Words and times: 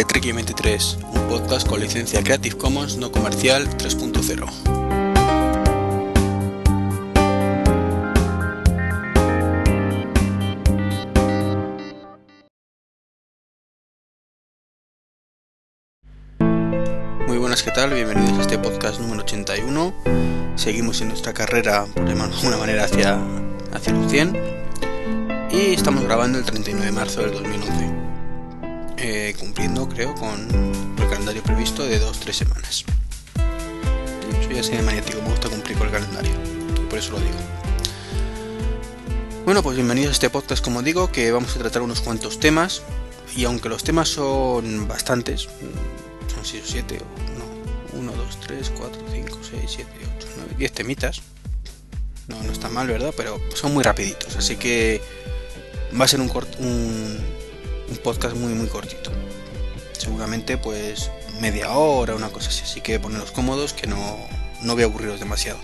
de 0.00 0.06
Trek 0.06 0.34
23, 0.34 0.98
un 1.12 1.28
podcast 1.28 1.68
con 1.68 1.78
licencia 1.78 2.22
Creative 2.22 2.56
Commons 2.56 2.96
no 2.96 3.12
comercial 3.12 3.68
3.0. 3.76 4.46
Muy 17.26 17.36
buenas, 17.36 17.62
¿qué 17.62 17.70
tal? 17.70 17.92
Bienvenidos 17.92 18.38
a 18.38 18.40
este 18.40 18.56
podcast 18.56 19.00
número 19.00 19.20
81. 19.20 19.92
Seguimos 20.56 21.02
en 21.02 21.08
nuestra 21.08 21.34
carrera, 21.34 21.84
por 21.94 22.06
de 22.06 22.12
alguna 22.12 22.56
manera, 22.56 22.84
hacia, 22.84 23.18
hacia 23.74 23.92
los 23.92 24.10
100 24.10 24.34
y 25.52 25.74
estamos 25.74 26.04
grabando 26.04 26.38
el 26.38 26.46
39 26.46 26.86
de 26.86 26.92
marzo 26.92 27.20
del 27.20 27.32
2011, 27.32 28.09
eh, 29.02 29.34
cumpliendo 29.38 29.88
creo 29.88 30.14
con 30.14 30.46
el 30.98 31.08
calendario 31.08 31.42
previsto 31.42 31.82
de 31.84 32.00
2-3 32.00 32.32
semanas. 32.32 32.84
Yo 34.42 34.50
ya 34.50 34.62
soy 34.62 34.76
maniático, 34.82 35.22
me 35.22 35.30
gusta 35.30 35.48
cumplir 35.48 35.78
con 35.78 35.86
el 35.86 35.92
calendario, 35.94 36.32
por 36.90 36.98
eso 36.98 37.12
lo 37.12 37.20
digo. 37.20 37.38
Bueno, 39.46 39.62
pues 39.62 39.76
bienvenidos 39.76 40.10
a 40.10 40.12
este 40.12 40.28
podcast, 40.28 40.62
como 40.62 40.82
digo, 40.82 41.10
que 41.10 41.32
vamos 41.32 41.56
a 41.56 41.58
tratar 41.58 41.80
unos 41.80 42.02
cuantos 42.02 42.38
temas, 42.40 42.82
y 43.34 43.44
aunque 43.44 43.70
los 43.70 43.84
temas 43.84 44.10
son 44.10 44.86
bastantes, 44.86 45.48
son 46.28 46.44
6 46.44 46.62
o 46.62 46.66
7, 46.66 47.00
no, 47.38 47.98
1, 47.98 48.12
2, 48.12 48.40
3, 48.46 48.72
4, 48.76 49.02
5, 49.12 49.38
6, 49.50 49.62
7, 49.66 49.90
8, 50.18 50.28
9, 50.36 50.54
10 50.58 50.72
temitas. 50.72 51.22
No, 52.28 52.40
no 52.42 52.52
está 52.52 52.68
mal, 52.68 52.86
¿verdad? 52.86 53.14
Pero 53.16 53.40
son 53.54 53.72
muy 53.72 53.82
rapiditos, 53.82 54.36
así 54.36 54.56
que 54.56 55.00
va 55.98 56.04
a 56.04 56.08
ser 56.08 56.20
un, 56.20 56.30
un, 56.58 57.18
un, 57.90 57.96
podcast 57.98 58.36
muy 58.36 58.54
muy 58.54 58.68
cortito. 58.68 59.10
Seguramente 59.92 60.56
pues 60.56 61.10
media 61.40 61.70
hora, 61.70 62.14
una 62.14 62.30
cosa 62.30 62.48
así. 62.48 62.62
Así 62.64 62.80
que 62.80 62.98
poneros 62.98 63.32
cómodos 63.32 63.72
que 63.72 63.86
no, 63.86 64.16
no 64.62 64.74
voy 64.74 64.82
a 64.82 64.86
aburriros 64.86 65.20
demasiado. 65.20 65.58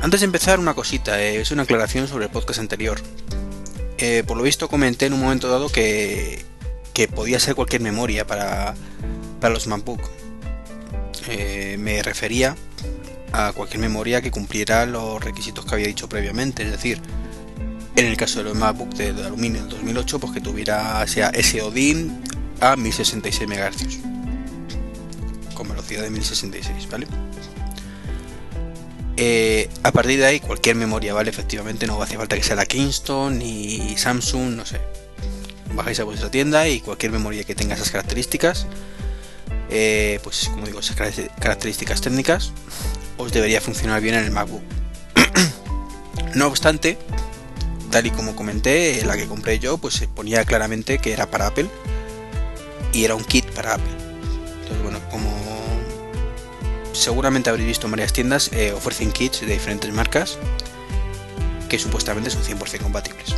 Antes 0.00 0.20
de 0.20 0.26
empezar 0.26 0.60
una 0.60 0.74
cosita, 0.74 1.20
eh, 1.20 1.40
es 1.40 1.50
una 1.50 1.64
aclaración 1.64 2.06
sobre 2.06 2.26
el 2.26 2.30
podcast 2.30 2.60
anterior. 2.60 3.00
Eh, 3.98 4.22
por 4.26 4.36
lo 4.36 4.44
visto 4.44 4.68
comenté 4.68 5.06
en 5.06 5.12
un 5.12 5.20
momento 5.20 5.48
dado 5.48 5.68
que, 5.68 6.44
que 6.94 7.08
podía 7.08 7.40
ser 7.40 7.56
cualquier 7.56 7.82
memoria 7.82 8.26
para, 8.26 8.74
para 9.40 9.52
los 9.52 9.66
MacBook. 9.66 10.00
Eh, 11.28 11.76
me 11.78 12.02
refería 12.02 12.56
a 13.32 13.52
cualquier 13.52 13.80
memoria 13.80 14.22
que 14.22 14.30
cumpliera 14.30 14.86
los 14.86 15.22
requisitos 15.22 15.64
que 15.64 15.74
había 15.74 15.86
dicho 15.88 16.08
previamente, 16.08 16.62
es 16.62 16.70
decir, 16.70 17.00
en 17.98 18.06
el 18.06 18.16
caso 18.16 18.38
de 18.38 18.44
los 18.44 18.54
MacBook 18.54 18.94
de, 18.94 19.08
aluminio 19.24 19.60
del 19.60 19.70
2008, 19.70 20.20
pues 20.20 20.32
que 20.32 20.40
tuviera 20.40 21.04
sea 21.08 21.32
SODIN 21.34 22.22
a 22.60 22.76
1066 22.76 23.48
MHz 23.48 23.98
con 25.52 25.68
velocidad 25.68 26.02
de 26.04 26.10
1066, 26.10 26.88
¿vale? 26.88 27.08
Eh, 29.16 29.68
a 29.82 29.90
partir 29.90 30.20
de 30.20 30.26
ahí, 30.26 30.38
cualquier 30.38 30.76
memoria, 30.76 31.12
¿vale? 31.12 31.30
Efectivamente, 31.30 31.88
no 31.88 32.00
hace 32.00 32.16
falta 32.16 32.36
que 32.36 32.44
sea 32.44 32.54
la 32.54 32.64
Kingston 32.64 33.40
ni 33.40 33.96
Samsung, 33.96 34.54
no 34.54 34.64
sé. 34.64 34.80
Bajáis 35.74 35.98
a 35.98 36.04
vuestra 36.04 36.30
tienda 36.30 36.68
y 36.68 36.80
cualquier 36.80 37.10
memoria 37.10 37.42
que 37.42 37.56
tenga 37.56 37.74
esas 37.74 37.90
características, 37.90 38.68
eh, 39.70 40.20
pues 40.22 40.48
como 40.48 40.64
digo, 40.64 40.78
esas 40.78 40.94
características 40.94 42.00
técnicas, 42.00 42.52
os 43.16 43.32
debería 43.32 43.60
funcionar 43.60 44.00
bien 44.00 44.14
en 44.14 44.24
el 44.24 44.30
MacBook. 44.30 44.62
no 46.36 46.46
obstante, 46.46 46.96
tal 47.90 48.06
y 48.06 48.10
como 48.10 48.36
comenté, 48.36 49.02
la 49.04 49.16
que 49.16 49.26
compré 49.26 49.58
yo, 49.58 49.78
pues 49.78 49.94
se 49.94 50.08
ponía 50.08 50.44
claramente 50.44 50.98
que 50.98 51.12
era 51.12 51.30
para 51.30 51.46
Apple 51.48 51.68
y 52.92 53.04
era 53.04 53.14
un 53.14 53.24
kit 53.24 53.44
para 53.50 53.74
Apple. 53.74 53.92
Entonces, 54.60 54.82
bueno, 54.82 55.00
como 55.10 55.30
seguramente 56.92 57.50
habréis 57.50 57.68
visto 57.68 57.86
en 57.86 57.92
varias 57.92 58.12
tiendas, 58.12 58.50
eh, 58.52 58.72
ofrecen 58.72 59.12
kits 59.12 59.40
de 59.40 59.46
diferentes 59.46 59.92
marcas 59.92 60.38
que 61.68 61.78
supuestamente 61.78 62.30
son 62.30 62.42
100% 62.42 62.80
compatibles. 62.80 63.34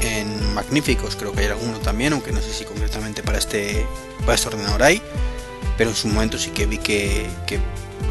En 0.00 0.54
Magníficos 0.54 1.16
creo 1.16 1.32
que 1.32 1.40
hay 1.40 1.46
alguno 1.46 1.78
también, 1.80 2.12
aunque 2.12 2.32
no 2.32 2.40
sé 2.40 2.52
si 2.52 2.64
concretamente 2.64 3.22
para 3.22 3.38
este, 3.38 3.86
para 4.20 4.34
este 4.34 4.48
ordenador 4.48 4.82
hay, 4.82 5.02
pero 5.76 5.90
en 5.90 5.96
su 5.96 6.08
momento 6.08 6.38
sí 6.38 6.50
que 6.50 6.66
vi 6.66 6.78
que, 6.78 7.26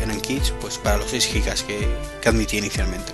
eran 0.01 0.21
kits 0.21 0.53
pues 0.61 0.77
para 0.77 0.97
los 0.97 1.09
6 1.09 1.29
GB 1.33 1.65
que, 1.65 1.87
que 2.21 2.29
admitía 2.29 2.59
inicialmente. 2.59 3.11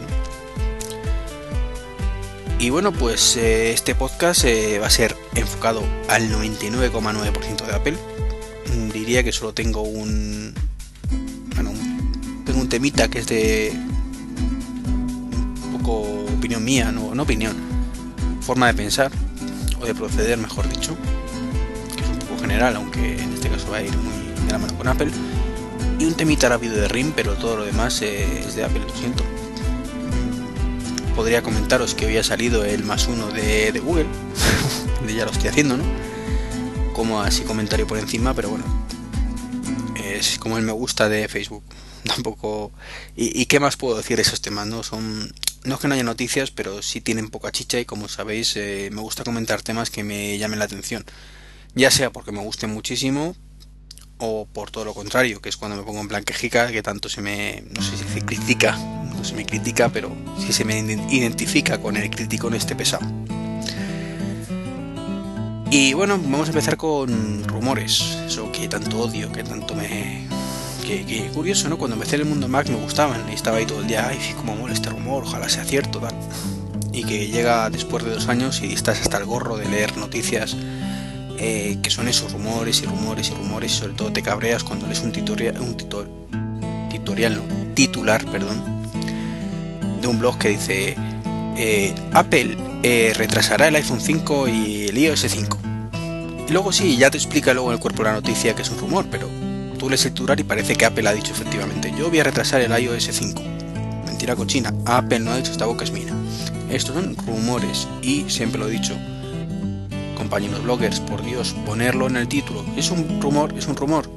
Y 2.60 2.70
bueno, 2.70 2.92
pues 2.94 3.36
eh, 3.36 3.74
este 3.74 3.94
podcast 3.94 4.46
eh, 4.46 4.80
va 4.80 4.88
a 4.88 4.90
ser 4.90 5.16
enfocado 5.36 5.84
al 6.08 6.30
99,9% 6.32 7.66
de 7.66 7.74
Apple. 7.74 7.98
Mm, 8.74 8.90
diría 8.90 9.24
que 9.24 9.32
solo 9.32 9.54
tengo 9.54 9.82
un. 9.82 10.54
Bueno, 11.56 11.72
tengo 12.46 12.62
un 12.62 12.70
temita 12.70 13.10
que 13.10 13.20
es 13.20 13.28
de. 13.28 13.74
Un 15.66 15.78
poco 15.78 16.02
opinión 16.38 16.64
mía, 16.64 16.92
no, 16.92 17.14
no 17.14 17.24
opinión. 17.24 17.56
Forma 18.42 18.68
de 18.68 18.74
pensar, 18.76 19.12
o 19.82 19.86
de 19.86 19.94
proceder, 19.94 20.38
mejor 20.38 20.70
dicho. 20.70 20.96
Que 21.96 22.04
es 22.04 22.10
un 22.10 22.20
poco 22.20 22.42
general, 22.42 22.78
aunque 22.78 23.22
en 23.22 23.34
este 23.34 23.50
caso 23.50 23.72
va 23.72 23.78
a 23.78 23.84
ir 23.84 23.96
muy 23.98 24.46
de 24.46 24.52
la 24.52 24.58
mano 24.58 24.78
con 24.78 24.88
Apple. 24.88 25.12
Y 26.00 26.06
un 26.06 26.14
temita 26.14 26.48
rápido 26.50 26.76
de 26.76 26.88
RIM, 26.88 27.12
pero 27.14 27.34
todo 27.34 27.58
lo 27.58 27.66
demás 27.66 28.02
es 28.02 28.56
de 28.56 28.64
Apple, 28.64 28.82
lo 28.88 28.96
siento 28.96 29.24
podría 31.16 31.44
comentaros 31.44 31.94
que 31.96 32.06
hoy 32.06 32.18
ha 32.18 32.24
salido 32.24 32.66
el 32.66 32.84
más 32.84 33.08
uno 33.08 33.28
de, 33.28 33.72
Google, 33.80 34.08
de 35.06 35.16
ya 35.16 35.26
lo 35.26 35.32
estoy 35.32 35.50
haciendo, 35.50 35.78
¿no? 35.78 35.84
Como 36.94 37.22
así 37.22 37.44
comentario 37.44 37.88
por 37.88 37.98
encima, 37.98 38.34
pero 38.34 38.50
bueno, 38.50 38.66
es 40.04 40.38
como 40.40 40.58
el 40.58 40.64
me 40.64 40.72
gusta 40.72 41.10
de 41.10 41.28
Facebook. 41.28 41.64
Tampoco. 42.04 42.72
¿Y, 43.16 43.46
qué 43.46 43.60
más 43.60 43.78
puedo 43.78 43.98
decir 43.98 44.18
de 44.18 44.24
esos 44.24 44.42
temas? 44.42 44.68
No 44.68 44.84
son. 44.84 45.34
No 45.64 45.76
es 45.76 45.82
que 45.82 45.88
no 45.88 45.94
haya 45.94 46.04
noticias, 46.04 46.52
pero 46.52 46.82
sí 46.82 47.00
tienen 47.00 47.30
poca 47.30 47.52
chicha 47.52 47.80
y 47.80 47.86
como 47.86 48.10
sabéis, 48.10 48.58
eh, 48.58 48.90
me 48.92 49.00
gusta 49.00 49.24
comentar 49.24 49.62
temas 49.62 49.90
que 49.90 50.04
me 50.04 50.38
llamen 50.38 50.60
la 50.60 50.66
atención. 50.66 51.06
Ya 51.74 51.90
sea 51.90 52.12
porque 52.12 52.34
me 52.34 52.42
gusten 52.42 52.70
muchísimo, 52.70 53.36
o 54.26 54.46
por 54.46 54.72
todo 54.72 54.86
lo 54.86 54.94
contrario, 54.94 55.42
que 55.42 55.50
es 55.50 55.58
cuando 55.58 55.76
me 55.76 55.84
pongo 55.84 56.00
en 56.00 56.08
plan 56.08 56.24
quejica, 56.24 56.72
que 56.72 56.82
tanto 56.82 57.10
se 57.10 57.22
me, 57.22 57.62
no 57.72 57.82
sé 57.82 57.98
si 57.98 58.06
se 58.06 58.22
critica, 58.22 58.78
no 58.78 59.24
se 59.26 59.36
me 59.36 59.46
critica, 59.46 59.90
pero 59.90 60.16
si 60.40 60.54
se 60.54 60.64
me 60.64 60.80
identifica 60.80 61.82
con 61.82 61.98
el 61.98 62.10
crítico 62.10 62.48
en 62.48 62.54
este 62.54 62.74
pesado. 62.74 63.06
Y 65.70 65.94
bueno, 65.94 66.18
vamos 66.18 66.48
a 66.48 66.52
empezar 66.52 66.78
con 66.78 67.44
rumores, 67.46 68.18
eso 68.26 68.50
que 68.54 68.70
tanto 68.70 69.02
odio, 69.02 69.30
que 69.32 69.44
tanto 69.44 69.76
me... 69.76 70.26
Que, 70.86 71.30
curioso, 71.34 71.68
¿no? 71.68 71.78
Cuando 71.78 71.96
empecé 71.96 72.16
en 72.16 72.22
el 72.22 72.28
mundo 72.28 72.48
Mac 72.48 72.70
me 72.70 72.76
gustaban 72.76 73.26
y 73.30 73.34
estaba 73.34 73.58
ahí 73.58 73.66
todo 73.66 73.82
el 73.82 73.88
día, 73.88 74.08
ay, 74.08 74.20
cómo 74.38 74.56
mola 74.56 74.74
este 74.74 74.90
rumor, 74.90 75.24
ojalá 75.24 75.50
sea 75.50 75.66
cierto, 75.66 76.00
tal. 76.00 76.16
Y 76.94 77.04
que 77.04 77.28
llega 77.28 77.70
después 77.70 78.06
de 78.06 78.12
dos 78.12 78.30
años 78.30 78.62
y 78.62 78.72
estás 78.72 79.02
hasta 79.02 79.18
el 79.18 79.26
gorro 79.26 79.58
de 79.58 79.68
leer 79.68 79.98
noticias 79.98 80.56
eh, 81.40 81.78
que 81.82 81.90
son 81.90 82.08
esos 82.08 82.32
rumores 82.32 82.82
y 82.82 82.86
rumores 82.86 83.30
y 83.30 83.34
rumores 83.34 83.72
y 83.72 83.76
sobre 83.76 83.94
todo 83.94 84.12
te 84.12 84.22
cabreas 84.22 84.64
cuando 84.64 84.88
lees 84.88 85.02
un 85.02 85.12
tutorial, 85.12 85.60
un 85.60 85.76
tutorial, 85.76 87.42
titular, 87.74 88.24
perdón, 88.26 88.64
de 90.02 90.08
un 90.08 90.20
blog 90.20 90.38
que 90.38 90.50
dice 90.50 90.96
eh, 91.58 91.94
Apple 92.14 92.58
eh, 92.84 93.14
retrasará 93.16 93.68
el 93.68 93.76
iPhone 93.76 94.02
5 94.02 94.48
y 94.48 94.88
el 94.88 94.98
iOS 94.98 95.26
5. 95.28 95.58
Y 96.48 96.52
luego 96.52 96.72
sí, 96.72 96.98
ya 96.98 97.10
te 97.10 97.18
explica 97.18 97.54
luego 97.54 97.70
en 97.70 97.76
el 97.76 97.80
cuerpo 97.80 98.04
de 98.04 98.10
la 98.10 98.16
noticia 98.16 98.54
que 98.56 98.62
es 98.62 98.70
un 98.70 98.78
rumor, 98.78 99.06
pero 99.10 99.30
tú 99.80 99.90
lees 99.90 100.06
el 100.06 100.14
titular 100.14 100.40
y 100.40 100.44
parece 100.44 100.76
que 100.76 100.86
Apple 100.86 101.08
ha 101.08 101.14
dicho 101.14 101.32
efectivamente, 101.32 101.94
yo 101.98 102.10
voy 102.10 102.20
a 102.20 102.24
retrasar 102.24 102.62
el 102.62 102.72
iOS 102.72 103.10
5. 103.12 103.42
Mentira 104.06 104.36
cochina, 104.36 104.74
Apple 104.86 105.20
no 105.20 105.32
ha 105.32 105.38
dicho 105.38 105.52
esta 105.52 105.66
boca 105.66 105.84
es 105.84 105.92
mía. 105.92 106.14
Estos 106.70 106.96
son 106.96 107.16
rumores 107.18 107.88
y 108.02 108.26
siempre 108.30 108.60
lo 108.60 108.68
he 108.68 108.72
dicho, 108.72 108.98
compañeros 110.34 110.64
bloggers, 110.64 111.00
por 111.00 111.24
Dios, 111.24 111.56
ponerlo 111.64 112.08
en 112.08 112.16
el 112.16 112.28
título. 112.28 112.66
Es 112.76 112.90
un 112.90 113.22
rumor, 113.22 113.54
es 113.56 113.68
un 113.68 113.76
rumor. 113.76 114.10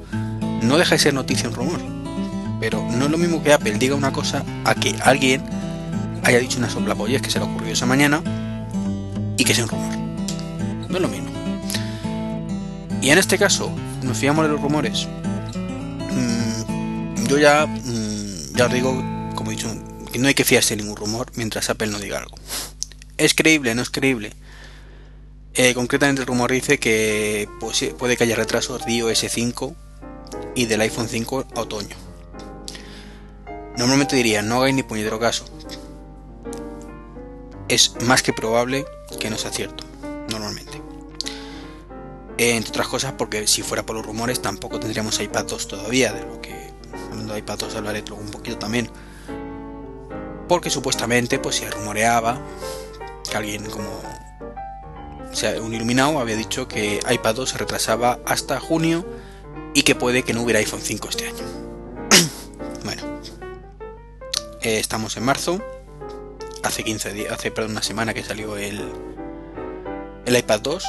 No 0.63 0.79
deja 0.79 0.95
de 0.95 0.99
ser 0.99 1.13
noticia 1.13 1.47
un 1.47 1.53
rumor. 1.53 1.79
Pero 2.59 2.83
no 2.89 3.05
es 3.05 3.11
lo 3.11 3.19
mismo 3.19 3.43
que 3.43 3.53
Apple 3.53 3.75
diga 3.77 3.93
una 3.93 4.11
cosa 4.11 4.43
a 4.65 4.73
que 4.73 4.95
alguien 5.03 5.43
haya 6.23 6.39
dicho 6.39 6.57
una 6.57 6.71
soplapollez 6.71 7.21
que 7.21 7.29
se 7.29 7.37
le 7.37 7.45
ocurrió 7.45 7.71
esa 7.71 7.85
mañana 7.85 8.23
y 9.37 9.43
que 9.43 9.53
sea 9.53 9.65
un 9.65 9.69
rumor. 9.69 9.95
No 10.89 10.95
es 10.95 11.01
lo 11.03 11.07
mismo. 11.07 11.29
Y 12.99 13.11
en 13.11 13.19
este 13.19 13.37
caso, 13.37 13.71
nos 14.01 14.17
fiamos 14.17 14.43
de 14.43 14.51
los 14.53 14.59
rumores. 14.59 15.07
Mm, 16.09 17.27
yo 17.27 17.37
ya, 17.37 17.67
mm, 17.67 18.55
ya 18.55 18.65
os 18.65 18.73
digo, 18.73 18.91
como 19.35 19.51
he 19.51 19.55
dicho, 19.55 19.69
que 20.11 20.17
no 20.17 20.27
hay 20.27 20.33
que 20.33 20.43
fiarse 20.43 20.75
de 20.75 20.81
ningún 20.81 20.97
rumor 20.97 21.31
mientras 21.35 21.69
Apple 21.69 21.89
no 21.89 21.99
diga 21.99 22.17
algo. 22.17 22.35
¿Es 23.17 23.35
creíble? 23.35 23.75
¿No 23.75 23.83
es 23.83 23.91
creíble? 23.91 24.33
Eh, 25.59 25.73
concretamente 25.73 26.21
el 26.21 26.27
rumor 26.27 26.51
dice 26.51 26.79
que 26.79 27.49
pues, 27.59 27.83
puede 27.97 28.15
que 28.15 28.25
haya 28.25 28.35
retrasos 28.35 28.85
de 28.85 28.91
iOS 28.91 29.25
5 29.27 29.75
y 30.53 30.65
del 30.65 30.81
iPhone 30.81 31.09
5 31.09 31.45
a 31.55 31.61
otoño. 31.61 31.95
Normalmente 33.75 34.15
diría, 34.15 34.43
no 34.43 34.57
hagáis 34.57 34.75
ni 34.75 34.83
puñetero 34.83 35.19
caso. 35.19 35.45
Es 37.69 37.95
más 38.03 38.21
que 38.21 38.33
probable 38.33 38.85
que 39.19 39.31
no 39.31 39.37
sea 39.39 39.51
cierto, 39.51 39.83
normalmente. 40.29 40.79
entre 42.37 42.69
otras 42.69 42.87
cosas 42.87 43.13
porque 43.17 43.47
si 43.47 43.63
fuera 43.63 43.83
por 43.83 43.95
los 43.95 44.05
rumores 44.05 44.39
tampoco 44.43 44.79
tendríamos 44.79 45.19
iPad 45.19 45.45
2 45.45 45.67
todavía, 45.67 46.13
de 46.13 46.21
lo 46.21 46.39
que 46.39 46.53
hablando 47.09 47.33
de 47.33 47.39
iPad 47.39 47.57
2 47.57 47.75
hablaré 47.75 48.03
luego 48.07 48.23
un 48.23 48.29
poquito 48.29 48.59
también. 48.59 48.91
Porque 50.47 50.69
supuestamente 50.69 51.39
pues 51.39 51.55
se 51.55 51.69
rumoreaba 51.71 52.39
que 53.27 53.35
alguien 53.35 53.65
como 53.71 54.17
un 55.43 55.73
iluminado 55.73 56.19
había 56.19 56.35
dicho 56.35 56.67
que 56.67 56.99
iPad 57.09 57.35
2 57.35 57.49
se 57.49 57.57
retrasaba 57.59 58.19
hasta 58.25 58.59
junio 58.59 59.05
y 59.73 59.83
que 59.83 59.93
puede 59.93 60.23
que 60.23 60.33
no 60.33 60.41
hubiera 60.41 60.59
iPhone 60.59 60.81
5 60.81 61.09
este 61.09 61.27
año. 61.27 61.43
bueno, 62.83 63.03
eh, 64.61 64.79
estamos 64.79 65.15
en 65.15 65.23
marzo, 65.23 65.61
hace 66.63 66.83
15 66.83 67.13
días, 67.13 67.31
hace 67.31 67.53
una 67.61 67.83
semana 67.83 68.15
que 68.15 68.23
salió 68.23 68.57
el, 68.57 68.81
el 70.25 70.35
iPad 70.35 70.61
2 70.61 70.83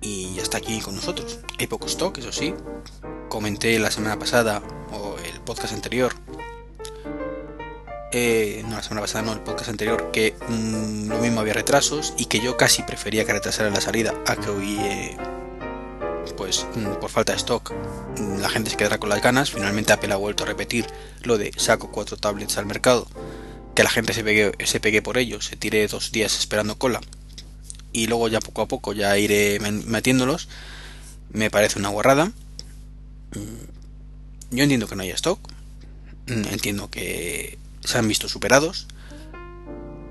y 0.00 0.34
ya 0.34 0.42
está 0.42 0.58
aquí 0.58 0.80
con 0.80 0.96
nosotros. 0.96 1.38
Hay 1.58 1.68
poco 1.68 1.86
stock, 1.86 2.18
eso 2.18 2.32
sí. 2.32 2.54
Comenté 3.28 3.78
la 3.78 3.92
semana 3.92 4.18
pasada 4.18 4.62
o 4.92 5.16
el 5.18 5.40
podcast 5.42 5.74
anterior 5.74 6.12
eh, 8.12 8.62
no 8.64 8.76
la 8.76 8.82
semana 8.82 9.02
pasada, 9.02 9.24
no, 9.24 9.32
el 9.32 9.40
podcast 9.40 9.70
anterior, 9.70 10.10
que 10.12 10.34
mm, 10.48 11.08
lo 11.08 11.18
mismo 11.18 11.40
había 11.40 11.54
retrasos 11.54 12.14
y 12.18 12.26
que 12.26 12.40
yo 12.40 12.56
casi 12.56 12.82
prefería 12.82 13.24
que 13.24 13.32
retrasara 13.32 13.70
la 13.70 13.80
salida 13.80 14.14
a 14.26 14.36
que 14.36 14.50
hoy, 14.50 14.76
eh, 14.80 15.16
pues 16.36 16.66
mm, 16.74 17.00
por 17.00 17.10
falta 17.10 17.32
de 17.32 17.38
stock, 17.38 17.72
mm, 18.18 18.38
la 18.38 18.48
gente 18.48 18.70
se 18.70 18.76
quedará 18.76 18.98
con 18.98 19.08
las 19.08 19.22
ganas. 19.22 19.50
Finalmente 19.50 19.92
Apple 19.92 20.12
ha 20.12 20.16
vuelto 20.16 20.44
a 20.44 20.46
repetir 20.46 20.86
lo 21.22 21.38
de 21.38 21.52
saco 21.56 21.90
cuatro 21.90 22.16
tablets 22.16 22.58
al 22.58 22.66
mercado, 22.66 23.06
que 23.74 23.84
la 23.84 23.90
gente 23.90 24.12
se 24.12 24.24
pegue, 24.24 24.52
se 24.64 24.80
pegue 24.80 25.02
por 25.02 25.18
ello, 25.18 25.40
se 25.40 25.56
tire 25.56 25.86
dos 25.86 26.12
días 26.12 26.38
esperando 26.38 26.78
cola 26.78 27.00
y 27.92 28.06
luego 28.06 28.28
ya 28.28 28.40
poco 28.40 28.62
a 28.62 28.68
poco 28.68 28.92
ya 28.92 29.16
iré 29.18 29.58
metiéndolos. 29.60 30.48
Me 31.32 31.50
parece 31.50 31.78
una 31.78 31.88
guarrada. 31.88 32.32
Yo 34.50 34.62
entiendo 34.62 34.88
que 34.88 34.96
no 34.96 35.02
haya 35.02 35.14
stock. 35.14 35.40
Entiendo 36.26 36.90
que 36.90 37.58
se 37.80 37.98
han 37.98 38.08
visto 38.08 38.28
superados. 38.28 38.86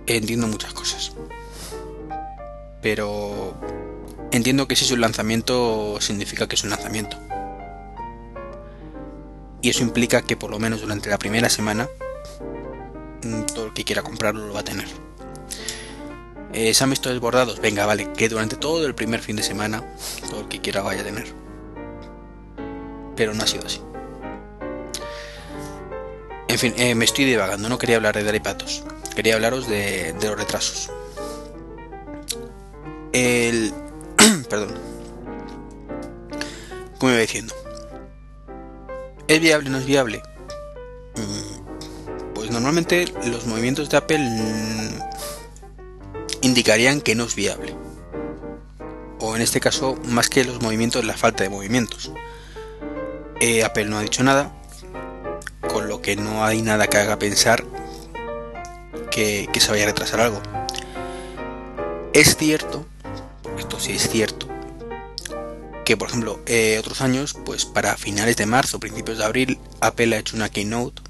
Entiendo 0.08 0.48
muchas 0.48 0.74
cosas. 0.74 1.14
Pero 2.82 3.56
entiendo 4.32 4.68
que 4.68 4.76
si 4.76 4.86
es 4.86 4.92
un 4.92 5.02
lanzamiento 5.02 5.98
significa 6.02 6.48
que 6.48 6.56
es 6.56 6.64
un 6.64 6.72
lanzamiento. 6.72 7.18
Y 9.62 9.70
eso 9.70 9.84
implica 9.84 10.22
que 10.22 10.38
por 10.38 10.52
lo 10.52 10.60
menos 10.60 10.82
durante 10.82 11.10
la 11.10 11.18
primera 11.18 11.50
semana 11.50 11.90
mm, 13.24 13.44
todo 13.54 13.68
el 13.68 13.74
que 13.74 13.84
quiera 13.84 14.02
comprarlo 14.02 14.48
lo 14.48 14.54
va 14.54 14.62
a 14.62 14.64
tener. 14.64 14.88
Eh, 16.54 16.74
se 16.74 16.84
han 16.84 16.90
visto 16.90 17.10
desbordados. 17.10 17.60
Venga, 17.60 17.86
vale, 17.86 18.12
que 18.14 18.30
durante 18.30 18.56
todo 18.56 18.86
el 18.86 18.96
primer 18.96 19.20
fin 19.20 19.36
de 19.36 19.44
semana 19.44 19.84
todo 20.30 20.42
el 20.42 20.48
que 20.48 20.62
quiera 20.62 20.82
vaya 20.82 21.02
a 21.02 21.04
tener. 21.04 21.28
Pero 23.16 23.34
no 23.34 23.44
ha 23.44 23.48
sido 23.48 23.66
así. 23.66 23.82
En 26.50 26.58
fin, 26.58 26.74
eh, 26.78 26.96
me 26.96 27.06
estoy 27.06 27.26
divagando, 27.26 27.70
no 27.70 27.78
quería 27.78 27.98
hablar 27.98 28.22
de 28.22 28.36
iPados, 28.36 28.84
quería 29.16 29.36
hablaros 29.36 29.68
de, 29.68 30.16
los 30.20 30.36
retrasos. 30.36 30.90
El... 33.14 33.72
Perdón. 34.50 34.74
Como 36.98 37.12
iba 37.12 37.22
diciendo. 37.22 37.54
¿Es 39.28 39.40
viable 39.40 39.70
o 39.70 39.72
no 39.72 39.78
es 39.78 39.86
viable? 39.86 40.24
Mm, 41.16 42.34
pues 42.34 42.50
normalmente 42.50 43.06
los 43.26 43.46
movimientos 43.46 43.88
de 43.92 43.98
Apple 43.98 44.28
indicarían 46.42 47.00
que 47.02 47.14
no 47.14 47.26
es 47.26 47.36
viable. 47.36 47.76
O 49.20 49.36
en 49.36 49.44
este 49.44 49.60
caso, 49.60 50.00
más 50.06 50.30
que 50.30 50.44
los 50.44 50.64
movimientos, 50.64 51.06
la 51.06 51.16
falta 51.16 51.44
de 51.44 51.52
movimientos. 51.52 52.12
Eh, 53.40 53.64
Apple 53.64 53.86
no 53.86 54.00
ha 54.00 54.02
dicho 54.02 54.24
nada, 54.24 54.59
no 56.16 56.46
hay 56.46 56.62
nada 56.62 56.88
que 56.88 56.98
haga 56.98 57.20
pensar 57.20 57.66
que, 59.12 59.50
se 59.60 59.72
vaya 59.72 59.84
a 59.84 59.88
retrasar 59.88 60.22
algo. 60.22 60.42
Es 62.14 62.36
cierto, 62.38 62.86
esto 63.58 63.80
sí 63.80 63.94
es 63.94 64.10
cierto, 64.10 64.48
que 65.86 65.98
por 65.98 66.10
ejemplo 66.10 66.40
eh, 66.46 66.78
otros 66.80 67.02
años, 67.02 67.36
pues 67.46 67.66
para 67.66 67.98
finales 67.98 68.38
de 68.38 68.46
marzo, 68.46 68.80
principios 68.80 69.18
de 69.18 69.26
abril, 69.26 69.60
Apple 69.82 70.16
ha 70.16 70.20
hecho 70.20 70.36
una 70.36 70.50
keynote 70.50 71.02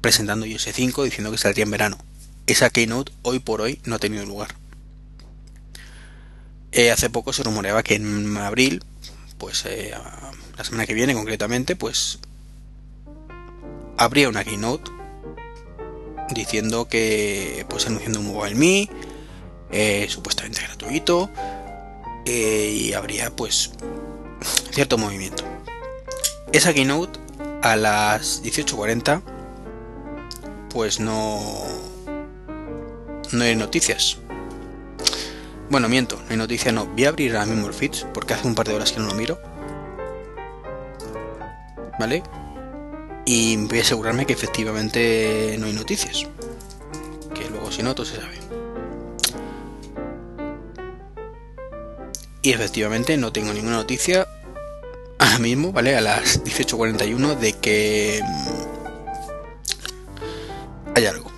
presentando 0.00 0.46
iOS 0.46 0.68
5 0.72 1.04
diciendo 1.04 1.30
que 1.30 1.38
saldría 1.38 1.64
en 1.64 1.70
verano. 1.70 1.98
Esa 2.46 2.70
keynote 2.70 3.12
hoy 3.22 3.40
por 3.40 3.60
hoy 3.60 3.80
no 3.84 3.96
ha 3.96 3.98
tenido 3.98 4.24
lugar. 4.24 4.54
Eh, 6.72 6.90
hace 6.90 7.10
poco 7.10 7.32
se 7.32 7.42
rumoreaba 7.42 7.82
que 7.82 7.94
en 7.94 8.36
abril, 8.36 8.84
pues 9.38 9.64
eh, 9.66 9.92
la 10.56 10.64
semana 10.64 10.86
que 10.86 10.94
viene 10.94 11.14
concretamente, 11.14 11.74
pues 11.74 12.18
habría 13.96 14.28
una 14.28 14.44
keynote 14.44 14.90
diciendo 16.30 16.88
que 16.88 17.64
pues 17.68 17.86
anunciando 17.86 18.20
un 18.20 18.26
Mobile 18.26 18.54
Me 18.54 18.88
eh, 19.70 20.06
supuestamente 20.08 20.62
gratuito 20.62 21.30
eh, 22.24 22.70
y 22.74 22.92
habría 22.92 23.30
pues 23.30 23.72
cierto 24.70 24.98
movimiento. 24.98 25.44
Esa 26.52 26.74
keynote 26.74 27.18
a 27.62 27.76
las 27.76 28.42
18.40 28.42 29.22
pues 30.70 31.00
no 31.00 31.64
no 33.32 33.44
hay 33.44 33.56
noticias. 33.56 34.18
Bueno 35.70 35.88
miento 35.88 36.16
no 36.16 36.30
hay 36.30 36.36
noticias 36.36 36.74
no. 36.74 36.86
Voy 36.86 37.04
a 37.04 37.08
abrir 37.08 37.36
ahora 37.36 37.46
mismo 37.46 37.68
el 37.68 37.90
porque 38.12 38.34
hace 38.34 38.46
un 38.46 38.54
par 38.54 38.68
de 38.68 38.74
horas 38.74 38.92
que 38.92 39.00
no 39.00 39.06
lo 39.06 39.14
miro. 39.14 39.40
Vale 41.98 42.22
y 43.26 43.56
voy 43.56 43.80
a 43.80 43.82
asegurarme 43.82 44.24
que 44.24 44.32
efectivamente 44.32 45.56
no 45.58 45.66
hay 45.66 45.72
noticias. 45.72 46.26
Que 47.34 47.50
luego 47.50 47.70
si 47.72 47.82
no, 47.82 47.94
todo 47.94 48.06
se 48.06 48.16
sabe. 48.16 48.36
Y 52.40 52.52
efectivamente 52.52 53.16
no 53.16 53.32
tengo 53.32 53.52
ninguna 53.52 53.74
noticia 53.74 54.28
ahora 55.18 55.38
mismo, 55.40 55.72
¿vale? 55.72 55.96
A 55.96 56.00
las 56.00 56.44
18.41 56.44 57.36
de 57.36 57.52
que 57.54 58.22
mm, 58.22 58.48
hay 60.94 61.06
algo. 61.06 61.32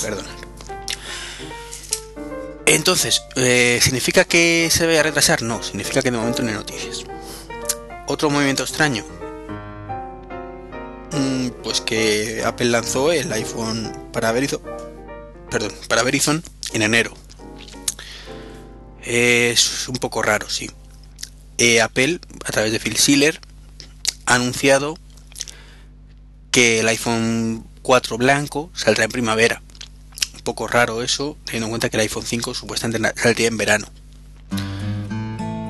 Perdonad. 0.00 0.30
Entonces, 2.66 3.22
eh, 3.34 3.80
¿significa 3.82 4.24
que 4.24 4.68
se 4.70 4.86
vaya 4.86 5.00
a 5.00 5.02
retrasar? 5.02 5.42
No, 5.42 5.60
significa 5.60 6.00
que 6.00 6.12
de 6.12 6.18
momento 6.18 6.42
no 6.42 6.50
hay 6.50 6.54
noticias. 6.54 7.03
Otro 8.14 8.30
movimiento 8.30 8.62
extraño. 8.62 9.04
Mm, 11.10 11.48
pues 11.64 11.80
que 11.80 12.44
Apple 12.44 12.66
lanzó 12.66 13.10
el 13.10 13.32
iPhone 13.32 13.92
para 14.12 14.30
Verizon, 14.30 14.60
perdón, 15.50 15.72
para 15.88 16.04
Verizon 16.04 16.40
en 16.72 16.82
enero. 16.82 17.12
Es 19.02 19.88
un 19.88 19.96
poco 19.96 20.22
raro, 20.22 20.48
sí. 20.48 20.70
Eh, 21.58 21.80
Apple, 21.80 22.20
a 22.44 22.52
través 22.52 22.70
de 22.70 22.78
Phil 22.78 22.96
Schiller, 22.96 23.40
ha 24.26 24.36
anunciado 24.36 24.96
que 26.52 26.78
el 26.78 26.86
iPhone 26.86 27.66
4 27.82 28.16
blanco 28.16 28.70
saldrá 28.74 29.06
en 29.06 29.10
primavera. 29.10 29.60
Un 30.34 30.42
poco 30.42 30.68
raro 30.68 31.02
eso, 31.02 31.36
teniendo 31.46 31.66
en 31.66 31.70
cuenta 31.70 31.90
que 31.90 31.96
el 31.96 32.02
iPhone 32.02 32.24
5 32.24 32.54
supuestamente 32.54 33.12
saldría 33.20 33.48
en 33.48 33.56
verano. 33.56 33.88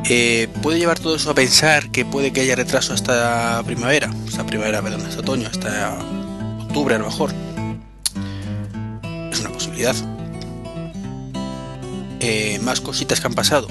Eh, 0.07 0.49
puede 0.63 0.79
llevar 0.79 0.99
todo 0.99 1.17
eso 1.17 1.31
a 1.31 1.35
pensar 1.35 1.91
que 1.91 2.05
puede 2.05 2.31
que 2.31 2.43
haya 2.43 2.55
retraso 2.55 2.93
hasta 2.93 3.63
primavera, 3.65 4.11
hasta 4.29 4.45
primavera, 4.45 4.83
perdón, 4.83 5.07
hasta 5.07 5.21
otoño, 5.21 5.49
hasta 5.49 5.99
octubre 6.61 6.95
a 6.95 6.99
lo 6.99 7.07
mejor. 7.07 7.33
Es 9.33 9.41
una 9.41 9.51
posibilidad. 9.51 9.95
Eh, 12.21 12.59
más 12.63 12.83
cositas 12.83 13.21
que 13.21 13.27
han 13.29 13.35
pasado. 13.35 13.67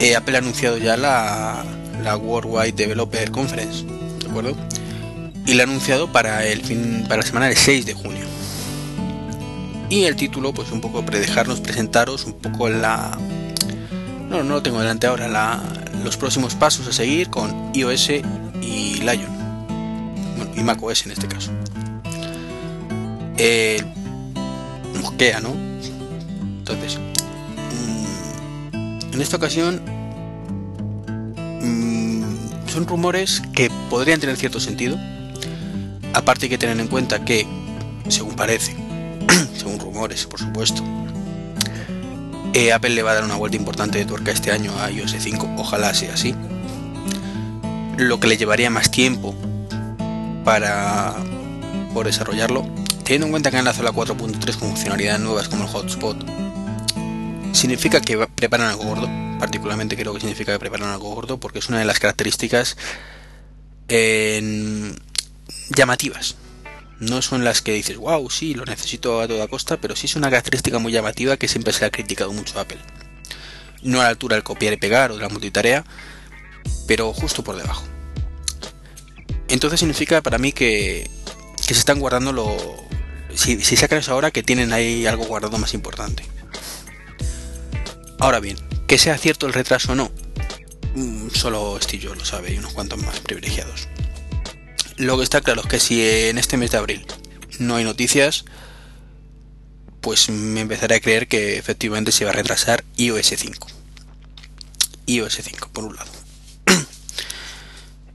Eh, 0.00 0.16
Apple 0.16 0.36
ha 0.36 0.38
anunciado 0.38 0.78
ya 0.78 0.96
la, 0.96 1.62
la 2.02 2.16
Worldwide 2.16 2.72
Developer 2.72 3.30
Conference, 3.30 3.84
¿de 3.84 4.30
acuerdo? 4.30 4.56
Y 5.44 5.54
la 5.54 5.64
ha 5.64 5.66
anunciado 5.66 6.10
para 6.10 6.46
el 6.46 6.62
fin, 6.62 7.04
para 7.06 7.18
la 7.18 7.26
semana 7.26 7.46
del 7.46 7.56
6 7.56 7.84
de 7.84 7.92
junio. 7.92 8.24
Y 9.90 10.04
el 10.04 10.16
título, 10.16 10.54
pues 10.54 10.72
un 10.72 10.80
poco 10.80 11.04
predejarnos, 11.04 11.60
presentaros 11.60 12.24
un 12.24 12.32
poco 12.32 12.70
la, 12.70 13.18
no, 14.32 14.42
no 14.42 14.54
lo 14.54 14.62
tengo 14.62 14.80
delante 14.80 15.06
ahora. 15.06 15.60
los 16.02 16.16
próximos 16.16 16.54
pasos 16.54 16.88
a 16.88 16.92
seguir 16.92 17.28
con 17.28 17.70
iOS 17.74 18.10
y 18.62 18.94
Lion. 19.00 19.30
Bueno, 20.36 20.50
y 20.56 20.62
macOS 20.62 21.04
en 21.06 21.12
este 21.12 21.28
caso. 21.28 21.50
Eh, 23.36 23.82
mosquea, 25.00 25.40
¿no? 25.40 25.50
Entonces, 26.58 26.98
mm, 28.72 29.14
en 29.14 29.20
esta 29.20 29.36
ocasión 29.36 29.82
mm, 31.60 32.70
son 32.70 32.86
rumores 32.86 33.42
que 33.54 33.70
podrían 33.90 34.18
tener 34.18 34.36
cierto 34.36 34.60
sentido. 34.60 34.98
Aparte 36.14 36.46
hay 36.46 36.50
que 36.50 36.58
tener 36.58 36.80
en 36.80 36.88
cuenta 36.88 37.24
que, 37.24 37.46
según 38.08 38.34
parece, 38.34 38.74
según 39.56 39.78
rumores, 39.78 40.26
por 40.26 40.40
supuesto, 40.40 40.82
Eh, 42.54 42.70
Apple 42.70 42.90
le 42.90 43.02
va 43.02 43.12
a 43.12 43.14
dar 43.14 43.24
una 43.24 43.36
vuelta 43.36 43.56
importante 43.56 43.98
de 43.98 44.04
tuerca 44.04 44.30
este 44.30 44.52
año 44.52 44.72
a 44.78 44.90
iOS 44.90 45.16
5, 45.18 45.54
ojalá 45.56 45.94
sea 45.94 46.12
así. 46.12 46.34
Lo 47.96 48.20
que 48.20 48.26
le 48.26 48.36
llevaría 48.36 48.68
más 48.68 48.90
tiempo 48.90 49.34
para 50.44 51.14
por 51.94 52.06
desarrollarlo, 52.06 52.66
teniendo 53.04 53.26
en 53.26 53.30
cuenta 53.32 53.50
que 53.50 53.56
han 53.56 53.64
lanzado 53.64 53.84
la 53.84 53.92
4.3 53.92 54.58
con 54.58 54.68
funcionalidades 54.68 55.20
nuevas 55.20 55.48
como 55.48 55.64
el 55.64 55.70
hotspot, 55.70 56.16
significa 57.52 58.02
que 58.02 58.26
preparan 58.26 58.68
algo 58.68 58.84
gordo. 58.84 59.08
Particularmente 59.38 59.96
creo 59.96 60.12
que 60.12 60.20
significa 60.20 60.52
que 60.52 60.58
preparan 60.58 60.90
algo 60.90 61.14
gordo 61.14 61.38
porque 61.38 61.58
es 61.58 61.68
una 61.68 61.78
de 61.78 61.86
las 61.86 61.98
características 62.00 62.76
llamativas. 65.70 66.36
No 67.02 67.20
son 67.20 67.42
las 67.42 67.62
que 67.62 67.72
dices, 67.72 67.96
wow, 67.96 68.30
sí, 68.30 68.54
lo 68.54 68.64
necesito 68.64 69.20
a 69.20 69.26
toda 69.26 69.48
costa, 69.48 69.76
pero 69.76 69.96
sí 69.96 70.06
es 70.06 70.14
una 70.14 70.30
característica 70.30 70.78
muy 70.78 70.92
llamativa 70.92 71.36
que 71.36 71.48
siempre 71.48 71.72
se 71.72 71.84
ha 71.84 71.90
criticado 71.90 72.32
mucho 72.32 72.60
Apple. 72.60 72.78
No 73.82 74.00
a 74.00 74.04
la 74.04 74.10
altura 74.10 74.36
del 74.36 74.44
copiar 74.44 74.72
y 74.72 74.76
pegar 74.76 75.10
o 75.10 75.16
de 75.16 75.22
la 75.22 75.28
multitarea, 75.28 75.84
pero 76.86 77.12
justo 77.12 77.42
por 77.42 77.56
debajo. 77.56 77.84
Entonces 79.48 79.80
significa 79.80 80.22
para 80.22 80.38
mí 80.38 80.52
que, 80.52 81.10
se 81.60 81.72
están 81.72 81.98
guardando 81.98 82.32
lo... 82.32 82.56
Si, 83.34 83.60
si 83.64 83.74
sacan 83.74 84.00
ahora, 84.06 84.30
que 84.30 84.44
tienen 84.44 84.72
ahí 84.72 85.04
algo 85.04 85.24
guardado 85.24 85.58
más 85.58 85.74
importante. 85.74 86.24
Ahora 88.20 88.38
bien, 88.38 88.56
que 88.86 88.96
sea 88.96 89.18
cierto 89.18 89.48
el 89.48 89.54
retraso 89.54 89.90
o 89.90 89.94
no, 89.96 90.12
mm, 90.94 91.30
solo 91.30 91.80
Steve 91.82 92.14
lo 92.14 92.24
sabe 92.24 92.54
y 92.54 92.58
unos 92.58 92.72
cuantos 92.74 93.02
más 93.02 93.18
privilegiados. 93.18 93.88
Lo 94.96 95.16
que 95.16 95.24
está 95.24 95.40
claro 95.40 95.62
es 95.62 95.68
que 95.68 95.80
si 95.80 96.02
en 96.06 96.38
este 96.38 96.56
mes 96.56 96.70
de 96.70 96.78
abril 96.78 97.06
no 97.58 97.76
hay 97.76 97.84
noticias, 97.84 98.44
pues 100.00 100.28
me 100.28 100.60
empezaré 100.60 100.96
a 100.96 101.00
creer 101.00 101.28
que 101.28 101.56
efectivamente 101.56 102.12
se 102.12 102.24
va 102.24 102.30
a 102.30 102.34
retrasar 102.34 102.84
iOS 102.96 103.32
5. 103.36 103.68
iOS 105.06 105.40
5, 105.42 105.68
por 105.72 105.84
un 105.84 105.96
lado. 105.96 106.10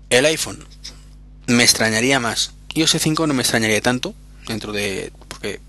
El 0.09 0.25
iPhone 0.25 0.65
me 1.47 1.63
extrañaría 1.63 2.19
más. 2.19 2.51
iOS 2.73 2.97
5 2.99 3.27
no 3.27 3.33
me 3.33 3.41
extrañaría 3.41 3.81
tanto, 3.81 4.13
dentro 4.47 4.71
de. 4.71 5.11
porque 5.27 5.61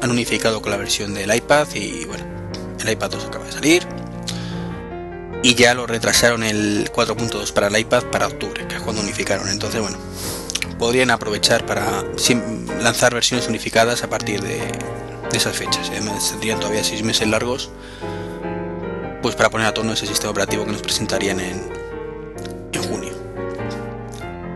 han 0.00 0.10
unificado 0.10 0.60
con 0.60 0.70
la 0.70 0.76
versión 0.76 1.14
del 1.14 1.34
iPad 1.34 1.68
y 1.74 2.04
bueno, 2.04 2.24
el 2.80 2.90
iPad 2.90 3.10
2 3.10 3.24
acaba 3.24 3.44
de 3.44 3.52
salir. 3.52 3.86
Y 5.44 5.54
ya 5.56 5.74
lo 5.74 5.86
retrasaron 5.86 6.42
el 6.42 6.90
4.2 6.90 7.52
para 7.52 7.66
el 7.66 7.76
iPad 7.76 8.04
para 8.04 8.28
octubre, 8.28 8.66
que 8.66 8.76
es 8.76 8.80
cuando 8.80 9.02
unificaron. 9.02 9.46
Entonces, 9.50 9.78
bueno, 9.78 9.98
podrían 10.78 11.10
aprovechar 11.10 11.66
para 11.66 12.02
lanzar 12.80 13.12
versiones 13.12 13.46
unificadas 13.46 14.02
a 14.02 14.08
partir 14.08 14.40
de, 14.40 14.58
esas 15.34 15.54
fechas. 15.54 15.90
Además, 15.90 16.30
tendrían 16.30 16.60
todavía 16.60 16.82
seis 16.82 17.02
meses 17.02 17.28
largos 17.28 17.70
pues 19.20 19.34
para 19.34 19.50
poner 19.50 19.66
a 19.66 19.74
tono 19.74 19.92
ese 19.92 20.06
sistema 20.06 20.30
operativo 20.30 20.64
que 20.64 20.72
nos 20.72 20.80
presentarían 20.80 21.38
en, 21.38 21.62
en 22.72 22.82
junio. 22.82 23.12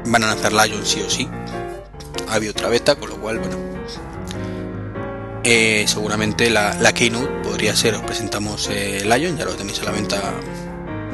Van 0.07 0.25
a 0.25 0.29
lanzar 0.29 0.55
Lion 0.55 0.87
sí 0.87 1.03
o 1.03 1.11
sí. 1.11 1.29
Había 2.31 2.51
otra 2.51 2.71
beta, 2.71 2.95
con 2.95 3.11
lo 3.11 3.21
cual, 3.21 3.41
bueno, 3.41 3.59
eh, 5.45 5.85
seguramente 5.87 6.49
la, 6.49 6.73
la, 6.81 6.95
Keynote 6.95 7.43
podría 7.43 7.77
ser, 7.77 7.95
os 7.95 8.03
presentamos 8.03 8.71
eh, 8.73 9.03
Lion, 9.05 9.37
ya 9.37 9.45
lo 9.45 9.55
tenéis 9.55 9.83
a 9.83 9.85
la 9.85 9.91
venta 9.91 10.33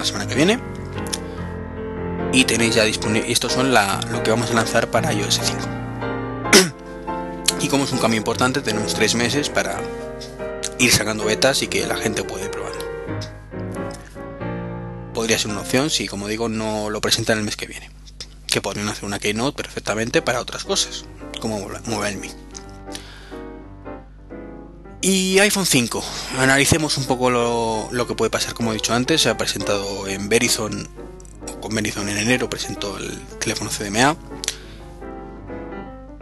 la 0.04 0.08
semana 0.08 0.26
que 0.26 0.34
viene. 0.34 0.60
Y 2.32 2.44
tenéis 2.44 2.74
ya 2.74 2.84
disponible, 2.84 3.30
estos 3.32 3.52
son 3.52 3.72
lo 3.72 4.22
que 4.22 4.30
vamos 4.30 4.50
a 4.50 4.54
lanzar 4.54 4.90
para 4.90 5.12
iOS 5.12 5.40
5. 5.42 5.58
y 7.60 7.68
como 7.68 7.84
es 7.84 7.92
un 7.92 7.98
cambio 7.98 8.18
importante, 8.18 8.60
tenemos 8.60 8.92
tres 8.94 9.14
meses 9.14 9.48
para 9.48 9.80
ir 10.78 10.92
sacando 10.92 11.24
betas 11.24 11.62
y 11.62 11.68
que 11.68 11.86
la 11.86 11.96
gente 11.96 12.22
puede 12.22 12.44
ir 12.44 12.50
probando. 12.50 12.84
Podría 15.14 15.38
ser 15.38 15.52
una 15.52 15.60
opción 15.60 15.88
si, 15.90 16.06
como 16.06 16.28
digo, 16.28 16.48
no 16.48 16.90
lo 16.90 17.00
presentan 17.00 17.38
el 17.38 17.44
mes 17.44 17.56
que 17.56 17.66
viene. 17.66 17.90
Que 18.46 18.60
podrían 18.60 18.88
hacer 18.88 19.04
una 19.04 19.18
Keynote 19.18 19.56
perfectamente 19.56 20.20
para 20.20 20.40
otras 20.40 20.64
cosas, 20.64 21.04
como 21.40 21.66
MobileMe. 21.86 22.43
Y 25.06 25.38
iPhone 25.38 25.66
5. 25.66 26.02
Analicemos 26.38 26.96
un 26.96 27.04
poco 27.04 27.28
lo, 27.28 28.06
que 28.06 28.14
puede 28.14 28.30
pasar. 28.30 28.54
Como 28.54 28.70
he 28.70 28.76
dicho 28.76 28.94
antes, 28.94 29.20
se 29.20 29.28
ha 29.28 29.36
presentado 29.36 30.08
en 30.08 30.30
Verizon, 30.30 30.88
con 31.60 31.74
Verizon 31.74 32.08
en 32.08 32.16
enero, 32.16 32.48
presentó 32.48 32.96
el 32.96 33.20
teléfono 33.38 33.68
CDMA. 33.68 34.16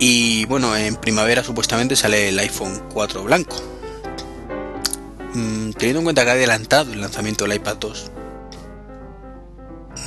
Y 0.01 0.47
bueno, 0.47 0.77
en 0.77 0.97
primavera 0.97 1.45
supuestamente 1.45 1.95
sale 1.95 2.31
el 2.31 2.39
iPhone 2.41 2.83
4 2.93 3.23
blanco. 3.23 3.55
Mm, 5.33 5.71
teniendo 5.75 6.01
en 6.01 6.05
cuenta 6.05 6.25
que 6.25 6.31
ha 6.31 6.35
adelantado 6.35 6.93
el 6.93 7.01
lanzamiento 7.01 7.45
del 7.45 7.55
iPad 7.59 7.77
2 7.77 8.11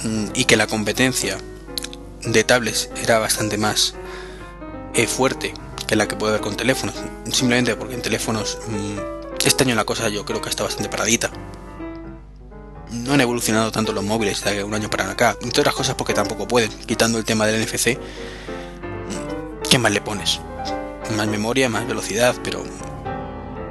mm, 0.03 0.25
y 0.33 0.43
que 0.43 0.57
la 0.57 0.67
competencia 0.67 1.37
de 2.25 2.43
tablets 2.43 2.89
era 3.01 3.19
bastante 3.19 3.57
más 3.57 3.95
eh, 4.93 5.07
fuerte 5.07 5.53
que 5.87 5.95
la 5.95 6.07
que 6.07 6.15
puede 6.15 6.33
ver 6.33 6.41
con 6.41 6.55
teléfonos. 6.55 6.95
Simplemente 7.31 7.75
porque 7.75 7.95
en 7.95 8.01
teléfonos 8.01 8.57
mm, 8.67 9.45
este 9.45 9.63
año 9.63 9.75
la 9.75 9.85
cosa 9.85 10.09
yo 10.09 10.25
creo 10.25 10.41
que 10.41 10.49
está 10.49 10.63
bastante 10.63 10.89
paradita. 10.89 11.29
No 12.91 13.13
han 13.13 13.21
evolucionado 13.21 13.71
tanto 13.71 13.91
los 13.93 14.03
móviles 14.03 14.43
de 14.43 14.63
un 14.63 14.73
año 14.73 14.89
para 14.89 15.09
acá. 15.09 15.37
Entre 15.41 15.61
otras 15.61 15.75
cosas 15.75 15.95
porque 15.95 16.13
tampoco 16.13 16.47
pueden. 16.47 16.71
Quitando 16.85 17.17
el 17.17 17.25
tema 17.25 17.45
del 17.45 17.61
NFC, 17.61 17.97
mm, 17.97 19.69
¿qué 19.69 19.77
más 19.77 19.91
le 19.91 20.01
pones? 20.01 20.39
Más 21.15 21.27
memoria, 21.27 21.69
más 21.69 21.87
velocidad, 21.87 22.35
pero 22.43 22.63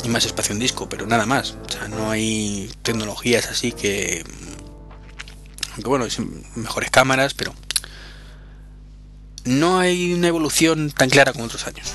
y 0.04 0.09
más 0.09 0.26
espacio 0.26 0.52
en 0.52 0.59
disco, 0.59 0.88
pero 0.88 1.06
nada 1.06 1.26
más. 1.26 1.56
O 1.66 1.73
sea, 1.73 1.88
no 1.88 2.11
hay 2.11 2.71
tecnologías 2.83 3.49
así 3.49 3.73
que, 3.73 4.25
que 5.76 5.88
bueno, 5.88 6.06
mejores 6.54 6.90
cámaras, 6.90 7.35
pero 7.35 7.54
no 9.44 9.78
hay 9.78 10.12
una 10.12 10.28
evolución 10.28 10.90
tan 10.90 11.09
clara 11.11 11.33
como 11.33 11.44
otros 11.44 11.66
años. 11.66 11.92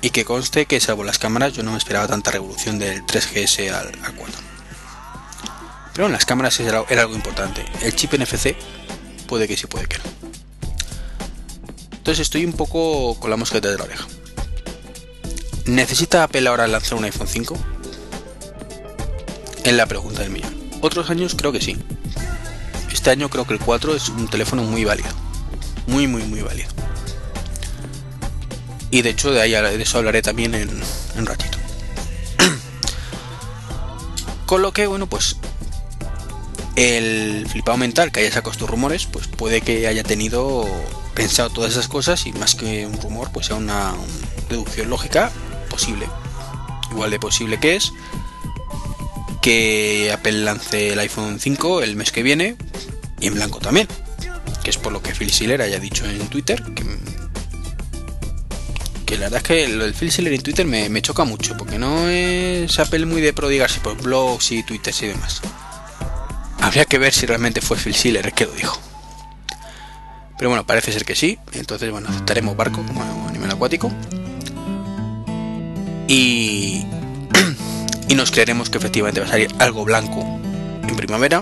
Y 0.00 0.10
que 0.10 0.24
conste 0.24 0.66
que 0.66 0.80
salvo 0.80 1.02
las 1.04 1.18
cámaras 1.18 1.52
yo 1.52 1.62
no 1.62 1.72
me 1.72 1.78
esperaba 1.78 2.06
tanta 2.06 2.30
revolución 2.30 2.78
del 2.78 3.02
3GS 3.04 3.72
al, 3.72 4.14
4. 4.14 4.40
Pero 5.92 6.06
en 6.06 6.12
las 6.12 6.24
cámaras 6.24 6.60
era, 6.60 6.84
algo 6.88 7.14
importante. 7.14 7.64
El 7.82 7.94
chip 7.96 8.14
NFC 8.14 8.54
puede 9.26 9.48
que 9.48 9.56
sí, 9.56 9.66
puede 9.66 9.86
que 9.86 9.98
no. 9.98 10.04
Entonces 11.96 12.20
estoy 12.20 12.44
un 12.44 12.52
poco 12.52 13.18
con 13.18 13.30
la 13.30 13.36
mosqueta 13.36 13.68
de 13.68 13.76
la 13.76 13.84
oreja. 13.84 14.06
¿Necesita 15.66 16.22
Apple 16.22 16.48
ahora 16.48 16.66
lanzar 16.66 16.96
un 16.96 17.04
iPhone 17.04 17.28
5? 17.28 17.58
Es 19.64 19.72
la 19.72 19.86
pregunta 19.86 20.22
del 20.22 20.30
millón. 20.30 20.70
Otros 20.80 21.10
años 21.10 21.34
creo 21.36 21.52
que 21.52 21.60
sí. 21.60 21.76
Este 22.92 23.10
año 23.10 23.28
creo 23.28 23.46
que 23.46 23.54
el 23.54 23.60
4 23.60 23.94
es 23.94 24.08
un 24.08 24.28
teléfono 24.28 24.62
muy 24.62 24.84
válido. 24.84 25.10
Muy, 25.88 26.06
muy, 26.06 26.22
muy 26.22 26.40
válido. 26.40 26.68
Y 28.90 29.02
de 29.02 29.10
hecho 29.10 29.30
de 29.30 29.40
ahí 29.40 29.52
de 29.52 29.82
eso 29.82 29.98
hablaré 29.98 30.22
también 30.22 30.54
en, 30.54 30.70
un 31.16 31.26
ratito. 31.26 31.58
Con 34.46 34.62
lo 34.62 34.72
que, 34.72 34.86
bueno, 34.86 35.06
pues 35.06 35.36
el 36.76 37.46
flipado 37.48 37.76
mental 37.76 38.12
que 38.12 38.20
haya 38.20 38.30
sacado 38.30 38.52
estos 38.52 38.70
rumores, 38.70 39.06
pues 39.06 39.26
puede 39.26 39.60
que 39.60 39.86
haya 39.86 40.04
tenido 40.04 40.66
pensado 41.14 41.50
todas 41.50 41.72
esas 41.72 41.88
cosas 41.88 42.26
y 42.26 42.32
más 42.32 42.54
que 42.54 42.86
un 42.86 43.00
rumor, 43.00 43.30
pues 43.32 43.46
sea 43.46 43.56
una, 43.56 43.94
deducción 44.48 44.90
lógica 44.90 45.30
posible. 45.68 46.06
Igual 46.90 47.10
de 47.10 47.20
posible 47.20 47.60
que 47.60 47.76
es 47.76 47.92
que 49.42 50.10
Apple 50.12 50.32
lance 50.32 50.92
el 50.92 50.98
iPhone 50.98 51.38
5 51.38 51.82
el 51.82 51.96
mes 51.96 52.12
que 52.12 52.22
viene 52.22 52.56
y 53.20 53.26
en 53.26 53.34
blanco 53.34 53.60
también. 53.60 53.88
Que 54.62 54.70
es 54.70 54.76
por 54.76 54.92
lo 54.92 55.02
que 55.02 55.14
Phil 55.14 55.30
Schiller 55.30 55.62
haya 55.62 55.78
dicho 55.78 56.04
en 56.04 56.26
Twitter, 56.28 56.62
que 56.74 56.84
que 59.08 59.16
la 59.16 59.30
verdad 59.30 59.38
es 59.38 59.42
que 59.42 59.64
el 59.64 59.94
Phil 59.94 60.10
Schiller 60.10 60.34
en 60.34 60.42
Twitter 60.42 60.66
me, 60.66 61.00
choca 61.00 61.24
mucho, 61.24 61.56
porque 61.56 61.78
no 61.78 62.10
es 62.10 62.78
Apple 62.78 63.06
muy 63.06 63.22
de 63.22 63.32
prodigarse 63.32 63.80
por 63.80 63.96
blogs 63.96 64.52
y 64.52 64.62
twitters 64.62 65.02
y 65.02 65.06
demás. 65.06 65.40
Habría 66.60 66.84
que 66.84 66.98
ver 66.98 67.14
si 67.14 67.24
realmente 67.24 67.62
fue 67.62 67.78
Phil 67.78 67.94
Schiller 67.94 68.26
el 68.26 68.34
que 68.34 68.44
lo 68.44 68.52
dijo. 68.52 68.78
Pero 70.36 70.50
bueno, 70.50 70.66
parece 70.66 70.92
ser 70.92 71.06
que 71.06 71.16
sí, 71.16 71.38
entonces 71.52 71.90
bueno, 71.90 72.10
aceptaremos 72.10 72.54
barco 72.54 72.84
como 72.84 73.02
animal 73.26 73.50
acuático. 73.50 73.90
Y, 76.06 76.84
y 78.08 78.14
nos 78.14 78.30
creeremos 78.30 78.68
que 78.68 78.76
efectivamente 78.76 79.20
va 79.20 79.26
a 79.26 79.30
salir 79.30 79.48
algo 79.58 79.86
blanco 79.86 80.20
en 80.86 80.96
primavera. 80.96 81.40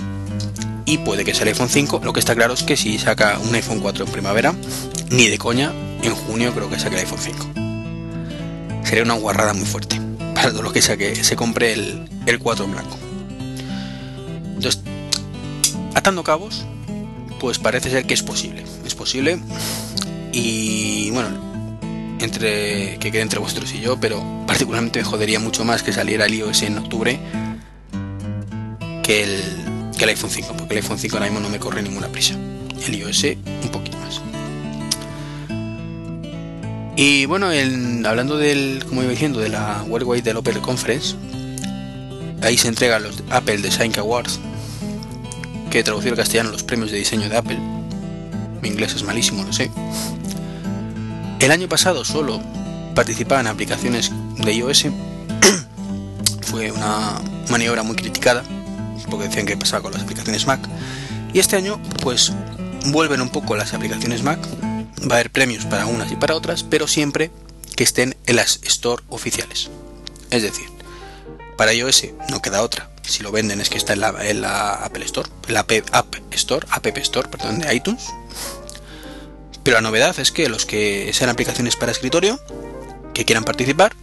Y 0.85 0.99
puede 0.99 1.25
que 1.25 1.35
sea 1.35 1.43
el 1.43 1.49
iPhone 1.49 1.69
5. 1.69 2.03
Lo 2.05 2.13
que 2.13 2.21
está 2.21 2.37
claro 2.37 2.55
es 2.55 2.63
que 2.63 2.77
si 2.77 2.97
saca 2.97 3.41
un 3.41 3.53
iPhone 3.57 3.81
4 3.81 4.05
en 4.05 4.13
primavera, 4.13 4.55
ni 5.11 5.27
de 5.27 5.37
coña, 5.37 5.73
en 6.03 6.15
junio 6.15 6.53
creo 6.55 6.69
que 6.69 6.79
saque 6.79 6.97
el 6.97 7.01
iPhone 7.03 7.19
5 7.21 7.67
sería 8.87 9.03
una 9.03 9.15
guarrada 9.15 9.53
muy 9.53 9.67
fuerte 9.67 10.01
para 10.35 10.51
todo 10.51 10.63
lo 10.63 10.73
que 10.73 10.81
sea 10.81 10.97
que 10.97 11.17
se 11.17 11.35
compre 11.35 11.73
el, 11.73 12.09
el 12.27 12.39
4 12.39 12.65
en 12.65 12.73
blanco. 12.73 12.97
Entonces, 14.55 14.81
atando 15.95 16.23
cabos, 16.23 16.65
pues 17.41 17.59
parece 17.59 17.91
ser 17.91 18.07
que 18.07 18.15
es 18.15 18.23
posible. 18.23 18.65
Es 18.85 18.95
posible. 18.95 19.41
Y 20.33 21.11
bueno, 21.11 21.29
entre 22.21 22.99
que 22.99 23.11
quede 23.11 23.23
entre 23.23 23.41
vosotros 23.41 23.73
y 23.75 23.81
yo, 23.81 23.99
pero 23.99 24.25
particularmente 24.47 25.01
me 25.01 25.05
jodería 25.05 25.41
mucho 25.41 25.65
más 25.65 25.83
que 25.83 25.93
saliera 25.93 26.27
el 26.27 26.35
iOS 26.35 26.63
en 26.63 26.79
octubre 26.79 27.19
que 29.03 29.25
el, 29.25 29.43
que 29.97 30.05
el 30.05 30.11
iPhone 30.11 30.31
5, 30.31 30.55
porque 30.57 30.75
el 30.75 30.83
iPhone 30.83 30.99
5 30.99 31.17
ahora 31.17 31.27
mismo 31.27 31.41
no 31.41 31.49
me 31.49 31.59
corre 31.59 31.83
ninguna 31.83 32.09
prisa. 32.09 32.35
El 32.87 32.95
iOS 32.95 33.25
un 33.63 33.71
poquito 33.73 33.96
Y 36.97 37.27
bueno, 37.27 37.49
hablando 38.09 38.39
del, 38.39 38.83
como 38.89 39.03
iba 39.03 39.11
diciendo, 39.11 39.39
de 39.39 39.51
la 39.51 39.85
Worldwide 39.87 40.23
Developer 40.23 40.59
Conference, 40.61 41.15
ahí 42.43 42.57
se 42.57 42.69
entregan 42.69 43.03
los 43.03 43.23
Apple 43.31 43.59
Design 43.59 43.93
Awards, 43.99 44.41
que 45.71 45.83
traducido 45.83 46.13
al 46.13 46.17
castellano 46.17 46.51
los 46.53 46.63
premios 46.63 46.91
de 46.91 46.97
diseño 46.97 47.29
de 47.29 47.37
Apple. 47.37 47.59
Mi 48.63 48.69
inglés 48.69 48.95
es 48.95 49.03
malísimo, 49.03 49.45
lo 49.45 49.53
sé. 49.53 49.71
El 51.39 51.51
año 51.51 51.69
pasado 51.69 52.03
solo 52.03 52.41
participaban 52.95 53.47
aplicaciones 53.47 54.11
de 54.39 54.55
iOS. 54.55 54.87
Fue 56.41 56.71
una 56.71 57.21
maniobra 57.51 57.83
muy 57.83 57.97
criticada, 57.97 58.43
porque 59.11 59.29
decían 59.29 59.45
que 59.45 59.55
pasaba 59.57 59.83
con 59.83 59.93
las 59.93 60.03
aplicaciones 60.03 60.47
Mac. 60.47 60.61
Y 61.35 61.41
este 61.41 61.57
año, 61.57 61.79
pues, 62.03 62.33
vuelven 62.87 63.21
un 63.21 63.29
poco 63.29 63.55
las 63.55 63.75
aplicaciones 63.75 64.23
Mac. 64.23 64.39
Va 65.03 65.17
a 65.17 65.19
haber 65.19 65.31
premios 65.31 65.65
para 65.67 65.87
unas 65.87 66.11
y 66.11 66.17
para 66.17 66.35
otras, 66.35 66.63
pero 66.63 66.89
siempre 66.89 67.31
que 67.77 67.85
estén 67.85 68.17
en 68.27 68.37
las 68.37 68.61
Store 68.63 69.03
oficiales. 69.09 69.71
Es 70.31 70.43
decir, 70.43 70.67
para 71.57 71.73
iOS 71.73 72.09
no 72.29 72.43
queda 72.43 72.63
otra. 72.63 72.91
Si 73.03 73.23
lo 73.23 73.31
venden 73.31 73.61
es 73.61 73.71
que 73.71 73.79
está 73.79 73.93
en 73.93 74.01
la, 74.41 74.73
Apple 74.85 75.05
Store, 75.05 75.29
la 75.49 75.61
App, 75.61 75.73
App 75.93 76.17
Store, 76.33 76.67
App 76.71 76.87
Store, 76.99 77.29
perdón, 77.29 77.61
de 77.61 77.75
iTunes. 77.75 78.05
Pero 79.63 79.77
la 79.77 79.81
novedad 79.81 80.19
es 80.19 80.33
que 80.33 80.49
los 80.49 80.67
que 80.67 81.11
sean 81.13 81.31
aplicaciones 81.31 81.77
para 81.77 81.93
escritorio 81.93 82.41
que 83.15 83.25
quieran 83.25 83.45
participar, 83.45 83.95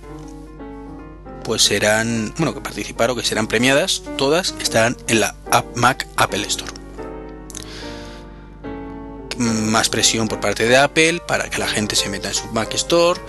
pues 1.44 1.64
serán, 1.64 2.34
bueno, 2.38 2.54
que 2.54 2.62
participar 2.62 3.12
o 3.12 3.16
que 3.16 3.24
serán 3.24 3.48
premiadas, 3.48 4.04
todas 4.18 4.56
estarán 4.62 4.98
en 5.08 5.20
la 5.20 5.36
Mac 5.76 6.08
Apple 6.16 6.46
Store. 6.48 6.83
Más 9.38 9.90
presión 9.90 10.28
por 10.28 10.40
parte 10.40 10.68
de 10.68 10.78
Apple 10.78 11.22
para 11.28 11.50
que 11.50 11.58
la 11.58 11.68
gente 11.68 11.96
se 11.96 12.10
meta 12.10 12.30
en 12.30 12.36
su 12.36 12.46
Mac 12.48 12.74
Store. 12.74 13.20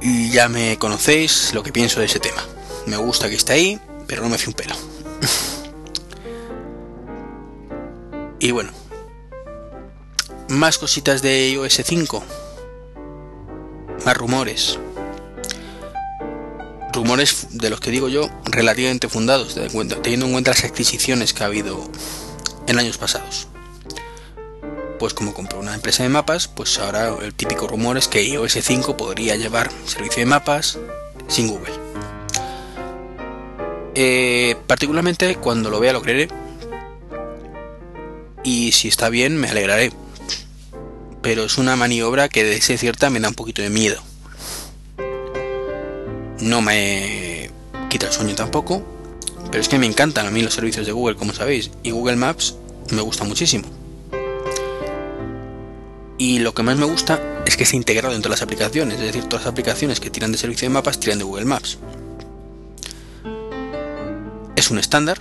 Y 0.00 0.30
ya 0.30 0.48
me 0.48 0.78
conocéis 0.78 1.52
lo 1.54 1.62
que 1.62 1.72
pienso 1.72 2.00
de 2.00 2.06
ese 2.06 2.20
tema. 2.20 2.44
Me 2.86 2.96
gusta 2.96 3.28
que 3.28 3.36
esté 3.36 3.54
ahí, 3.54 3.80
pero 4.06 4.22
no 4.22 4.28
me 4.28 4.38
fío 4.38 4.48
un 4.48 4.54
pelo. 4.54 4.74
y 8.38 8.50
bueno, 8.50 8.70
más 10.48 10.78
cositas 10.78 11.22
de 11.22 11.50
iOS 11.50 11.80
5 11.84 12.24
más 14.04 14.16
rumores. 14.16 14.78
Rumores 16.92 17.48
de 17.50 17.70
los 17.70 17.80
que 17.80 17.90
digo 17.90 18.08
yo 18.08 18.28
relativamente 18.44 19.08
fundados, 19.08 19.54
teniendo 19.54 20.26
en 20.26 20.32
cuenta 20.32 20.52
las 20.52 20.64
adquisiciones 20.64 21.32
que 21.32 21.42
ha 21.42 21.46
habido 21.46 21.88
en 22.66 22.78
años 22.78 22.98
pasados. 22.98 23.48
Pues 24.98 25.14
como 25.14 25.34
compró 25.34 25.60
una 25.60 25.74
empresa 25.74 26.02
de 26.02 26.08
mapas, 26.08 26.48
pues 26.48 26.78
ahora 26.78 27.14
el 27.22 27.34
típico 27.34 27.66
rumor 27.68 27.98
es 27.98 28.08
que 28.08 28.22
iOS 28.22 28.58
5 28.60 28.96
podría 28.96 29.36
llevar 29.36 29.70
servicio 29.86 30.20
de 30.20 30.26
mapas 30.26 30.78
sin 31.28 31.48
Google. 31.48 31.72
Eh, 33.94 34.56
particularmente 34.66 35.36
cuando 35.36 35.70
lo 35.70 35.80
vea 35.80 35.92
lo 35.92 36.02
creeré. 36.02 36.28
Y 38.44 38.72
si 38.72 38.88
está 38.88 39.08
bien 39.08 39.36
me 39.36 39.48
alegraré 39.48 39.92
pero 41.28 41.44
es 41.44 41.58
una 41.58 41.76
maniobra 41.76 42.30
que 42.30 42.42
de 42.42 42.58
ser 42.60 42.78
cierta 42.78 43.10
me 43.10 43.20
da 43.20 43.28
un 43.28 43.34
poquito 43.34 43.60
de 43.60 43.70
miedo. 43.70 44.00
No 46.40 46.62
me 46.62 47.50
quita 47.90 48.06
el 48.06 48.12
sueño 48.12 48.34
tampoco, 48.34 48.82
pero 49.50 49.60
es 49.60 49.68
que 49.68 49.78
me 49.78 49.86
encantan 49.86 50.26
a 50.26 50.30
mí 50.30 50.42
los 50.42 50.54
servicios 50.54 50.86
de 50.86 50.92
Google, 50.92 51.16
como 51.16 51.34
sabéis, 51.34 51.70
y 51.82 51.90
Google 51.90 52.16
Maps 52.16 52.54
me 52.92 53.02
gusta 53.02 53.24
muchísimo. 53.24 53.77
Y 56.18 56.40
lo 56.40 56.52
que 56.52 56.62
más 56.62 56.76
me 56.76 56.84
gusta 56.84 57.42
es 57.46 57.56
que 57.56 57.62
está 57.62 57.76
integrado 57.76 58.12
dentro 58.12 58.28
de 58.28 58.34
las 58.34 58.42
aplicaciones, 58.42 58.98
es 58.98 59.06
decir, 59.06 59.24
todas 59.24 59.44
las 59.44 59.52
aplicaciones 59.52 60.00
que 60.00 60.10
tiran 60.10 60.32
de 60.32 60.38
servicio 60.38 60.66
de 60.66 60.74
mapas 60.74 60.98
tiran 60.98 61.18
de 61.18 61.24
Google 61.24 61.44
Maps. 61.44 61.78
Es 64.56 64.70
un 64.70 64.78
estándar. 64.78 65.20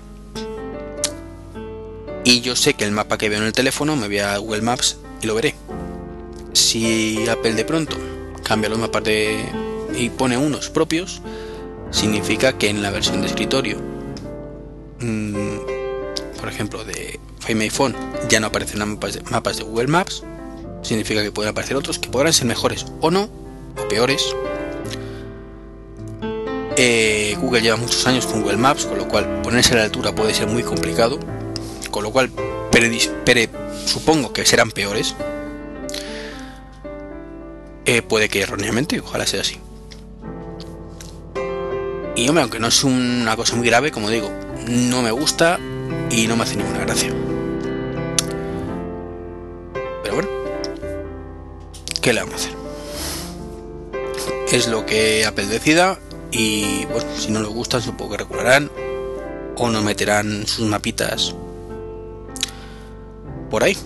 Y 2.23 2.41
yo 2.41 2.55
sé 2.55 2.73
que 2.73 2.83
el 2.83 2.91
mapa 2.91 3.17
que 3.17 3.29
veo 3.29 3.39
en 3.39 3.45
el 3.45 3.53
teléfono 3.53 3.95
me 3.95 4.07
voy 4.07 4.19
a 4.19 4.37
Google 4.37 4.61
Maps 4.61 4.97
y 5.21 5.27
lo 5.27 5.35
veré 5.35 5.55
si 6.57 7.27
Apple 7.29 7.53
de 7.53 7.65
pronto 7.65 7.95
cambia 8.43 8.69
los 8.69 8.79
mapas 8.79 9.03
de, 9.03 9.45
y 9.95 10.09
pone 10.09 10.37
unos 10.37 10.69
propios, 10.69 11.21
significa 11.91 12.57
que 12.57 12.69
en 12.69 12.81
la 12.81 12.91
versión 12.91 13.21
de 13.21 13.27
escritorio, 13.27 13.77
mm, 14.99 15.57
por 16.39 16.49
ejemplo, 16.49 16.83
de 16.83 17.19
Find 17.39 17.59
My 17.59 17.69
Phone, 17.69 17.95
ya 18.29 18.39
no 18.39 18.47
aparecen 18.47 18.79
mapas 18.79 19.19
mapas 19.29 19.57
de 19.57 19.63
Google 19.63 19.87
Maps, 19.87 20.23
significa 20.87 21.21
que 21.21 21.31
pueden 21.31 21.51
aparecer 21.51 21.77
otros 21.77 21.99
que 21.99 22.09
podrán 22.09 22.33
ser 22.33 22.47
mejores 22.47 22.85
o 23.01 23.11
no, 23.11 23.29
o 23.77 23.87
peores. 23.87 24.35
Eh, 26.75 27.35
Google 27.39 27.61
lleva 27.61 27.77
muchos 27.77 28.05
años 28.07 28.25
con 28.25 28.41
Google 28.41 28.57
Maps, 28.57 28.85
con 28.85 28.97
lo 28.97 29.07
cual 29.07 29.41
ponerse 29.41 29.73
a 29.73 29.77
la 29.77 29.83
altura 29.83 30.13
puede 30.13 30.33
ser 30.33 30.47
muy 30.47 30.63
complicado, 30.63 31.19
con 31.91 32.03
lo 32.03 32.11
cual 32.11 32.31
supongo 33.85 34.33
que 34.33 34.45
serán 34.45 34.71
peores, 34.71 35.15
eh, 37.85 38.01
puede 38.01 38.29
que 38.29 38.41
erróneamente, 38.41 38.99
ojalá 38.99 39.25
sea 39.25 39.41
así. 39.41 39.59
Y 42.15 42.27
hombre, 42.27 42.43
aunque 42.43 42.59
no 42.59 42.67
es 42.67 42.83
una 42.83 43.35
cosa 43.35 43.55
muy 43.55 43.67
grave, 43.67 43.91
como 43.91 44.09
digo, 44.09 44.31
no 44.67 45.01
me 45.01 45.11
gusta 45.11 45.59
y 46.11 46.27
no 46.27 46.35
me 46.35 46.43
hace 46.43 46.57
ninguna 46.57 46.79
gracia. 46.79 47.13
¿Qué 52.07 52.13
le 52.13 52.21
vamos 52.21 52.35
a 52.35 52.37
hacer? 52.37 52.55
Es 54.53 54.69
lo 54.69 54.85
que 54.85 55.25
Apple 55.25 55.47
decida 55.47 55.99
y 56.31 56.85
bueno, 56.85 57.05
si 57.17 57.29
no 57.31 57.41
les 57.41 57.49
gusta 57.49 57.81
supongo 57.81 58.11
que 58.11 58.17
recularán 58.19 58.71
o 59.57 59.69
no 59.69 59.81
meterán 59.81 60.47
sus 60.47 60.65
mapitas 60.67 61.35
por 63.49 63.65
ahí. 63.65 63.77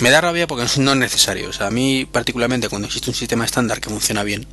Me 0.00 0.08
da 0.08 0.22
rabia 0.22 0.46
porque 0.46 0.64
no 0.78 0.92
es 0.92 0.98
necesario. 0.98 1.50
O 1.50 1.52
sea, 1.52 1.66
a 1.66 1.70
mí 1.70 2.08
particularmente 2.10 2.70
cuando 2.70 2.86
existe 2.86 3.10
un 3.10 3.14
sistema 3.14 3.44
estándar 3.44 3.82
que 3.82 3.90
funciona 3.90 4.22
bien, 4.22 4.46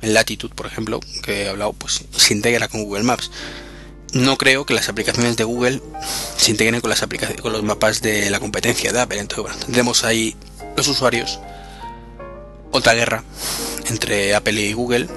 en 0.00 0.14
Latitude, 0.14 0.54
por 0.54 0.64
ejemplo, 0.64 0.98
que 1.22 1.42
he 1.42 1.48
hablado, 1.50 1.74
pues 1.74 2.06
se 2.10 2.32
integra 2.32 2.68
con 2.68 2.84
Google 2.84 3.02
Maps. 3.02 3.30
No 4.14 4.38
creo 4.38 4.64
que 4.64 4.72
las 4.72 4.88
aplicaciones 4.88 5.36
de 5.36 5.44
Google 5.44 5.82
se 6.38 6.52
integren 6.52 6.80
con 6.80 6.88
las 6.88 7.02
aplicaciones, 7.02 7.42
con 7.42 7.52
los 7.52 7.62
mapas 7.62 8.00
de 8.00 8.30
la 8.30 8.40
competencia 8.40 8.94
de 8.94 9.00
Apple. 9.02 9.20
Entonces, 9.20 9.42
bueno, 9.42 9.58
tendremos 9.58 10.04
ahí 10.04 10.34
los 10.78 10.88
usuarios 10.88 11.38
otra 12.70 12.94
guerra 12.94 13.22
entre 13.88 14.34
Apple 14.34 14.60
y 14.60 14.72
Google. 14.72 15.08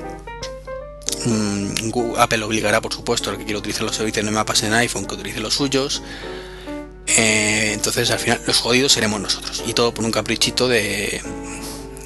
Mm, 1.25 1.91
Apple 2.17 2.43
obligará, 2.43 2.81
por 2.81 2.93
supuesto, 2.93 3.29
al 3.29 3.37
que 3.37 3.45
quiera 3.45 3.59
utilizar 3.59 3.83
los 3.83 3.95
servicios 3.95 4.25
de 4.25 4.31
mapas 4.31 4.63
en 4.63 4.73
iPhone 4.73 5.05
que 5.05 5.15
utilice 5.15 5.39
los 5.39 5.53
suyos. 5.53 6.01
Eh, 7.07 7.71
entonces 7.73 8.09
al 8.11 8.19
final 8.19 8.41
los 8.45 8.57
jodidos 8.57 8.91
seremos 8.93 9.21
nosotros. 9.21 9.63
Y 9.67 9.73
todo 9.73 9.93
por 9.93 10.05
un 10.05 10.11
caprichito 10.11 10.67
de, 10.67 11.21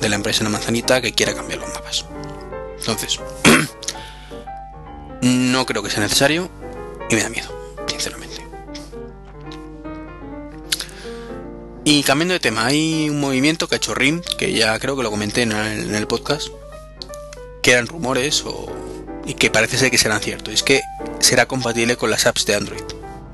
de 0.02 0.10
la 0.10 0.16
empresa 0.16 0.40
en 0.40 0.46
la 0.46 0.50
manzanita 0.52 1.02
que 1.02 1.14
quiera 1.14 1.34
cambiar 1.34 1.60
los 1.60 1.70
mapas. 1.70 2.06
Entonces, 2.80 3.20
no 5.22 5.66
creo 5.66 5.82
que 5.82 5.90
sea 5.90 6.02
necesario 6.02 6.50
y 7.10 7.16
me 7.16 7.22
da 7.22 7.30
miedo, 7.30 7.55
Y 11.88 12.02
cambiando 12.02 12.34
de 12.34 12.40
tema, 12.40 12.66
hay 12.66 13.12
un 13.12 13.20
movimiento 13.20 13.70
RIM, 13.94 14.24
que 14.40 14.52
ya 14.52 14.78
creo 14.80 14.98
que 14.98 15.04
lo 15.04 15.12
comenté 15.12 15.44
en 15.44 15.52
el, 15.52 16.08
podcast, 16.08 16.48
que 17.62 17.74
eran 17.74 17.86
rumores 17.86 18.44
y 19.28 19.36
que 19.36 19.52
parece 19.52 19.78
ser 19.78 19.92
que 19.92 20.00
serán 20.00 20.20
ciertos. 20.20 20.52
Es 20.52 20.64
que 20.64 20.82
será 21.20 21.46
compatible 21.46 21.96
con 21.96 22.10
las 22.10 22.26
apps 22.26 22.48
de 22.48 22.56
Android, 22.56 22.82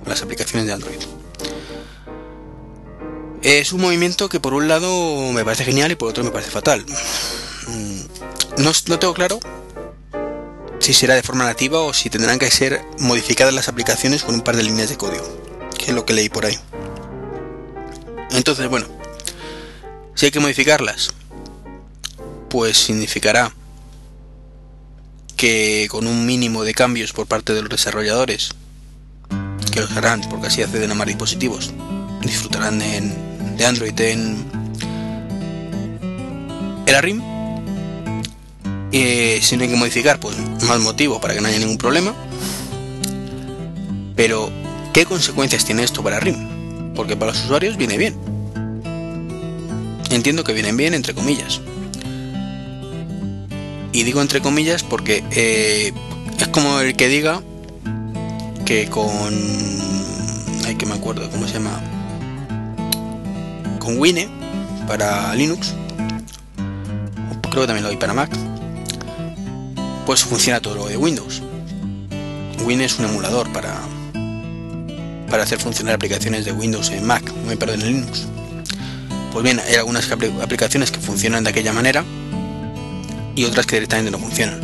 las 0.06 0.22
aplicaciones 0.22 0.68
de 0.68 0.74
Android. 0.74 1.00
Es 3.42 3.72
un 3.72 3.80
movimiento 3.80 4.28
que 4.28 4.42
por 4.42 4.54
un 4.54 4.68
lado 4.68 5.32
me 5.32 5.46
parece 5.46 5.64
genial 5.64 5.94
y 5.94 5.96
por 5.96 6.10
otro 6.10 6.26
me 6.26 6.32
parece 6.32 6.52
fatal. 6.52 6.86
Mm, 7.68 8.02
no, 8.58 9.00
tengo 9.00 9.14
claro 9.14 9.40
si 10.80 10.94
será 10.94 11.16
de 11.16 11.24
forma 11.24 11.46
nativa 11.46 11.80
o 11.80 11.94
si 11.94 12.10
tendrán 12.10 12.38
que 12.38 12.52
ser 12.52 12.82
modificadas 13.00 13.54
las 13.54 13.70
aplicaciones 13.70 14.24
con 14.24 14.36
un 14.36 14.42
par 14.42 14.58
de 14.58 14.64
líneas 14.64 14.90
de 14.90 14.98
código, 14.98 15.24
que 15.78 15.86
es 15.86 15.94
lo 15.94 16.06
que 16.06 16.12
leí 16.12 16.28
por 16.28 16.46
ahí. 16.46 16.60
Entonces, 18.34 18.68
bueno, 18.70 18.88
si 20.16 20.28
hay 20.28 20.32
que 20.32 20.40
modificarlas, 20.40 21.12
pues 22.50 22.78
significará 22.78 23.54
que 25.36 25.88
con 25.90 26.06
un 26.06 26.26
mínimo 26.26 26.64
de 26.64 26.74
cambios 26.74 27.14
por 27.14 27.28
parte 27.28 27.54
de 27.54 27.62
los 27.62 27.70
desarrolladores, 27.70 28.52
que 29.72 29.82
los 29.82 29.92
harán 29.92 30.22
porque 30.30 30.48
así 30.48 30.62
acceden 30.62 30.92
a 30.92 30.96
más 30.96 31.08
dispositivos, 31.08 31.72
disfrutarán 32.22 32.80
de 32.80 33.66
Android 33.66 34.00
en 34.02 34.46
el 36.86 37.02
RIM. 37.02 37.22
Y 38.92 39.42
si 39.42 39.56
no 39.56 39.64
hay 39.64 39.70
que 39.70 39.78
modificar, 39.78 40.20
pues 40.20 40.38
más 40.68 40.80
motivo 40.82 41.22
para 41.22 41.34
que 41.34 41.42
no 41.42 41.48
haya 41.48 41.60
ningún 41.60 41.78
problema. 41.78 42.14
Pero, 44.16 44.52
¿qué 44.94 45.06
consecuencias 45.06 45.64
tiene 45.64 45.84
esto 45.84 46.04
para 46.04 46.20
RIM? 46.20 46.51
Porque 46.96 47.16
para 47.16 47.32
los 47.32 47.44
usuarios 47.44 47.78
viene 47.78 47.98
bien. 47.98 48.16
Entiendo 50.10 50.44
que 50.44 50.54
vienen 50.54 50.78
bien, 50.78 50.94
entre 50.94 51.14
comillas. 51.14 51.62
Y 53.94 54.04
digo 54.04 54.22
entre 54.22 54.42
comillas 54.42 54.84
porque 54.84 55.24
eh, 55.32 55.92
es 56.40 56.48
como 56.50 56.80
el 56.80 56.96
que 56.96 57.08
diga 57.08 57.42
que 58.66 58.88
con... 58.88 59.34
Ay, 60.66 60.76
que 60.76 60.86
me 60.86 60.94
acuerdo 60.94 61.30
cómo 61.30 61.48
se 61.48 61.56
llama. 61.56 61.82
Con 63.80 64.00
Wine 64.00 64.30
para 64.88 65.34
Linux. 65.36 65.74
Creo 67.50 67.64
que 67.64 67.68
también 67.68 67.84
lo 67.84 67.90
hay 67.90 67.98
para 67.98 68.14
Mac. 68.14 68.32
Pues 70.06 70.24
funciona 70.24 70.62
todo 70.62 70.76
lo 70.76 70.88
de 70.88 70.98
Windows. 70.98 71.42
Wine 72.66 72.86
es 72.86 72.98
un 73.00 73.06
emulador 73.06 73.52
para, 73.52 73.82
para 75.32 75.44
hacer 75.44 75.60
funcionar 75.60 75.96
aplicaciones 75.96 76.44
de 76.44 76.52
Windows 76.52 76.90
en 76.90 77.06
Mac, 77.06 77.24
no 77.46 77.58
perdón, 77.58 77.82
en 77.82 77.88
Linux. 77.88 78.28
Pues 79.32 79.44
bien, 79.44 79.62
hay 79.66 79.76
algunas 79.76 80.12
aplicaciones 80.12 80.92
que 80.92 81.00
funcionan 81.00 81.46
de 81.46 81.50
aquella 81.50 81.72
manera 81.72 82.04
y 83.34 83.46
otras 83.46 83.66
que 83.66 83.78
directamente 83.78 84.12
no 84.12 84.20
funcionan. 84.20 84.60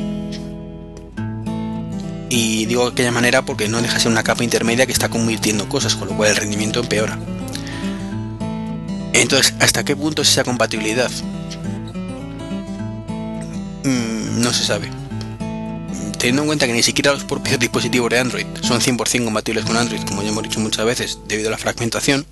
Y 2.30 2.65
digo 2.65 2.84
de 2.84 2.91
aquella 2.91 3.12
manera 3.12 3.43
porque 3.43 3.69
no 3.69 3.82
deja 3.82 3.93
de 3.93 3.99
ser 4.01 4.12
una 4.12 4.23
capa 4.23 4.43
intermedia 4.43 4.86
que 4.86 4.91
está 4.91 5.08
convirtiendo 5.08 5.69
cosas, 5.69 5.95
con 5.95 6.10
lo 6.10 6.17
cual 6.17 6.32
el 6.32 6.36
rendimiento 6.36 6.82
empeora. 6.82 7.17
Entonces, 9.13 9.53
¿hasta 9.62 9.86
qué 9.86 9.95
punto 9.95 10.21
es 10.21 10.30
esa 10.30 10.43
compatibilidad? 10.43 11.10
Mm, 13.86 14.41
no 14.41 14.51
se 14.51 14.65
sabe. 14.65 14.96
Teniendo 16.28 16.42
en 16.42 16.48
cuenta 16.48 16.68
que 16.68 16.74
ni 16.74 16.84
siquiera 16.84 17.13
los 17.13 17.24
propios 17.24 17.58
dispositivos 17.58 18.10
de 18.10 18.20
Android 18.20 18.46
son 18.62 18.82
100% 18.82 19.24
compatibles 19.24 19.63
con 19.63 19.78
Android, 19.78 20.02
como 20.02 20.24
ya 20.24 20.28
hemos 20.28 20.44
dicho 20.44 20.60
muchas 20.60 20.86
veces, 20.86 21.20
debido 21.26 21.48
a 21.48 21.52
la 21.52 21.58
fragmentación, 21.58 22.26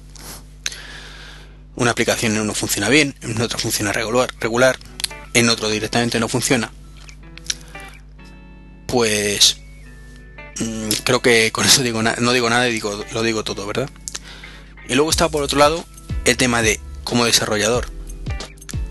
una 1.78 1.92
aplicación 1.92 2.36
en 2.36 2.42
uno 2.42 2.54
funciona 2.54 2.90
bien, 2.90 3.16
en 3.22 3.40
otra 3.40 3.58
funciona 3.58 3.94
regular, 3.94 4.34
regular 4.42 4.78
en 5.34 5.48
otro 5.48 5.70
directamente 5.70 6.20
no 6.20 6.28
funciona, 6.28 6.74
pues 8.86 9.60
mm, 10.60 10.90
creo 11.06 11.22
que 11.22 11.54
con 11.54 11.66
eso 11.66 11.82
digo 11.82 12.04
no 12.04 12.34
digo 12.34 12.50
nada 12.50 12.68
y 12.68 12.74
digo, 12.74 13.02
lo 13.14 13.24
digo 13.24 13.46
todo, 13.46 13.66
¿verdad? 13.66 13.90
Y 14.90 14.96
luego 14.96 15.10
está 15.10 15.30
por 15.30 15.42
otro 15.42 15.58
lado 15.58 15.86
el 16.26 16.36
tema 16.36 16.62
de 16.62 16.82
como 17.06 17.24
desarrollador. 17.24 17.88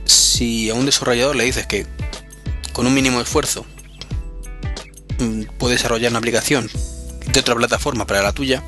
Si 0.06 0.70
a 0.70 0.74
un 0.74 0.86
desarrollador 0.86 1.36
le 1.36 1.44
dices 1.44 1.66
que 1.66 1.86
con 2.72 2.86
un 2.86 2.94
mínimo 2.94 3.20
esfuerzo 3.20 3.66
puede 5.58 5.74
desarrollar 5.74 6.10
una 6.10 6.18
aplicación 6.18 6.70
de 7.32 7.40
otra 7.40 7.54
plataforma 7.54 8.06
para 8.06 8.22
la 8.22 8.32
tuya, 8.32 8.62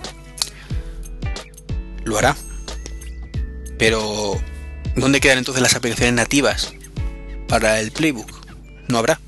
lo 2.04 2.18
hará. 2.18 2.36
Pero, 3.78 4.40
¿dónde 4.94 5.20
quedan 5.20 5.38
entonces 5.38 5.62
las 5.62 5.74
aplicaciones 5.74 6.14
nativas 6.14 6.72
para 7.48 7.80
el 7.80 7.90
playbook? 7.92 8.30
No 8.88 8.98
habrá. 8.98 9.20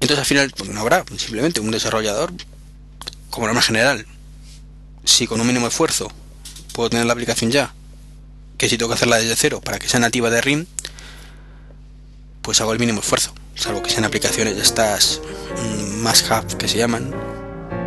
Entonces 0.00 0.18
al 0.18 0.26
final 0.26 0.52
pues 0.56 0.70
no 0.70 0.80
habrá, 0.80 1.04
simplemente 1.16 1.60
un 1.60 1.70
desarrollador, 1.70 2.32
como 3.30 3.46
norma 3.46 3.62
general, 3.62 4.04
si 5.04 5.26
con 5.26 5.40
un 5.40 5.46
mínimo 5.46 5.68
esfuerzo 5.68 6.10
puedo 6.72 6.90
tener 6.90 7.06
la 7.06 7.12
aplicación 7.12 7.52
ya, 7.52 7.72
que 8.58 8.68
si 8.68 8.76
tengo 8.76 8.88
que 8.88 8.94
hacerla 8.94 9.18
desde 9.18 9.36
cero 9.36 9.60
para 9.60 9.78
que 9.78 9.88
sea 9.88 10.00
nativa 10.00 10.28
de 10.28 10.40
RIM, 10.40 10.66
pues 12.42 12.60
hago 12.60 12.72
el 12.72 12.80
mínimo 12.80 13.00
esfuerzo, 13.00 13.32
salvo 13.54 13.82
que 13.82 13.90
sean 13.90 14.04
aplicaciones 14.04 14.56
de 14.56 14.62
estas 14.62 15.20
mm, 15.56 16.02
más 16.02 16.24
hub 16.30 16.56
que 16.56 16.68
se 16.68 16.78
llaman, 16.78 17.12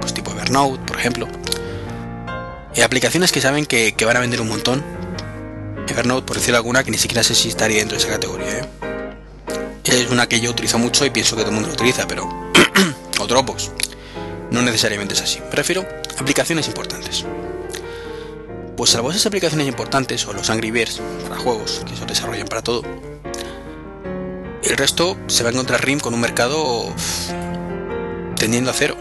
pues 0.01 0.13
tipo 0.13 0.31
Evernote, 0.31 0.83
por 0.85 0.97
ejemplo, 0.97 1.27
eh, 2.75 2.83
aplicaciones 2.83 3.31
que 3.31 3.39
saben 3.39 3.65
que, 3.65 3.93
van 4.05 4.17
a 4.17 4.19
vender 4.19 4.41
un 4.41 4.49
montón. 4.49 4.83
Evernote, 5.87 6.25
por 6.25 6.35
decir 6.35 6.53
alguna, 6.55 6.83
que 6.83 6.91
ni 6.91 6.97
siquiera 6.97 7.23
sé 7.23 7.33
si 7.33 7.47
estaría 7.47 7.79
dentro 7.79 7.97
de 7.97 8.03
esa 8.03 8.11
categoría. 8.11 8.59
¿eh? 8.59 8.69
Es 9.85 10.09
una 10.09 10.27
que 10.27 10.41
yo 10.41 10.51
utilizo 10.51 10.77
mucho 10.77 11.05
y 11.05 11.09
pienso 11.09 11.37
que 11.37 11.43
todo 11.43 11.51
el 11.51 11.55
mundo 11.55 11.69
lo 11.69 11.75
utiliza, 11.75 12.05
pero... 12.05 12.27
o 13.19 13.27
Dropbox. 13.27 13.71
No 14.51 14.61
necesariamente 14.61 15.13
es 15.13 15.21
así. 15.21 15.39
Prefiero 15.49 15.85
aplicaciones 16.19 16.67
importantes. 16.67 17.23
Pues 18.75 18.89
salvo 18.89 19.11
esas 19.11 19.25
aplicaciones 19.25 19.67
importantes 19.67 20.27
o 20.27 20.33
los 20.33 20.49
Angry 20.49 20.71
Birds 20.71 20.99
para 21.23 21.39
juegos, 21.39 21.81
que 21.87 21.95
se 21.95 22.05
desarrollan 22.05 22.47
para 22.47 22.61
todo, 22.61 22.81
el 24.65 24.77
resto 24.77 25.15
se 25.27 25.43
va 25.43 25.49
a 25.49 25.51
encontrar 25.51 25.85
RIM 25.85 25.99
con 25.99 26.13
un 26.13 26.21
mercado 26.21 26.91
tendiendo 28.35 28.71
a 28.71 28.73
cero. 28.73 28.97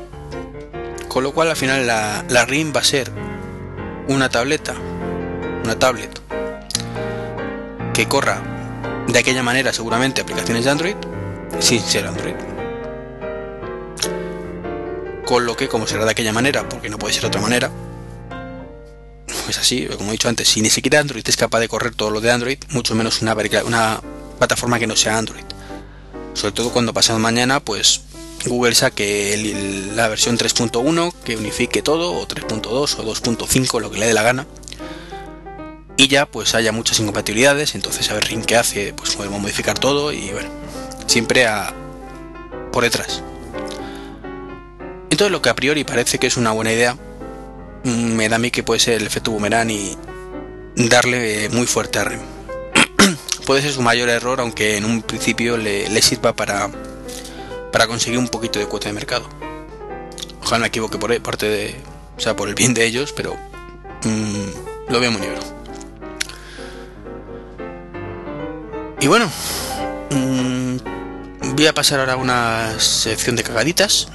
Con 1.08 1.22
lo 1.22 1.32
cual 1.32 1.48
al 1.48 1.56
final 1.56 1.86
la, 1.86 2.44
RIM 2.44 2.72
va 2.74 2.80
a 2.80 2.84
ser 2.84 3.10
una 4.08 4.28
tableta, 4.28 4.74
una 5.64 5.78
tablet, 5.78 6.20
que 7.94 8.06
corra 8.06 8.42
de 9.06 9.18
aquella 9.18 9.42
manera 9.42 9.72
seguramente 9.72 10.20
aplicaciones 10.20 10.64
de 10.64 10.70
Android, 10.70 10.96
sin 11.60 11.80
ser 11.80 12.06
Android. 12.06 12.34
Con 15.24 15.46
lo 15.46 15.56
que, 15.56 15.68
como 15.68 15.86
será 15.86 16.04
de 16.04 16.10
aquella 16.10 16.32
manera, 16.32 16.68
porque 16.68 16.90
no 16.90 16.98
puede 16.98 17.14
ser 17.14 17.24
otra 17.24 17.40
manera, 17.40 17.70
pues 19.44 19.56
así, 19.58 19.86
como 19.96 20.10
he 20.10 20.12
dicho 20.12 20.28
antes, 20.28 20.48
si 20.48 20.60
ni 20.60 20.68
siquiera 20.68 21.00
Android 21.00 21.26
es 21.26 21.36
capaz 21.36 21.60
de 21.60 21.68
correr 21.68 21.94
todo 21.94 22.10
lo 22.10 22.20
de 22.20 22.32
Android, 22.32 22.58
mucho 22.70 22.94
menos 22.94 23.22
una 23.22 24.00
plataforma 24.38 24.78
que 24.78 24.86
no 24.86 24.96
sea 24.96 25.16
Android. 25.16 25.44
Sobre 26.34 26.52
todo 26.52 26.70
cuando 26.70 26.92
pasado 26.92 27.18
mañana, 27.18 27.60
pues 27.60 28.02
Google 28.46 28.74
saque 28.74 29.90
la 29.94 30.08
versión 30.08 30.36
3.1 30.36 31.12
que 31.24 31.36
unifique 31.36 31.82
todo, 31.82 32.12
o 32.12 32.28
3.2 32.28 32.66
o 32.66 32.86
2.5, 32.86 33.80
lo 33.80 33.90
que 33.90 33.98
le 33.98 34.06
dé 34.06 34.12
la 34.12 34.22
gana. 34.22 34.46
Y 35.96 36.08
ya 36.08 36.26
pues 36.26 36.54
haya 36.54 36.72
muchas 36.72 36.98
incompatibilidades, 36.98 37.74
entonces 37.76 38.10
a 38.10 38.14
ver 38.14 38.24
RIM 38.24 38.42
qué 38.42 38.56
hace, 38.56 38.92
pues 38.92 39.14
podemos 39.14 39.40
modificar 39.40 39.78
todo 39.78 40.12
y 40.12 40.30
bueno, 40.32 40.50
siempre 41.06 41.46
a 41.46 41.72
por 42.72 42.82
detrás. 42.82 43.22
Entonces 45.10 45.30
lo 45.30 45.40
que 45.40 45.50
a 45.50 45.54
priori 45.54 45.84
parece 45.84 46.18
que 46.18 46.26
es 46.26 46.36
una 46.36 46.50
buena 46.50 46.72
idea, 46.72 46.98
mm, 47.84 48.14
me 48.16 48.28
da 48.28 48.36
a 48.36 48.38
mí 48.40 48.50
que 48.50 48.64
puede 48.64 48.80
ser 48.80 49.00
el 49.00 49.06
efecto 49.06 49.30
boomerang 49.30 49.70
y 49.70 49.96
darle 50.74 51.48
muy 51.50 51.66
fuerte 51.66 52.00
a 52.00 52.04
RIM. 52.04 52.33
Puede 53.44 53.62
ser 53.62 53.72
su 53.72 53.82
mayor 53.82 54.08
error, 54.08 54.40
aunque 54.40 54.76
en 54.76 54.84
un 54.84 55.02
principio 55.02 55.56
le 55.56 56.02
sirva 56.02 56.34
para 56.34 56.70
para 57.74 57.88
conseguir 57.88 58.20
un 58.20 58.28
poquito 58.28 58.60
de 58.60 58.66
cuota 58.66 58.86
de 58.86 58.92
mercado. 58.92 59.28
Ojalá 60.44 60.60
me 60.60 60.66
equivoque 60.68 60.96
por 60.96 61.20
parte 61.22 61.48
de, 61.48 61.74
o 62.16 62.20
sea, 62.20 62.36
por 62.36 62.48
el 62.48 62.54
bien 62.54 62.72
de 62.72 62.86
ellos, 62.86 63.12
pero 63.12 63.34
mm, 64.04 64.92
lo 64.92 65.00
veo 65.00 65.10
muy 65.10 65.20
negro. 65.20 65.40
Y 69.00 69.08
bueno, 69.08 69.28
mm, 70.08 70.76
voy 71.56 71.66
a 71.66 71.74
pasar 71.74 71.98
ahora 71.98 72.12
a 72.12 72.16
una 72.16 72.78
sección 72.78 73.34
de 73.34 73.42
cagaditas, 73.42 74.06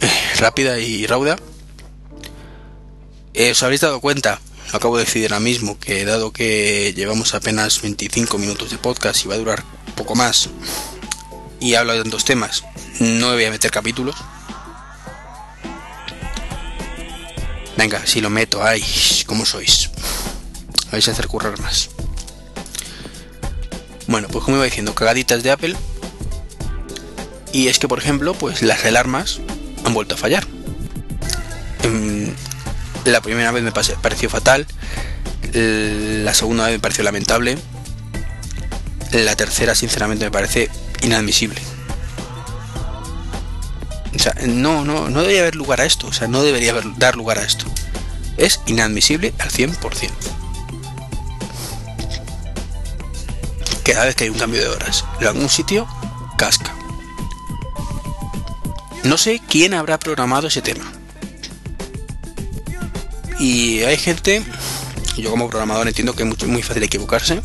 rápida 0.38 0.78
y 0.78 1.06
rauda. 1.06 1.36
Eh, 3.34 3.50
os 3.50 3.62
habréis 3.62 3.82
dado 3.82 4.00
cuenta, 4.00 4.40
acabo 4.72 4.96
de 4.96 5.04
decir 5.04 5.24
ahora 5.24 5.40
mismo, 5.40 5.78
que 5.78 6.04
dado 6.04 6.32
que 6.32 6.92
llevamos 6.94 7.34
apenas 7.34 7.80
25 7.82 8.38
minutos 8.38 8.70
de 8.70 8.78
podcast 8.78 9.24
y 9.24 9.28
va 9.28 9.34
a 9.34 9.38
durar 9.38 9.64
poco 9.94 10.14
más, 10.14 10.48
y 11.60 11.74
hablo 11.74 11.92
de 11.92 12.02
tantos 12.02 12.24
temas, 12.24 12.64
no 13.00 13.28
me 13.28 13.34
voy 13.34 13.44
a 13.44 13.50
meter 13.50 13.70
capítulos. 13.70 14.16
Venga, 17.76 18.06
si 18.06 18.20
lo 18.20 18.30
meto, 18.30 18.64
ay, 18.64 18.82
¿cómo 19.26 19.44
sois? 19.44 19.90
Vais 20.90 21.06
a 21.08 21.10
hacer 21.10 21.26
currar 21.26 21.60
más. 21.60 21.90
Bueno, 24.06 24.28
pues 24.28 24.44
como 24.44 24.56
iba 24.56 24.64
diciendo, 24.64 24.94
cagaditas 24.94 25.42
de 25.42 25.50
Apple. 25.50 25.76
Y 27.52 27.68
es 27.68 27.78
que, 27.78 27.88
por 27.88 27.98
ejemplo, 27.98 28.34
pues 28.34 28.62
las 28.62 28.84
alarmas 28.84 29.40
han 29.84 29.94
vuelto 29.94 30.14
a 30.14 30.18
fallar. 30.18 30.46
Em, 31.82 32.15
la 33.06 33.20
primera 33.20 33.50
vez 33.52 33.62
me 33.62 33.72
pareció 33.72 34.28
fatal. 34.28 34.66
La 35.52 36.34
segunda 36.34 36.64
vez 36.66 36.74
me 36.74 36.80
pareció 36.80 37.04
lamentable. 37.04 37.56
La 39.12 39.36
tercera, 39.36 39.74
sinceramente, 39.74 40.24
me 40.24 40.30
parece 40.30 40.68
inadmisible. 41.02 41.60
O 44.14 44.18
sea, 44.18 44.34
no, 44.46 44.84
no, 44.84 45.08
no 45.08 45.20
debería 45.20 45.42
haber 45.42 45.56
lugar 45.56 45.80
a 45.80 45.84
esto. 45.84 46.06
O 46.08 46.12
sea, 46.12 46.26
no 46.28 46.42
debería 46.42 46.74
dar 46.96 47.16
lugar 47.16 47.38
a 47.38 47.44
esto. 47.44 47.66
Es 48.36 48.60
inadmisible 48.66 49.32
al 49.38 49.50
100%. 49.50 50.10
Cada 53.84 54.04
vez 54.04 54.16
que 54.16 54.24
hay 54.24 54.30
un 54.30 54.38
cambio 54.38 54.60
de 54.60 54.68
horas 54.68 55.04
en 55.20 55.28
algún 55.28 55.48
sitio, 55.48 55.86
casca. 56.36 56.74
No 59.04 59.16
sé 59.16 59.40
quién 59.48 59.74
habrá 59.74 59.98
programado 59.98 60.48
ese 60.48 60.60
tema. 60.60 60.95
Y 63.38 63.80
hay 63.82 63.96
gente, 63.96 64.44
yo 65.16 65.30
como 65.30 65.48
programador 65.48 65.88
entiendo 65.88 66.14
que 66.14 66.22
es 66.22 66.46
muy 66.46 66.62
fácil 66.62 66.82
equivocarse, 66.82 67.42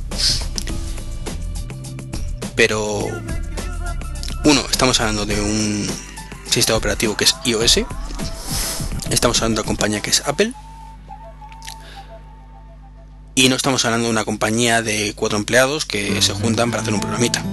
pero 2.55 3.07
uno, 4.43 4.61
estamos 4.71 4.99
hablando 4.99 5.25
de 5.25 5.39
un 5.39 5.87
sistema 6.49 6.77
operativo 6.77 7.15
que 7.15 7.25
es 7.25 7.35
iOS, 7.45 7.81
Estamos 9.11 9.37
hablando 9.41 9.61
de 9.61 9.63
una 9.63 9.67
compañía 9.67 10.01
que 10.01 10.09
es 10.09 10.23
Apple. 10.25 10.53
Y 13.35 13.49
no 13.49 13.55
estamos 13.55 13.83
hablando 13.83 14.05
de 14.05 14.11
una 14.11 14.23
compañía 14.23 14.81
de 14.81 15.13
cuatro 15.15 15.37
empleados 15.37 15.85
que 15.85 16.21
se 16.21 16.33
juntan 16.33 16.71
para 16.71 16.81
hacer 16.81 16.93
un 16.93 17.01
programita. 17.01 17.43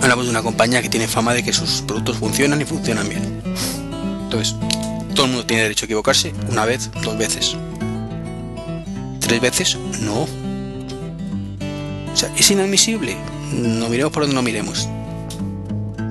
Hablamos 0.00 0.24
de 0.24 0.30
una 0.30 0.42
compañía 0.42 0.80
que 0.80 0.88
tiene 0.88 1.08
fama 1.08 1.34
de 1.34 1.44
que 1.44 1.52
sus 1.52 1.82
productos 1.82 2.16
funcionan 2.16 2.60
y 2.60 2.64
funcionan 2.64 3.08
bien. 3.08 3.42
Entonces, 4.24 4.56
todo 5.16 5.26
el 5.26 5.32
mundo 5.32 5.46
tiene 5.46 5.64
derecho 5.64 5.84
a 5.84 5.86
equivocarse 5.86 6.32
una 6.50 6.64
vez, 6.64 6.90
dos 7.02 7.18
veces. 7.18 7.56
¿Tres 9.18 9.40
veces? 9.40 9.76
No. 10.02 10.28
O 12.12 12.16
sea, 12.16 12.32
¿es 12.36 12.50
inadmisible? 12.50 13.16
No 13.52 13.88
miremos 13.88 14.12
por 14.12 14.22
donde 14.22 14.36
no 14.36 14.42
miremos. 14.42 14.88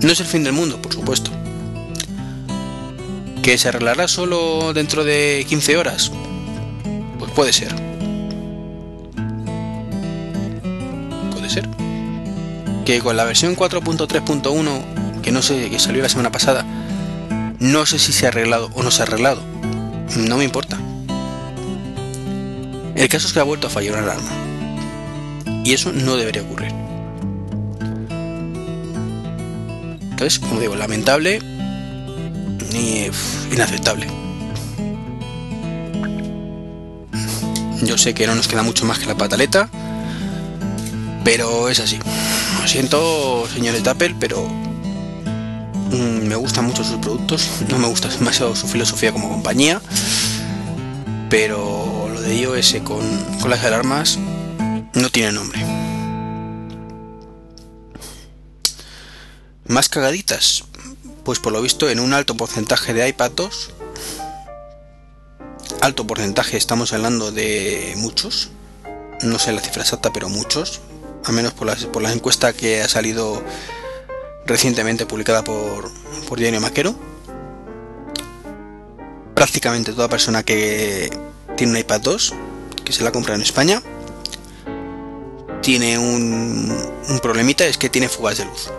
No 0.02 0.12
es 0.12 0.20
el 0.20 0.26
fin 0.26 0.44
del 0.44 0.54
mundo, 0.54 0.82
por 0.82 0.91
supuesto. 0.94 1.32
¿Que 3.41 3.58
se 3.58 3.70
arreglará 3.70 4.08
solo 4.08 4.74
dentro 4.74 5.04
de 5.04 5.46
15 5.48 5.78
horas? 5.78 6.12
Pues 7.20 7.32
puede 7.32 7.54
ser. 7.54 7.74
Puede 11.32 11.50
ser. 11.50 11.70
Que 12.86 13.00
con 13.00 13.15
la 13.15 13.24
versión 13.24 13.56
4.3.1, 13.56 15.22
que 15.22 15.32
no 15.32 15.41
sé, 15.41 15.70
que 15.70 15.80
salió 15.80 16.02
la 16.02 16.10
semana 16.10 16.32
pasada, 16.32 16.65
no 17.60 17.86
sé 17.86 18.00
si 18.00 18.12
se 18.12 18.26
ha 18.26 18.30
arreglado 18.30 18.70
o 18.74 18.84
no 18.84 18.91
se 18.91 19.02
ha 19.02 19.06
arreglado. 19.06 19.41
No 20.18 20.38
me 20.38 20.44
importa. 20.44 20.78
El 22.96 23.10
caso 23.10 23.28
es 23.28 23.34
que 23.34 23.39
ha 23.39 23.44
vuelto 23.44 23.68
a 23.68 23.70
fallar 23.70 23.94
una 23.94 24.04
alarma. 24.04 25.63
Y 25.63 25.74
eso 25.74 25.91
no 25.91 26.15
debería 26.15 26.44
ocurrir. 26.44 26.72
Entonces, 30.12 30.39
como 30.39 30.60
digo, 30.62 30.76
lamentable 30.76 31.41
y 32.72 33.10
inaceptable. 33.52 34.08
Yo 37.84 37.98
sé 37.98 38.13
que 38.13 38.26
no 38.26 38.36
nos 38.36 38.48
queda 38.48 38.63
mucho 38.63 38.86
más 38.86 38.98
que 38.98 39.06
la 39.06 39.15
pataleta, 39.15 39.70
pero 41.24 41.70
es 41.70 41.80
así. 41.80 42.00
Lo 42.62 42.68
siento, 42.68 43.46
señores 43.54 43.84
de 43.84 43.89
Apple, 43.89 44.15
pero 44.20 44.50
me 45.96 46.36
gustan 46.36 46.66
mucho 46.66 46.84
sus 46.84 46.98
productos, 46.98 47.50
no 47.70 47.78
me 47.78 47.88
gusta 47.88 48.08
demasiado 48.10 48.56
su 48.56 48.68
filosofía 48.68 49.12
como 49.12 49.30
compañía, 49.30 49.82
pero 51.30 52.10
lo 52.14 52.22
de 52.22 52.36
iOS 52.36 52.78
con, 52.84 53.02
con 53.40 53.50
las 53.50 53.64
alarmas 53.64 54.18
no 54.94 55.10
tiene 55.10 55.32
nombre. 55.32 55.64
Más 59.68 59.90
cagaditas, 59.90 60.64
pues 61.24 61.40
por 61.40 61.52
lo 61.52 61.62
visto 61.62 61.90
en 61.90 62.00
un 62.00 62.14
alto 62.14 62.38
porcentaje 62.38 62.94
de 62.94 63.08
iPados, 63.10 63.72
alto 65.82 66.06
porcentaje 66.08 66.58
estamos 66.58 66.94
hablando 66.94 67.32
de 67.32 67.94
muchos, 67.98 68.50
no 69.22 69.40
sé 69.40 69.52
la 69.52 69.62
cifra 69.62 69.82
exacta, 69.82 70.14
pero 70.14 70.30
muchos, 70.30 70.82
al 71.26 71.34
menos 71.34 71.54
por 71.54 71.68
la, 71.68 71.76
por 71.76 72.02
la 72.02 72.12
encuesta 72.12 72.54
que 72.54 72.82
ha 72.82 72.88
salido 72.88 73.44
recientemente 74.46 75.06
publicada 75.06 75.44
por, 75.44 75.92
por 76.28 76.40
Diario 76.40 76.62
Maquero. 76.62 76.96
Prácticamente 79.34 79.94
toda 79.94 80.08
persona 80.08 80.44
que 80.44 81.10
tiene 81.58 81.74
un 81.74 81.78
iPad 81.78 82.02
2, 82.02 82.34
que 82.84 82.94
se 82.94 83.04
la 83.04 83.12
compra 83.12 83.36
en 83.36 83.42
España, 83.42 83.82
tiene 85.62 85.98
un, 85.98 86.76
un 87.10 87.20
problemita, 87.20 87.66
es 87.66 87.78
que 87.78 87.90
tiene 87.90 88.08
fugas 88.08 88.38
de 88.38 88.46
luz. 88.46 88.70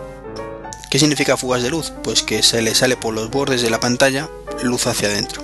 ¿Qué 0.89 0.99
significa 0.99 1.35
fugas 1.35 1.61
de 1.61 1.69
luz? 1.69 1.91
Pues 2.03 2.23
que 2.23 2.41
se 2.41 2.61
le 2.61 2.73
sale 2.73 2.95
por 2.95 3.13
los 3.13 3.29
bordes 3.29 3.61
de 3.61 3.69
la 3.69 3.79
pantalla 3.79 4.29
luz 4.63 4.87
hacia 4.87 5.09
adentro. 5.09 5.41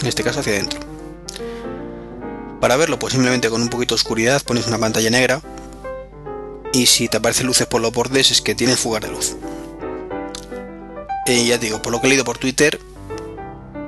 En 0.00 0.06
este 0.06 0.22
caso 0.22 0.40
hacia 0.40 0.52
adentro. 0.52 0.80
Para 2.60 2.76
verlo, 2.76 2.98
pues 2.98 3.14
simplemente 3.14 3.50
con 3.50 3.62
un 3.62 3.68
poquito 3.68 3.94
de 3.94 3.96
oscuridad 3.96 4.42
pones 4.42 4.66
una 4.66 4.78
pantalla 4.78 5.10
negra 5.10 5.40
y 6.72 6.86
si 6.86 7.08
te 7.08 7.18
aparecen 7.18 7.46
luces 7.46 7.66
por 7.66 7.80
los 7.80 7.92
bordes 7.92 8.30
es 8.30 8.40
que 8.40 8.54
tienes 8.54 8.78
fugas 8.78 9.02
de 9.02 9.08
luz. 9.08 9.36
Y 11.26 11.46
ya 11.46 11.58
digo, 11.58 11.80
por 11.80 11.92
lo 11.92 12.00
que 12.00 12.06
he 12.06 12.10
leído 12.10 12.24
por 12.24 12.38
Twitter, 12.38 12.80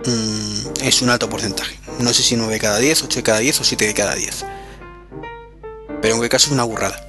mmm, 0.06 0.82
es 0.82 1.02
un 1.02 1.10
alto 1.10 1.28
porcentaje. 1.28 1.78
No 1.98 2.12
sé 2.12 2.22
si 2.22 2.36
9 2.36 2.52
de 2.52 2.60
cada 2.60 2.78
10, 2.78 3.02
8 3.04 3.16
de 3.16 3.22
cada 3.22 3.38
10 3.38 3.60
o 3.60 3.64
7 3.64 3.86
de 3.86 3.94
cada 3.94 4.14
10. 4.14 4.44
Pero 6.02 6.14
en 6.14 6.20
qué 6.20 6.28
caso 6.28 6.46
es 6.46 6.52
una 6.52 6.64
burrada. 6.64 7.00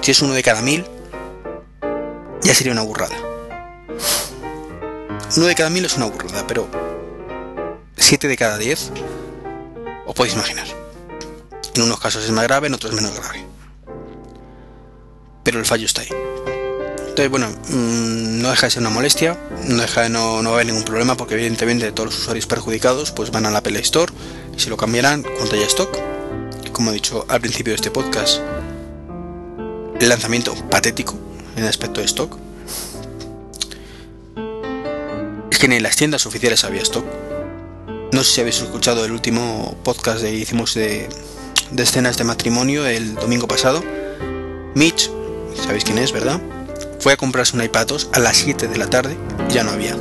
Si 0.00 0.10
es 0.10 0.22
uno 0.22 0.32
de 0.32 0.42
cada 0.42 0.62
1000, 0.62 0.86
ya 2.42 2.54
sería 2.54 2.72
una 2.72 2.82
burrada. 2.82 3.16
Uno 5.36 5.46
de 5.46 5.54
cada 5.54 5.70
1000 5.70 5.84
es 5.84 5.96
una 5.96 6.06
burrada, 6.06 6.46
pero 6.46 6.68
7 7.96 8.26
de 8.26 8.36
cada 8.36 8.58
10 8.58 8.90
os 10.06 10.14
podéis 10.14 10.34
imaginar. 10.34 10.66
En 11.74 11.82
unos 11.82 12.00
casos 12.00 12.24
es 12.24 12.30
más 12.30 12.44
grave, 12.44 12.66
en 12.66 12.74
otros 12.74 12.92
menos 12.92 13.14
grave 13.14 13.51
pero 15.42 15.58
el 15.58 15.66
fallo 15.66 15.86
está 15.86 16.02
ahí. 16.02 16.08
Entonces, 17.12 17.30
bueno, 17.30 17.50
mmm, 17.68 18.40
no 18.40 18.50
deja 18.50 18.66
de 18.66 18.70
ser 18.70 18.80
una 18.80 18.90
molestia, 18.90 19.38
no 19.68 19.82
deja 19.82 20.02
de 20.02 20.08
no, 20.08 20.42
no 20.42 20.54
haber 20.54 20.64
ningún 20.66 20.84
problema 20.84 21.14
porque 21.14 21.34
evidentemente 21.34 21.92
todos 21.92 22.10
los 22.10 22.18
usuarios 22.20 22.46
perjudicados 22.46 23.10
pues 23.10 23.30
van 23.30 23.44
a 23.44 23.50
la 23.50 23.62
Play 23.62 23.82
Store 23.82 24.10
y 24.56 24.60
se 24.60 24.70
lo 24.70 24.78
cambiarán 24.78 25.22
cuando 25.22 25.54
haya 25.54 25.66
stock. 25.66 25.94
Como 26.72 26.90
he 26.90 26.94
dicho 26.94 27.26
al 27.28 27.42
principio 27.42 27.72
de 27.72 27.74
este 27.76 27.90
podcast, 27.90 28.40
el 30.00 30.08
lanzamiento 30.08 30.54
patético 30.70 31.18
en 31.54 31.64
aspecto 31.64 32.00
de 32.00 32.06
stock. 32.06 32.38
Es 35.50 35.58
que 35.58 35.68
ni 35.68 35.76
en 35.76 35.82
las 35.82 35.96
tiendas 35.96 36.24
oficiales 36.24 36.64
había 36.64 36.80
stock. 36.80 37.04
No 38.12 38.24
sé 38.24 38.32
si 38.32 38.40
habéis 38.40 38.60
escuchado 38.62 39.04
el 39.04 39.12
último 39.12 39.76
podcast 39.84 40.22
que 40.22 40.32
hicimos 40.32 40.72
de, 40.74 41.10
de 41.70 41.82
escenas 41.82 42.16
de 42.16 42.24
matrimonio 42.24 42.86
el 42.86 43.16
domingo 43.16 43.46
pasado. 43.46 43.84
Mitch 44.74 45.10
sabéis 45.56 45.84
quién 45.84 45.98
es, 45.98 46.12
¿verdad? 46.12 46.40
Fue 47.00 47.12
a 47.12 47.16
comprarse 47.16 47.56
un 47.56 47.62
iPad 47.62 47.86
2 47.86 48.10
a 48.12 48.18
las 48.20 48.36
7 48.36 48.68
de 48.68 48.78
la 48.78 48.88
tarde 48.88 49.16
y 49.48 49.52
ya 49.54 49.64
no 49.64 49.72
había. 49.72 49.96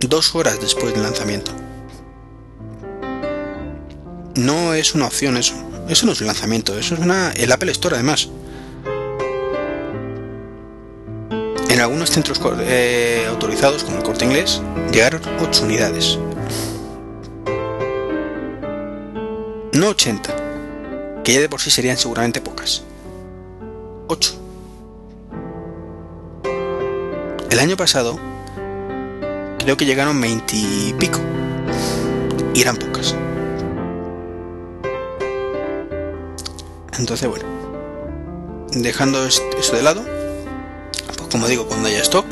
Dos 0.00 0.34
horas 0.34 0.60
después 0.60 0.92
del 0.92 1.02
lanzamiento. 1.02 1.52
No 4.34 4.74
es 4.74 4.94
una 4.94 5.06
opción 5.06 5.36
eso. 5.36 5.54
Eso 5.88 6.06
no 6.06 6.12
es 6.12 6.20
un 6.20 6.26
lanzamiento, 6.26 6.78
eso 6.78 6.94
es 6.94 7.00
una, 7.00 7.32
el 7.32 7.50
Apple 7.50 7.70
Store 7.72 7.94
además. 7.94 8.28
En 11.70 11.80
algunos 11.80 12.10
centros 12.10 12.40
eh, 12.60 13.26
autorizados, 13.28 13.84
como 13.84 13.98
el 13.98 14.02
corte 14.02 14.24
inglés, 14.24 14.60
llegaron 14.92 15.22
8 15.40 15.64
unidades. 15.64 16.18
No 19.72 19.88
80, 19.90 21.22
que 21.22 21.34
ya 21.34 21.40
de 21.40 21.48
por 21.48 21.60
sí 21.60 21.70
serían 21.70 21.96
seguramente 21.96 22.40
pocas. 22.40 22.82
8. 24.08 24.34
El 27.50 27.58
año 27.58 27.76
pasado 27.76 28.18
creo 29.58 29.76
que 29.76 29.84
llegaron 29.84 30.20
20 30.20 30.56
y 30.56 30.94
pico. 30.98 31.20
Y 32.54 32.62
eran 32.62 32.76
pocas. 32.76 33.14
Entonces, 36.98 37.28
bueno. 37.28 37.44
Dejando 38.70 39.24
eso 39.26 39.42
de 39.72 39.82
lado, 39.82 40.04
pues 41.16 41.28
como 41.30 41.48
digo, 41.48 41.66
cuando 41.66 41.88
haya 41.88 42.02
stock, 42.02 42.26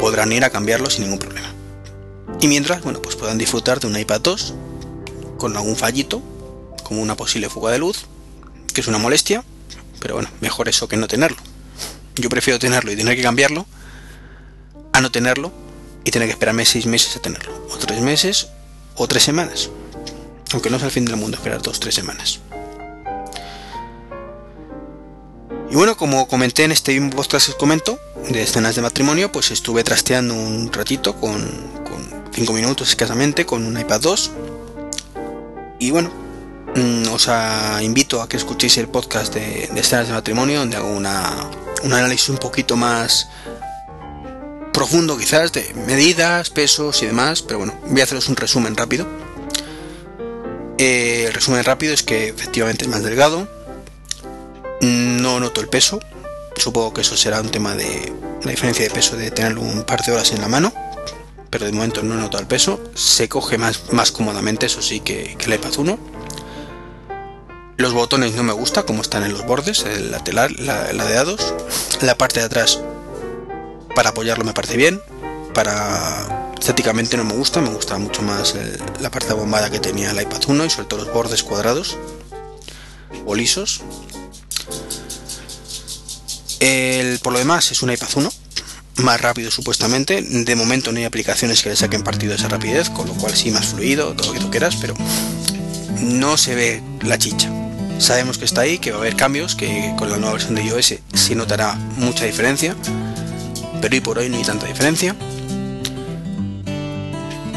podrán 0.00 0.32
ir 0.32 0.44
a 0.44 0.50
cambiarlo 0.50 0.88
sin 0.88 1.04
ningún 1.04 1.18
problema. 1.18 1.52
Y 2.40 2.48
mientras, 2.48 2.82
bueno, 2.82 3.00
pues 3.02 3.16
puedan 3.16 3.38
disfrutar 3.38 3.80
de 3.80 3.86
un 3.86 3.98
iPad 3.98 4.20
2 4.22 4.54
con 5.36 5.56
algún 5.56 5.76
fallito, 5.76 6.22
como 6.84 7.02
una 7.02 7.16
posible 7.16 7.48
fuga 7.48 7.70
de 7.70 7.78
luz, 7.78 8.06
que 8.74 8.80
es 8.80 8.88
una 8.88 8.98
molestia, 8.98 9.44
pero 10.02 10.14
bueno, 10.14 10.28
mejor 10.40 10.68
eso 10.68 10.88
que 10.88 10.96
no 10.96 11.06
tenerlo. 11.06 11.38
Yo 12.16 12.28
prefiero 12.28 12.58
tenerlo 12.58 12.90
y 12.90 12.96
tener 12.96 13.16
que 13.16 13.22
cambiarlo 13.22 13.66
a 14.92 15.00
no 15.00 15.12
tenerlo 15.12 15.52
y 16.04 16.10
tener 16.10 16.26
que 16.26 16.32
esperarme 16.32 16.66
seis 16.66 16.86
meses 16.86 17.16
a 17.16 17.20
tenerlo. 17.20 17.66
O 17.70 17.76
tres 17.78 18.00
meses 18.00 18.48
o 18.96 19.06
tres 19.06 19.22
semanas. 19.22 19.70
Aunque 20.52 20.68
no 20.68 20.76
es 20.76 20.82
el 20.82 20.90
fin 20.90 21.04
del 21.04 21.16
mundo 21.16 21.36
esperar 21.36 21.62
dos 21.62 21.78
tres 21.78 21.94
semanas. 21.94 22.40
Y 25.70 25.74
bueno, 25.74 25.96
como 25.96 26.28
comenté 26.28 26.64
en 26.64 26.72
este 26.72 27.00
podcast 27.12 27.48
que 27.48 27.56
comento, 27.56 27.98
de 28.28 28.42
escenas 28.42 28.74
de 28.74 28.82
matrimonio, 28.82 29.32
pues 29.32 29.50
estuve 29.52 29.82
trasteando 29.84 30.34
un 30.34 30.70
ratito 30.70 31.14
con, 31.14 31.72
5 32.34 32.52
minutos 32.54 32.88
escasamente 32.88 33.46
con 33.46 33.66
un 33.66 33.78
iPad 33.78 34.00
2. 34.00 34.30
Y 35.78 35.90
bueno, 35.90 36.10
os 37.12 37.28
invito 37.82 38.22
a 38.22 38.28
que 38.28 38.36
escuchéis 38.36 38.78
el 38.78 38.88
podcast 38.88 39.34
de, 39.34 39.64
escenas 39.76 40.08
de 40.08 40.14
matrimonio 40.14 40.60
donde 40.60 40.76
hago 40.76 40.90
una, 40.90 41.50
un 41.82 41.92
análisis 41.92 42.30
un 42.30 42.38
poquito 42.38 42.76
más 42.76 43.28
profundo 44.72 45.18
quizás 45.18 45.52
de 45.52 45.72
medidas, 45.86 46.48
pesos 46.50 47.02
y 47.02 47.06
demás, 47.06 47.42
pero 47.42 47.58
bueno, 47.58 47.74
voy 47.86 48.00
a 48.00 48.04
haceros 48.04 48.28
un 48.28 48.36
resumen 48.36 48.76
rápido. 48.76 49.06
Eh, 50.78 51.24
el 51.26 51.34
resumen 51.34 51.62
rápido 51.62 51.92
es 51.92 52.02
que 52.02 52.28
efectivamente 52.28 52.84
es 52.84 52.90
más 52.90 53.02
delgado, 53.02 53.46
no 54.80 55.38
noto 55.38 55.60
el 55.60 55.68
peso, 55.68 56.00
supongo 56.56 56.94
que 56.94 57.02
eso 57.02 57.16
será 57.16 57.40
un 57.40 57.50
tema 57.50 57.74
de 57.76 58.12
la 58.42 58.50
diferencia 58.50 58.84
de 58.84 58.90
peso 58.90 59.16
de 59.16 59.30
tenerlo 59.30 59.60
un 59.60 59.84
par 59.84 60.02
de 60.02 60.12
horas 60.12 60.32
en 60.32 60.40
la 60.40 60.48
mano, 60.48 60.72
pero 61.50 61.66
de 61.66 61.72
momento 61.72 62.02
no 62.02 62.14
he 62.14 62.16
notado 62.16 62.40
el 62.40 62.48
peso. 62.48 62.80
Se 62.94 63.28
coge 63.28 63.58
más, 63.58 63.92
más 63.92 64.10
cómodamente, 64.10 64.66
eso 64.66 64.80
sí, 64.80 65.00
que, 65.00 65.36
que 65.38 65.44
el 65.44 65.54
iPad 65.54 65.72
1. 65.76 66.11
Los 67.82 67.94
botones 67.94 68.36
no 68.36 68.44
me 68.44 68.52
gusta 68.52 68.84
como 68.84 69.02
están 69.02 69.24
en 69.24 69.32
los 69.32 69.44
bordes, 69.44 69.82
el 69.82 70.12
lateral, 70.12 70.54
la, 70.56 70.92
ladeados. 70.92 71.52
La 72.00 72.16
parte 72.16 72.38
de 72.38 72.46
atrás, 72.46 72.78
para 73.96 74.10
apoyarlo 74.10 74.44
me 74.44 74.52
parece 74.52 74.76
bien. 74.76 75.02
Para 75.52 76.52
estéticamente 76.56 77.16
no 77.16 77.24
me 77.24 77.34
gusta, 77.34 77.60
me 77.60 77.70
gusta 77.70 77.98
mucho 77.98 78.22
más 78.22 78.54
la 79.00 79.10
parte 79.10 79.32
bombada 79.32 79.68
que 79.68 79.80
tenía 79.80 80.12
el 80.12 80.22
iPad 80.22 80.42
1 80.46 80.64
y 80.64 80.70
sobre 80.70 80.86
todo 80.86 81.04
los 81.04 81.12
bordes 81.12 81.42
cuadrados 81.42 81.98
o 83.26 83.34
lisos. 83.34 83.80
El, 86.60 87.18
por 87.18 87.32
lo 87.32 87.40
demás 87.40 87.72
es 87.72 87.82
un 87.82 87.90
iPad 87.90 88.10
1, 88.14 88.32
más 88.98 89.20
rápido 89.20 89.50
supuestamente. 89.50 90.22
De 90.22 90.54
momento 90.54 90.92
no 90.92 90.98
hay 90.98 91.04
aplicaciones 91.04 91.62
que 91.62 91.70
le 91.70 91.74
saquen 91.74 92.04
partido 92.04 92.30
de 92.30 92.36
esa 92.36 92.46
rapidez, 92.46 92.90
con 92.90 93.08
lo 93.08 93.14
cual 93.14 93.34
sí 93.34 93.50
más 93.50 93.66
fluido, 93.66 94.14
todo 94.14 94.28
lo 94.28 94.34
que 94.34 94.38
tú 94.38 94.50
quieras, 94.52 94.76
pero 94.80 94.94
no 95.98 96.36
se 96.36 96.54
ve 96.54 96.80
la 97.00 97.18
chicha. 97.18 97.52
Sabemos 97.98 98.38
que 98.38 98.44
está 98.44 98.62
ahí, 98.62 98.78
que 98.78 98.90
va 98.90 98.98
a 98.98 99.00
haber 99.00 99.16
cambios, 99.16 99.54
que 99.54 99.94
con 99.96 100.10
la 100.10 100.16
nueva 100.16 100.32
versión 100.32 100.54
de 100.54 100.64
iOS 100.64 100.94
sí 101.14 101.34
notará 101.34 101.74
mucha 101.96 102.24
diferencia, 102.24 102.74
pero 103.80 103.94
hoy 103.94 104.00
por 104.00 104.18
hoy 104.18 104.28
no 104.28 104.36
hay 104.36 104.44
tanta 104.44 104.66
diferencia. 104.66 105.14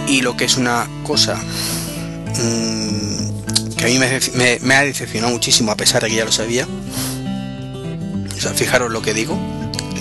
Y 0.08 0.22
lo 0.22 0.38
que 0.38 0.46
es 0.46 0.58
una 0.58 0.88
cosa 1.04 1.36
mmm, 1.36 3.76
que 3.76 3.86
a 3.86 3.88
mí 3.88 4.00
me, 4.00 4.60
me, 4.62 4.76
ha 4.76 4.84
decepcionado 4.84 5.34
muchísimo, 5.34 5.72
a 5.72 5.78
pesar 5.78 6.04
de 6.04 6.10
que 6.10 6.16
ya 6.16 6.26
lo 6.26 6.32
sabía, 6.32 6.68
o 8.36 8.40
sea, 8.40 8.54
fijaros 8.54 8.92
lo 8.92 9.02
que 9.02 9.14
digo, 9.14 9.38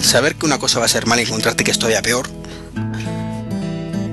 saber 0.02 0.36
que 0.36 0.46
una 0.46 0.58
cosa 0.58 0.78
va 0.78 0.86
a 0.86 0.88
ser 0.88 1.06
mal 1.06 1.18
y 1.18 1.22
encontrarte 1.22 1.64
que 1.64 1.70
es 1.70 1.78
todavía 1.78 2.02
peor, 2.02 2.28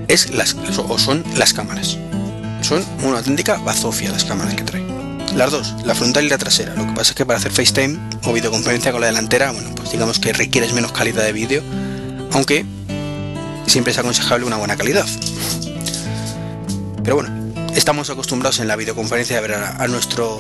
es 0.08 0.32
las, 0.32 0.56
o 0.78 0.98
son 0.98 1.24
las 1.38 1.54
cámaras. 1.54 1.98
Son 2.62 2.86
una 3.04 3.18
auténtica 3.18 3.58
bazofia 3.58 4.12
las 4.12 4.26
cámaras 4.26 4.56
que 4.56 4.64
trae. 4.64 4.91
Las 5.36 5.52
dos, 5.52 5.74
la 5.86 5.96
frontal 5.96 6.26
y 6.26 6.30
la 6.30 6.38
trasera. 6.38 6.76
Lo 6.76 6.86
que 6.86 6.92
pasa 6.92 7.12
es 7.12 7.16
que 7.16 7.26
para 7.26 7.40
hacer 7.40 7.52
FaceTime 7.52 7.98
o 8.26 8.34
videoconferencia 8.34 8.92
con 8.92 9.02
la 9.02 9.08
delantera, 9.08 9.52
bueno, 9.52 9.74
pues 9.76 9.92
digamos 9.92 10.20
que 10.20 10.34
requieres 10.34 10.74
menos 10.74 10.92
calidad 10.92 11.24
de 11.24 11.32
vídeo, 11.32 11.64
aunque 12.34 12.66
siempre 13.66 13.94
es 13.94 13.98
aconsejable 13.98 14.46
una 14.46 14.58
buena 14.58 14.76
calidad. 14.76 15.06
Pero 17.04 17.16
bueno, 17.16 17.54
estamos 17.76 18.10
acostumbrados 18.10 18.60
en 18.60 18.68
la 18.68 18.76
videoconferencia 18.76 19.38
a 19.38 19.42
ver 19.42 19.54
a, 19.54 19.88
nuestro 19.88 20.38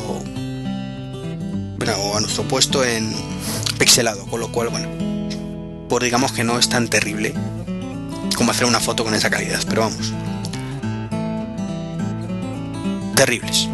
bueno, 1.77 1.93
a 2.15 2.19
nuestro 2.19 2.43
puesto 2.47 2.83
en 2.83 3.13
pixelado, 3.79 4.25
con 4.25 4.41
lo 4.41 4.51
cual, 4.51 4.69
bueno, 4.69 4.89
por 5.87 6.03
digamos 6.03 6.33
que 6.33 6.43
no 6.43 6.59
es 6.59 6.69
tan 6.69 6.89
terrible 6.89 7.33
como 8.35 8.51
hacer 8.51 8.65
una 8.65 8.79
foto 8.79 9.03
con 9.03 9.13
esa 9.13 9.29
calidad, 9.29 9.61
pero 9.67 9.81
vamos. 9.81 10.13
Terribles. 13.15 13.69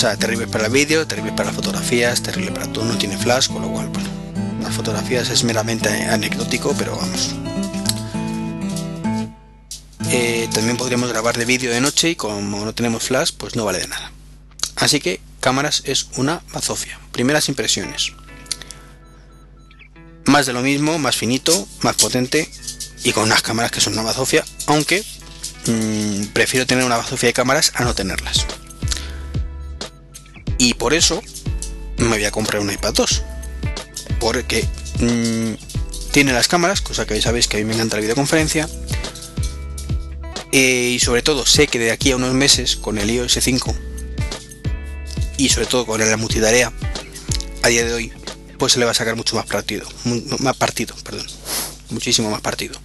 Sea, 0.00 0.16
terrible 0.16 0.46
para 0.46 0.64
el 0.64 0.72
vídeo, 0.72 1.06
terrible 1.06 1.32
para 1.32 1.48
las 1.48 1.56
fotografías, 1.56 2.22
terrible 2.22 2.52
para 2.52 2.72
todo, 2.72 2.86
no 2.86 2.96
tiene 2.96 3.18
flash, 3.18 3.48
con 3.48 3.60
lo 3.60 3.68
cual, 3.68 3.90
bueno, 3.90 4.08
las 4.62 4.74
fotografías 4.74 5.28
es 5.28 5.44
meramente 5.44 5.90
anecdótico, 5.90 6.74
pero 6.78 6.96
vamos. 6.96 7.34
Eh, 10.10 10.48
también 10.54 10.78
podríamos 10.78 11.10
grabar 11.10 11.36
de 11.36 11.44
vídeo 11.44 11.70
de 11.70 11.82
noche 11.82 12.08
y 12.08 12.16
como 12.16 12.64
no 12.64 12.72
tenemos 12.72 13.02
flash, 13.02 13.32
pues 13.36 13.56
no 13.56 13.66
vale 13.66 13.80
de 13.80 13.88
nada. 13.88 14.10
Así 14.76 15.00
que 15.00 15.20
cámaras 15.38 15.82
es 15.84 16.06
una 16.16 16.40
bazofia. 16.50 16.98
Primeras 17.12 17.50
impresiones. 17.50 18.14
Más 20.24 20.46
de 20.46 20.54
lo 20.54 20.62
mismo, 20.62 20.98
más 20.98 21.16
finito, 21.16 21.68
más 21.82 21.96
potente 21.96 22.50
y 23.04 23.12
con 23.12 23.24
unas 23.24 23.42
cámaras 23.42 23.70
que 23.70 23.82
son 23.82 23.92
una 23.92 24.02
bazofia, 24.04 24.46
aunque 24.66 25.04
mmm, 25.66 26.24
prefiero 26.32 26.66
tener 26.66 26.84
una 26.84 26.96
bazofia 26.96 27.26
de 27.26 27.34
cámaras 27.34 27.72
a 27.74 27.84
no 27.84 27.94
tenerlas. 27.94 28.46
Y 30.60 30.74
por 30.74 30.92
eso 30.92 31.22
me 31.96 32.08
voy 32.08 32.24
a 32.26 32.30
comprar 32.30 32.60
un 32.60 32.70
iPad 32.70 32.92
2. 32.92 33.22
Porque 34.20 34.68
mmm, 34.98 35.54
tiene 36.12 36.34
las 36.34 36.48
cámaras, 36.48 36.82
cosa 36.82 37.06
que 37.06 37.18
sabéis 37.22 37.48
que 37.48 37.56
a 37.56 37.60
mí 37.60 37.64
me 37.64 37.72
encanta 37.72 37.96
la 37.96 38.02
videoconferencia. 38.02 38.68
Eh, 40.52 40.92
y 40.96 41.00
sobre 41.00 41.22
todo 41.22 41.46
sé 41.46 41.66
que 41.66 41.78
de 41.78 41.92
aquí 41.92 42.10
a 42.10 42.16
unos 42.16 42.34
meses 42.34 42.76
con 42.76 42.98
el 42.98 43.10
iOS 43.10 43.38
5 43.40 43.74
y 45.38 45.48
sobre 45.48 45.66
todo 45.66 45.86
con 45.86 45.98
la 45.98 46.16
multitarea 46.18 46.72
a 47.62 47.68
día 47.68 47.84
de 47.84 47.94
hoy 47.94 48.12
pues 48.58 48.72
se 48.72 48.80
le 48.80 48.84
va 48.84 48.90
a 48.90 48.94
sacar 48.94 49.14
mucho 49.14 49.36
más 49.36 49.46
partido 49.46 49.88
más 50.40 50.56
partido 50.56 50.96
perdón 51.04 51.24
muchísimo 51.90 52.32
más 52.32 52.40
partido 52.40 52.80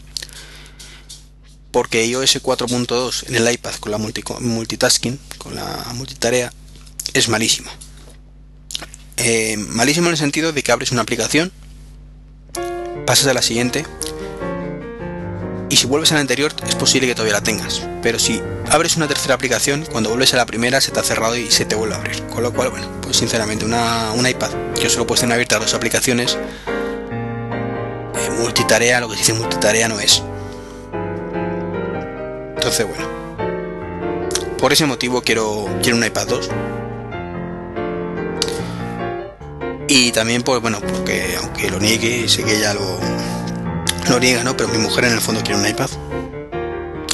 porque 1.72 2.06
iOS 2.06 2.36
4.2 2.44 3.30
en 3.30 3.36
el 3.36 3.52
iPad 3.52 3.74
con 3.80 3.92
la 3.92 3.98
multitasking 3.98 5.20
con 5.40 5.56
la 5.56 5.92
multitarea 5.96 6.54
es 7.14 7.30
malísimo. 7.30 7.70
Eh, 9.18 9.56
malísimo 9.58 10.08
en 10.08 10.12
el 10.12 10.18
sentido 10.18 10.52
de 10.52 10.62
que 10.62 10.72
abres 10.72 10.92
una 10.92 11.02
aplicación, 11.02 11.52
pasas 13.06 13.28
a 13.28 13.34
la 13.34 13.42
siguiente 13.42 13.86
y 15.70 15.78
si 15.78 15.88
vuelves 15.88 16.12
a 16.12 16.16
la 16.16 16.22
anterior 16.22 16.54
es 16.68 16.76
posible 16.76 17.08
que 17.08 17.16
todavía 17.16 17.34
la 17.34 17.44
tengas. 17.44 17.82
Pero 18.02 18.20
si 18.20 18.42
abres 18.70 18.98
una 18.98 19.08
tercera 19.08 19.36
aplicación, 19.36 19.86
cuando 19.92 20.10
vuelves 20.10 20.34
a 20.34 20.38
la 20.38 20.46
primera 20.46 20.82
se 20.82 20.92
te 20.92 21.00
ha 21.00 21.04
cerrado 21.04 21.36
y 21.38 21.50
se 21.50 21.66
te 21.66 21.76
vuelve 21.76 21.96
a 21.96 21.98
abrir. 21.98 22.22
Con 22.28 22.44
lo 22.44 22.54
cual, 22.54 22.70
bueno, 22.70 22.88
pues 23.02 23.18
sinceramente 23.18 23.66
una, 23.66 24.12
un 24.12 24.28
iPad 24.28 24.52
que 24.80 24.90
solo 24.90 25.08
puedes 25.08 25.22
tener 25.22 25.34
abiertas 25.34 25.60
dos 25.60 25.74
aplicaciones, 25.74 26.38
eh, 26.68 28.30
multitarea, 28.40 29.00
lo 29.00 29.10
que 29.10 29.16
se 29.16 29.20
dice 29.20 29.34
multitarea 29.34 29.88
no 29.88 30.00
es. 30.00 30.22
Entonces, 32.56 32.86
bueno. 32.88 33.16
Por 34.58 34.72
ese 34.74 34.86
motivo 34.86 35.22
quiero, 35.22 35.68
quiero 35.82 35.98
un 35.98 36.06
iPad 36.06 36.28
2 36.28 36.50
Y 39.88 40.12
también, 40.12 40.42
pues 40.42 40.62
bueno, 40.62 40.80
porque 40.82 41.38
aunque 41.40 41.70
lo 41.70 41.80
niegue, 41.80 42.28
sé 42.28 42.44
que 42.44 42.58
ella 42.58 42.74
lo, 42.74 43.00
lo 44.10 44.20
niega, 44.20 44.44
¿no? 44.44 44.58
Pero 44.58 44.70
mi 44.70 44.80
mujer 44.80 45.06
en 45.06 45.14
el 45.14 45.22
fondo 45.22 45.42
quiere 45.44 45.60
un 45.60 45.68
iPad. 45.68 45.90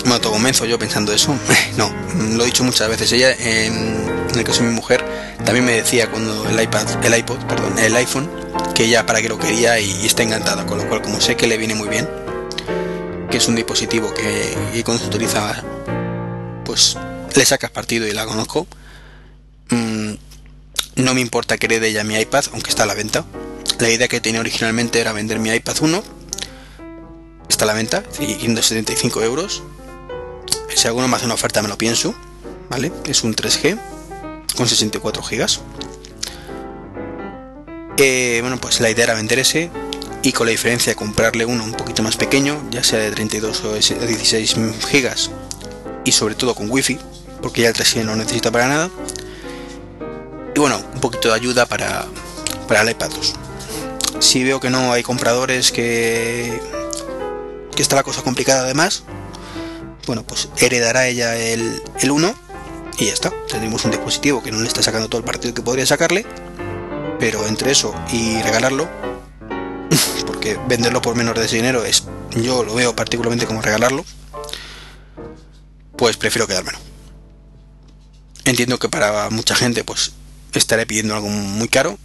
Me 0.05 0.13
autoconvenzo 0.13 0.65
yo 0.65 0.79
pensando 0.79 1.13
eso. 1.13 1.35
no, 1.77 1.93
lo 2.35 2.43
he 2.43 2.45
dicho 2.45 2.63
muchas 2.63 2.87
veces. 2.89 3.11
Ella, 3.11 3.33
en, 3.33 4.27
el 4.33 4.43
caso 4.43 4.63
de 4.63 4.69
mi 4.69 4.75
mujer, 4.75 5.03
también 5.43 5.65
me 5.65 5.73
decía 5.73 6.09
cuando 6.09 6.47
el 6.47 6.61
iPad, 6.61 7.03
el 7.03 7.17
iPod, 7.17 7.39
perdón, 7.45 7.77
el 7.77 7.95
iPhone, 7.95 8.29
que 8.73 8.85
ella 8.85 9.05
para 9.05 9.21
qué 9.21 9.27
lo 9.27 9.37
quería 9.37 9.79
y, 9.79 10.05
está 10.05 10.23
encantada. 10.23 10.65
Con 10.65 10.77
lo 10.77 10.87
cual, 10.87 11.01
como 11.01 11.19
sé 11.19 11.35
que 11.35 11.47
le 11.47 11.57
viene 11.57 11.75
muy 11.75 11.89
bien, 11.89 12.09
que 13.29 13.37
es 13.37 13.47
un 13.47 13.55
dispositivo 13.55 14.13
que, 14.13 14.83
cuando 14.83 15.03
se 15.03 15.09
utiliza, 15.09 15.61
pues 16.63 16.97
le 17.35 17.45
sacas 17.45 17.69
partido 17.69 18.07
y 18.07 18.11
la 18.11 18.25
conozco. 18.25 18.65
No 21.01 21.15
me 21.15 21.21
importa 21.21 21.57
que 21.57 21.65
herede 21.65 21.91
ya 21.91 22.03
mi 22.03 22.15
iPad, 22.15 22.45
aunque 22.53 22.69
está 22.69 22.83
a 22.83 22.85
la 22.85 22.93
venta. 22.93 23.25
La 23.79 23.89
idea 23.89 24.07
que 24.07 24.21
tenía 24.21 24.39
originalmente 24.39 24.99
era 24.99 25.11
vender 25.13 25.39
mi 25.39 25.49
iPad 25.49 25.75
1. 25.81 26.03
Está 27.49 27.65
a 27.65 27.67
la 27.67 27.73
venta, 27.73 28.03
175 28.11 29.23
euros. 29.23 29.63
Si 30.75 30.87
alguno 30.87 31.07
me 31.07 31.15
hace 31.15 31.25
una 31.25 31.33
oferta 31.33 31.63
me 31.63 31.69
lo 31.69 31.77
pienso. 31.77 32.13
¿Vale? 32.69 32.91
Es 33.05 33.23
un 33.23 33.35
3G 33.35 33.79
con 34.55 34.67
64 34.67 35.23
GB. 35.23 35.47
Eh, 37.97 38.37
bueno, 38.41 38.61
pues 38.61 38.79
la 38.79 38.91
idea 38.91 39.05
era 39.05 39.15
vender 39.15 39.39
ese 39.39 39.71
y 40.21 40.31
con 40.33 40.45
la 40.45 40.51
diferencia 40.51 40.91
de 40.91 40.95
comprarle 40.95 41.45
uno 41.45 41.63
un 41.63 41.73
poquito 41.73 42.03
más 42.03 42.15
pequeño, 42.15 42.63
ya 42.69 42.83
sea 42.83 42.99
de 42.99 43.09
32 43.09 43.63
o 43.63 43.73
16 43.73 44.55
GB 44.55 45.15
y 46.05 46.11
sobre 46.11 46.35
todo 46.35 46.53
con 46.53 46.69
wifi, 46.69 46.99
porque 47.41 47.63
ya 47.63 47.69
el 47.69 47.75
3G 47.75 48.05
no 48.05 48.15
necesita 48.15 48.51
para 48.51 48.67
nada 48.67 48.91
y 50.55 50.59
bueno, 50.59 50.81
un 50.93 50.99
poquito 50.99 51.29
de 51.29 51.35
ayuda 51.35 51.65
para, 51.65 52.05
para 52.67 52.81
el 52.81 52.89
iPad 52.89 53.09
2. 53.09 53.35
Si 54.19 54.43
veo 54.43 54.59
que 54.59 54.69
no 54.69 54.91
hay 54.91 55.03
compradores 55.03 55.71
que, 55.71 56.61
que 57.75 57.81
está 57.81 57.95
la 57.95 58.03
cosa 58.03 58.21
complicada 58.21 58.61
además, 58.61 59.03
bueno, 60.07 60.23
pues 60.23 60.49
heredará 60.57 61.07
ella 61.07 61.35
el, 61.37 61.81
el 61.99 62.11
1 62.11 62.35
y 62.97 63.05
ya 63.05 63.13
está. 63.13 63.31
Tendremos 63.47 63.85
un 63.85 63.91
dispositivo 63.91 64.43
que 64.43 64.51
no 64.51 64.59
le 64.59 64.67
está 64.67 64.83
sacando 64.83 65.07
todo 65.07 65.19
el 65.19 65.25
partido 65.25 65.53
que 65.53 65.61
podría 65.61 65.85
sacarle, 65.85 66.25
pero 67.19 67.47
entre 67.47 67.71
eso 67.71 67.95
y 68.11 68.41
regalarlo, 68.41 68.89
porque 70.27 70.59
venderlo 70.67 71.01
por 71.01 71.15
menos 71.15 71.35
de 71.35 71.45
ese 71.45 71.57
dinero 71.57 71.83
es, 71.85 72.03
yo 72.31 72.63
lo 72.63 72.75
veo 72.75 72.95
particularmente 72.95 73.45
como 73.45 73.61
regalarlo, 73.61 74.05
pues 75.95 76.17
prefiero 76.17 76.47
quedármelo. 76.47 76.77
Entiendo 78.43 78.79
que 78.79 78.89
para 78.89 79.29
mucha 79.29 79.55
gente, 79.55 79.83
pues 79.83 80.13
estaré 80.59 80.85
pidiendo 80.85 81.15
algo 81.15 81.29
muy 81.29 81.67
caro. 81.67 81.97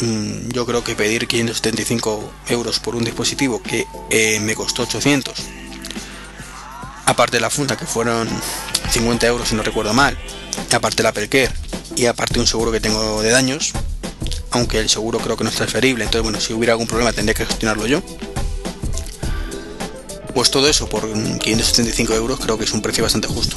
Mm, 0.00 0.50
yo 0.50 0.66
creo 0.66 0.84
que 0.84 0.94
pedir 0.94 1.26
575 1.26 2.30
euros 2.48 2.80
por 2.80 2.96
un 2.96 3.04
dispositivo 3.04 3.62
que 3.62 3.86
eh, 4.10 4.40
me 4.40 4.54
costó 4.54 4.82
800, 4.82 5.34
aparte 7.06 7.38
de 7.38 7.40
la 7.40 7.48
funda 7.48 7.76
que 7.78 7.86
fueron 7.86 8.28
50 8.90 9.26
euros 9.26 9.48
si 9.48 9.54
no 9.54 9.62
recuerdo 9.62 9.94
mal, 9.94 10.18
aparte 10.70 11.02
la 11.02 11.10
Apple 11.10 11.50
y 11.96 12.06
aparte 12.06 12.38
un 12.38 12.46
seguro 12.46 12.70
que 12.72 12.80
tengo 12.80 13.22
de 13.22 13.30
daños, 13.30 13.72
aunque 14.50 14.80
el 14.80 14.90
seguro 14.90 15.18
creo 15.18 15.36
que 15.38 15.44
no 15.44 15.50
es 15.50 15.56
transferible, 15.56 16.04
entonces 16.04 16.22
bueno, 16.22 16.40
si 16.40 16.52
hubiera 16.52 16.74
algún 16.74 16.86
problema 16.86 17.12
tendría 17.14 17.34
que 17.34 17.46
gestionarlo 17.46 17.86
yo. 17.86 18.02
Pues 20.34 20.50
todo 20.50 20.68
eso 20.68 20.86
por 20.86 21.10
575 21.10 22.12
euros 22.12 22.38
creo 22.38 22.58
que 22.58 22.64
es 22.64 22.72
un 22.72 22.82
precio 22.82 23.02
bastante 23.02 23.28
justo. 23.28 23.56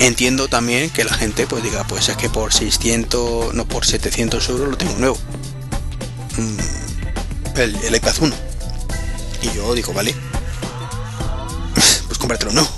Entiendo 0.00 0.48
también 0.48 0.90
que 0.90 1.04
la 1.04 1.12
gente 1.12 1.46
pues 1.46 1.62
diga, 1.62 1.84
pues 1.84 2.08
es 2.08 2.16
que 2.16 2.30
por 2.30 2.52
600, 2.52 3.54
no 3.54 3.66
por 3.66 3.84
700 3.84 4.48
euros 4.48 4.68
lo 4.68 4.76
tengo 4.76 4.96
nuevo. 4.98 5.18
Mm, 6.36 7.58
el, 7.58 7.96
iPad 7.96 8.14
1. 8.20 8.34
Y 9.42 9.56
yo 9.56 9.74
digo, 9.74 9.92
vale, 9.92 10.14
pues 12.06 12.18
cómpratelo 12.18 12.52
nuevo. 12.52 12.68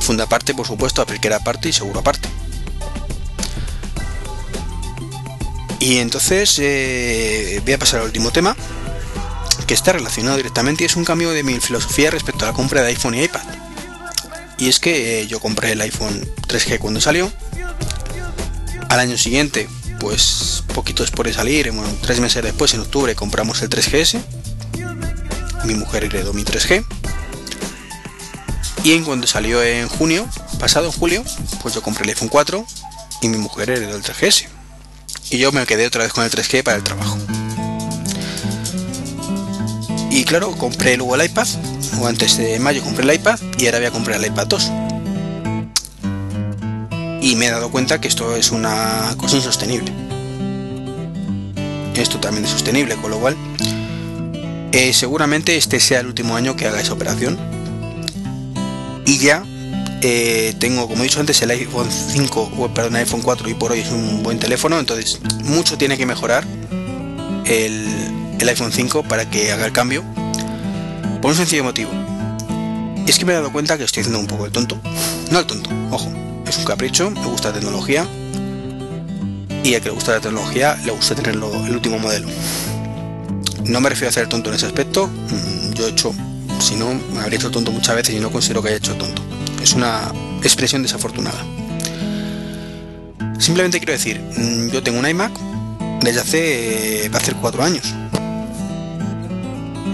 Funda 0.00 0.24
aparte, 0.24 0.54
por 0.54 0.66
supuesto, 0.66 1.04
era 1.22 1.36
aparte 1.36 1.68
y 1.68 1.72
seguro 1.72 2.00
aparte. 2.00 2.28
Y 5.80 5.98
entonces 5.98 6.60
eh, 6.60 7.60
voy 7.64 7.72
a 7.74 7.78
pasar 7.78 8.00
al 8.00 8.06
último 8.06 8.30
tema, 8.30 8.56
que 9.66 9.74
está 9.74 9.92
relacionado 9.92 10.36
directamente 10.36 10.84
y 10.84 10.86
es 10.86 10.94
un 10.94 11.04
cambio 11.04 11.30
de 11.30 11.42
mi 11.42 11.58
filosofía 11.58 12.12
respecto 12.12 12.44
a 12.44 12.48
la 12.48 12.54
compra 12.54 12.82
de 12.82 12.88
iPhone 12.88 13.16
y 13.16 13.24
iPad. 13.24 13.42
Y 14.58 14.68
es 14.68 14.78
que 14.78 15.20
eh, 15.20 15.26
yo 15.26 15.40
compré 15.40 15.72
el 15.72 15.80
iPhone 15.80 16.28
3G 16.48 16.78
cuando 16.78 17.00
salió. 17.00 17.32
Al 18.88 19.00
año 19.00 19.16
siguiente, 19.16 19.68
pues 19.98 20.64
poquito 20.74 21.02
después 21.02 21.28
de 21.28 21.34
salir, 21.34 21.70
bueno, 21.72 21.90
tres 22.02 22.20
meses 22.20 22.42
después, 22.42 22.74
en 22.74 22.80
octubre, 22.80 23.14
compramos 23.14 23.62
el 23.62 23.70
3GS. 23.70 24.20
Mi 25.64 25.74
mujer 25.74 26.04
heredó 26.04 26.32
mi 26.32 26.44
3G. 26.44 26.84
Y 28.84 28.92
en 28.92 29.04
cuando 29.04 29.26
salió 29.26 29.62
en 29.62 29.88
junio, 29.88 30.28
pasado 30.58 30.86
en 30.86 30.92
julio, 30.92 31.24
pues 31.62 31.74
yo 31.74 31.82
compré 31.82 32.02
el 32.04 32.10
iPhone 32.10 32.28
4 32.28 32.66
y 33.22 33.28
mi 33.28 33.38
mujer 33.38 33.70
heredó 33.70 33.96
el 33.96 34.02
3GS. 34.02 34.46
Y 35.30 35.38
yo 35.38 35.52
me 35.52 35.64
quedé 35.66 35.86
otra 35.86 36.02
vez 36.02 36.12
con 36.12 36.24
el 36.24 36.30
3G 36.30 36.62
para 36.62 36.76
el 36.76 36.82
trabajo. 36.82 37.16
Y 40.10 40.24
claro, 40.24 40.52
compré 40.58 40.96
luego 40.96 41.14
el 41.14 41.24
iPad, 41.24 41.46
o 42.00 42.06
antes 42.06 42.36
de 42.36 42.58
mayo 42.58 42.82
compré 42.82 43.04
el 43.04 43.14
iPad 43.14 43.38
y 43.58 43.66
ahora 43.66 43.78
voy 43.78 43.86
a 43.86 43.90
comprar 43.90 44.18
el 44.18 44.26
iPad 44.26 44.46
2. 44.46 44.72
Y 47.22 47.36
me 47.36 47.46
he 47.46 47.50
dado 47.50 47.70
cuenta 47.70 48.00
que 48.00 48.08
esto 48.08 48.34
es 48.36 48.50
una 48.50 49.14
cosa 49.16 49.36
insostenible. 49.36 49.92
Es 51.94 52.08
totalmente 52.08 52.48
sostenible, 52.48 52.96
con 52.96 53.10
lo 53.10 53.18
cual 53.18 53.36
eh, 54.72 54.92
seguramente 54.92 55.56
este 55.56 55.78
sea 55.78 56.00
el 56.00 56.06
último 56.06 56.34
año 56.34 56.56
que 56.56 56.66
haga 56.66 56.80
esa 56.80 56.94
operación 56.94 57.38
y 59.04 59.18
ya 59.18 59.44
eh, 60.00 60.54
tengo, 60.58 60.88
como 60.88 61.00
he 61.00 61.04
dicho 61.04 61.20
antes, 61.20 61.40
el 61.42 61.50
iPhone 61.50 61.88
5, 61.90 62.52
o 62.58 62.68
perdón, 62.74 62.96
el 62.96 63.02
iPhone 63.02 63.22
4 63.22 63.48
y 63.50 63.54
por 63.54 63.72
hoy 63.72 63.80
es 63.80 63.90
un 63.90 64.22
buen 64.22 64.38
teléfono, 64.38 64.80
entonces 64.80 65.20
mucho 65.44 65.78
tiene 65.78 65.96
que 65.96 66.06
mejorar 66.06 66.44
el 67.44 68.48
iPhone 68.48 68.72
5 68.72 69.04
para 69.04 69.30
que 69.30 69.52
haga 69.52 69.66
el 69.66 69.72
cambio. 69.72 70.02
Por 71.22 71.30
un 71.30 71.36
sencillo 71.36 71.64
motivo. 71.64 71.90
Es 73.06 73.18
que 73.18 73.24
me 73.24 73.32
he 73.32 73.36
dado 73.36 73.50
cuenta 73.50 73.78
que 73.78 73.84
estoy 73.84 74.02
haciendo 74.02 74.18
un 74.18 74.26
poco 74.26 74.44
el 74.44 74.52
tonto. 74.52 74.78
No 75.30 75.38
el 75.38 75.46
tonto, 75.46 75.70
ojo. 75.90 76.12
Es 76.46 76.58
un 76.58 76.64
capricho, 76.64 77.10
me 77.10 77.24
gusta 77.24 77.48
la 77.48 77.54
tecnología. 77.54 78.06
Y 79.64 79.74
a 79.74 79.80
que 79.80 79.86
le 79.86 79.94
gusta 79.94 80.12
la 80.12 80.20
tecnología, 80.20 80.76
le 80.84 80.92
gusta 80.92 81.14
tener 81.14 81.36
el 81.36 81.42
último 81.42 81.98
modelo. 81.98 82.28
No 83.64 83.80
me 83.80 83.88
refiero 83.88 84.12
a 84.14 84.20
el 84.20 84.28
tonto 84.28 84.50
en 84.50 84.56
ese 84.56 84.66
aspecto. 84.66 85.06
Mm, 85.06 85.72
yo 85.72 85.86
he 85.86 85.90
hecho 85.90 86.12
si 86.62 86.76
no, 86.76 86.94
me 86.94 87.20
habría 87.20 87.38
hecho 87.38 87.50
tonto 87.50 87.72
muchas 87.72 87.96
veces 87.96 88.14
y 88.14 88.20
no 88.20 88.30
considero 88.30 88.62
que 88.62 88.68
haya 88.68 88.76
hecho 88.76 88.94
tonto. 88.94 89.20
Es 89.60 89.72
una 89.72 90.12
expresión 90.42 90.82
desafortunada. 90.82 91.44
Simplemente 93.38 93.78
quiero 93.78 93.92
decir, 93.92 94.20
mm, 94.20 94.68
yo 94.70 94.82
tengo 94.82 95.00
un 95.00 95.08
iMac 95.08 95.32
desde 96.02 96.20
hace. 96.20 97.08
va 97.12 97.18
a 97.18 97.20
hacer 97.20 97.34
cuatro 97.36 97.64
años. 97.64 97.92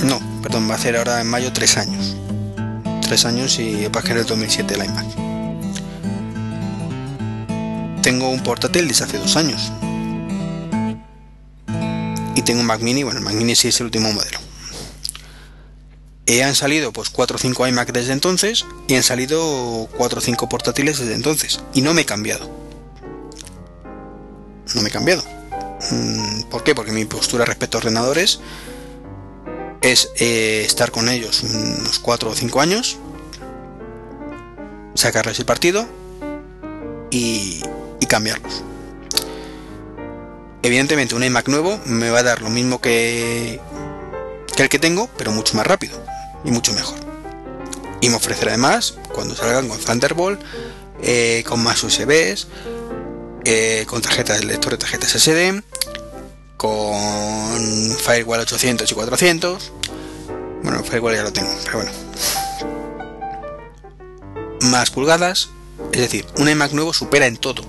No, 0.04 0.20
perdón, 0.48 0.66
va 0.66 0.72
a 0.72 0.76
hacer 0.78 0.96
ahora 0.96 1.20
en 1.20 1.26
mayo 1.26 1.52
tres 1.52 1.76
años. 1.76 2.16
Tres 3.02 3.26
años 3.26 3.58
y 3.58 3.86
va 3.88 4.00
a 4.00 4.02
ser 4.02 4.16
el 4.16 4.24
2007 4.24 4.74
el 4.74 4.84
iMac. 4.84 5.06
Tengo 8.00 8.30
un 8.30 8.42
portátil 8.42 8.88
desde 8.88 9.04
hace 9.04 9.18
dos 9.18 9.36
años. 9.36 9.70
Y 12.34 12.40
tengo 12.42 12.60
un 12.60 12.66
Mac 12.66 12.80
Mini, 12.80 13.02
bueno, 13.02 13.18
el 13.18 13.24
Mac 13.26 13.34
Mini 13.34 13.54
sí 13.54 13.68
es 13.68 13.78
el 13.80 13.86
último 13.86 14.10
modelo. 14.10 14.38
Y 16.24 16.40
han 16.40 16.54
salido 16.54 16.94
pues 16.94 17.10
4 17.10 17.36
o 17.36 17.38
5 17.38 17.66
iMac 17.66 17.92
desde 17.92 18.14
entonces 18.14 18.64
y 18.86 18.94
han 18.94 19.02
salido 19.02 19.86
4 19.98 20.18
o 20.18 20.22
5 20.22 20.48
portátiles 20.48 20.98
desde 20.98 21.14
entonces. 21.14 21.60
Y 21.74 21.82
no 21.82 21.92
me 21.92 22.02
he 22.02 22.06
cambiado. 22.06 22.50
No 24.74 24.80
me 24.80 24.88
he 24.88 24.92
cambiado. 24.92 25.22
Mm, 25.90 26.44
¿Por 26.44 26.64
qué? 26.64 26.74
Porque 26.74 26.92
mi 26.92 27.04
postura 27.04 27.44
respecto 27.44 27.76
a 27.76 27.80
ordenadores 27.80 28.40
es 29.92 30.10
eh, 30.16 30.64
estar 30.66 30.90
con 30.90 31.08
ellos 31.08 31.42
unos 31.42 31.98
4 31.98 32.30
o 32.30 32.34
5 32.34 32.60
años, 32.60 32.98
sacarles 34.94 35.38
el 35.38 35.46
partido 35.46 35.86
y, 37.10 37.62
cambiarlos. 38.08 38.62
Evidentemente 40.62 41.14
un 41.14 41.22
iMac 41.22 41.46
nuevo 41.48 41.78
me 41.84 42.08
va 42.08 42.20
a 42.20 42.22
dar 42.22 42.40
lo 42.40 42.48
mismo 42.48 42.80
que, 42.80 43.60
que 44.56 44.62
el 44.62 44.70
que 44.70 44.78
tengo, 44.78 45.10
pero 45.18 45.30
mucho 45.30 45.54
más 45.58 45.66
rápido 45.66 46.02
y 46.42 46.50
mucho 46.50 46.72
mejor. 46.72 46.96
Y 48.00 48.08
me 48.08 48.16
ofrecerá 48.16 48.52
además, 48.52 48.94
cuando 49.14 49.36
salgan 49.36 49.68
con 49.68 49.78
Thunderbolt, 49.78 50.40
eh, 51.02 51.44
con 51.46 51.62
más 51.62 51.82
USBs, 51.84 52.48
eh, 53.44 53.84
con 53.86 54.00
tarjetas 54.00 54.40
de 54.40 54.46
lector 54.46 54.72
de 54.72 54.78
tarjetas 54.78 55.14
SD, 55.14 55.62
con 56.56 57.96
Firewall 57.98 58.40
800 58.40 58.90
y 58.90 58.94
400. 58.94 59.72
Bueno, 60.68 60.84
Firewall 60.84 61.14
ya 61.14 61.22
lo 61.22 61.32
tengo, 61.32 61.50
pero 61.64 61.78
bueno. 61.78 61.90
Más 64.70 64.90
pulgadas, 64.90 65.48
es 65.92 66.00
decir, 66.02 66.26
un 66.36 66.46
iMac 66.46 66.72
nuevo 66.72 66.92
supera 66.92 67.26
en 67.26 67.38
todo 67.38 67.62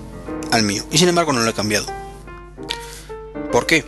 al 0.52 0.64
mío, 0.64 0.84
y 0.90 0.98
sin 0.98 1.08
embargo 1.08 1.32
no 1.32 1.40
lo 1.40 1.48
he 1.48 1.54
cambiado. 1.54 1.86
¿Por 3.50 3.64
qué? 3.64 3.86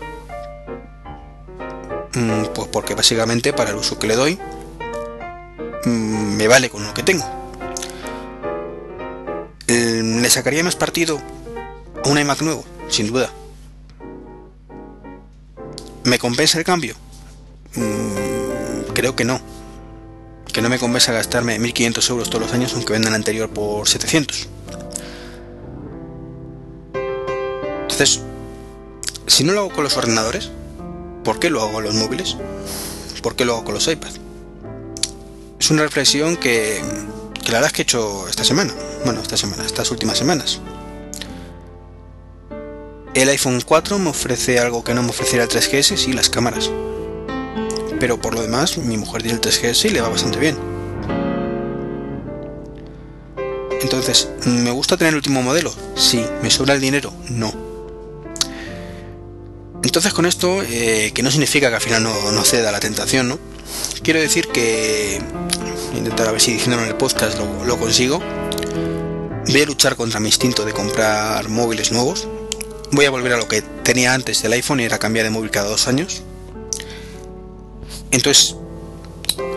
Mm, 2.15 2.55
pues 2.55 2.69
porque 2.69 2.95
básicamente 2.95 3.53
para 3.53 3.69
el 3.69 3.77
uso 3.77 3.99
que 3.99 4.07
le 4.07 4.17
doy 4.17 4.39
Mm, 5.85 6.37
me 6.37 6.49
vale 6.49 6.71
con 6.71 6.83
lo 6.83 6.95
que 6.95 7.03
tengo. 7.03 7.25
Eh, 9.67 10.01
¿Le 10.03 10.31
sacaría 10.31 10.65
más 10.65 10.77
partido 10.77 11.21
un 12.07 12.19
iMac 12.19 12.41
nuevo? 12.41 12.65
Sin 12.89 13.09
duda. 13.09 13.31
¿Me 16.05 16.19
compensa 16.19 16.57
el 16.57 16.65
cambio? 16.65 16.95
Creo 19.03 19.17
que 19.17 19.25
no. 19.25 19.41
Que 20.53 20.63
no 20.63 20.69
me 20.69 20.79
compensa 20.79 21.11
gastarme 21.13 21.59
1.500 21.59 22.11
euros 22.11 22.31
todos 22.31 22.43
los 22.43 22.53
años 22.53 22.73
aunque 22.75 22.93
venda 22.93 23.09
el 23.09 23.17
anterior 23.17 23.51
por 23.51 23.89
700. 23.89 24.49
Entonces, 27.81 28.21
si 29.27 29.43
no 29.43 29.55
lo 29.55 29.59
hago 29.59 29.71
con 29.71 29.83
los 29.83 29.97
ordenadores, 29.97 30.53
¿por 31.25 31.41
qué 31.41 31.51
lo 31.51 31.63
hago 31.63 31.73
con 31.73 31.83
los 31.83 31.97
móviles? 31.97 32.37
¿Por 33.25 33.35
qué 33.35 33.45
lo 33.45 33.55
hago 33.55 33.65
con 33.65 33.75
los 33.75 33.89
iPads? 33.89 34.21
es 35.59 35.71
una 35.73 35.83
reflexión 35.83 36.37
que, 36.37 36.81
la 37.47 37.55
verdad 37.55 37.67
es 37.67 37.73
que 37.73 37.83
he 37.83 37.85
hecho 37.85 38.29
esta 38.29 38.45
semana. 38.45 38.73
Bueno, 39.05 39.21
esta 39.21 39.37
semana, 39.37 39.67
estas 39.67 39.91
últimas 39.91 40.17
semanas. 40.17 40.61
El 43.15 43.29
iPhone 43.29 43.61
4 43.67 43.99
me 43.99 44.11
ofrece 44.11 44.61
algo 44.61 44.85
que 44.85 44.95
no 44.95 45.03
me 45.03 45.11
ofreciera 45.11 45.43
el 45.43 45.51
3GS, 45.51 45.97
sí, 45.97 46.13
las 46.13 46.31
cámaras. 46.31 46.71
Pero 48.03 48.21
por 48.21 48.35
lo 48.35 48.43
demás, 48.43 48.79
mi 48.79 48.97
mujer 48.97 49.23
tiene 49.23 49.39
el 49.39 49.41
3GS 49.41 49.85
y 49.85 49.91
le 49.91 50.01
va 50.01 50.09
bastante 50.09 50.41
bien. 50.41 50.59
Entonces, 53.81 54.29
¿me 54.45 54.73
gusta 54.73 54.97
tener 54.97 55.13
el 55.13 55.19
último 55.19 55.41
modelo? 55.41 55.73
Sí. 55.95 56.27
¿Me 56.43 56.51
sobra 56.51 56.75
el 56.75 56.81
dinero? 56.81 57.13
No. 57.29 57.55
Entonces 59.85 60.13
con 60.13 60.27
esto, 60.27 60.65
eh, 60.65 61.13
que 61.15 61.23
no 61.23 61.31
significa 61.31 61.69
que 61.69 61.77
al 61.77 61.81
final 61.81 62.03
no, 62.03 62.33
no 62.33 62.43
ceda 62.43 62.73
la 62.73 62.81
tentación, 62.81 63.29
¿no? 63.29 63.39
quiero 64.03 64.19
decir 64.19 64.49
que 64.49 65.23
intentar 65.95 66.27
a 66.27 66.33
ver 66.33 66.41
si 66.41 66.55
diciéndolo 66.55 66.83
en 66.83 66.89
el 66.89 66.97
podcast 66.97 67.39
lo, 67.39 67.79
consigo. 67.79 68.21
Voy 69.47 69.63
a 69.63 69.67
luchar 69.67 69.95
contra 69.95 70.19
mi 70.19 70.27
instinto 70.27 70.65
de 70.65 70.73
comprar 70.73 71.49
móviles 71.49 71.93
nuevos. 71.93 72.27
Voy 72.91 73.05
a 73.05 73.11
volver 73.11 73.35
a 73.35 73.37
lo 73.37 73.47
que 73.47 73.63
tenía 73.63 74.13
antes 74.13 74.43
del 74.43 74.55
iPhone 74.55 74.81
y 74.81 74.87
era 74.87 74.99
cambiar 74.99 75.23
de 75.23 75.31
móvil 75.31 75.53
cada 75.53 75.69
dos 75.69 75.87
años. 75.87 76.25
Entonces, 78.13 78.55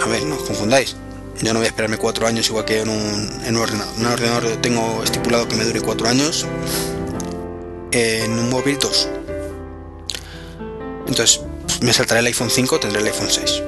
a 0.02 0.08
ver, 0.08 0.24
no 0.24 0.36
os 0.36 0.44
confundáis. 0.44 0.96
Yo 1.42 1.54
no 1.54 1.60
voy 1.60 1.66
a 1.66 1.70
esperarme 1.70 1.98
cuatro 1.98 2.26
años 2.26 2.48
igual 2.48 2.66
que 2.66 2.80
en 2.80 2.90
un, 2.90 3.42
en 3.46 3.56
un 3.56 3.62
ordenador. 3.62 3.94
En 3.98 4.06
un 4.06 4.12
ordenador 4.12 4.62
tengo 4.62 5.04
estipulado 5.04 5.48
que 5.48 5.56
me 5.56 5.66
dure 5.66 5.82
cuatro 5.82 6.08
años. 6.08 6.48
En 7.92 8.32
un 8.32 8.50
móvil 8.50 8.80
dos. 8.80 9.10
Entonces, 11.08 11.42
me 11.82 11.94
saltaré 11.94 12.22
el 12.22 12.28
iPhone 12.28 12.50
5, 12.50 12.80
tendré 12.80 13.02
el 13.02 13.08
iPhone 13.08 13.30
6. 13.30 13.62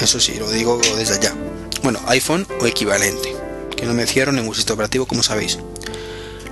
Eso 0.00 0.20
sí, 0.20 0.34
lo 0.38 0.50
digo 0.50 0.78
desde 0.96 1.14
allá. 1.14 1.34
Bueno, 1.82 2.00
iPhone 2.06 2.46
o 2.60 2.66
equivalente, 2.66 3.34
que 3.76 3.86
no 3.86 3.94
me 3.94 4.06
cierro 4.06 4.32
ningún 4.32 4.54
sistema 4.54 4.74
operativo 4.74 5.06
como 5.06 5.22
sabéis. 5.22 5.58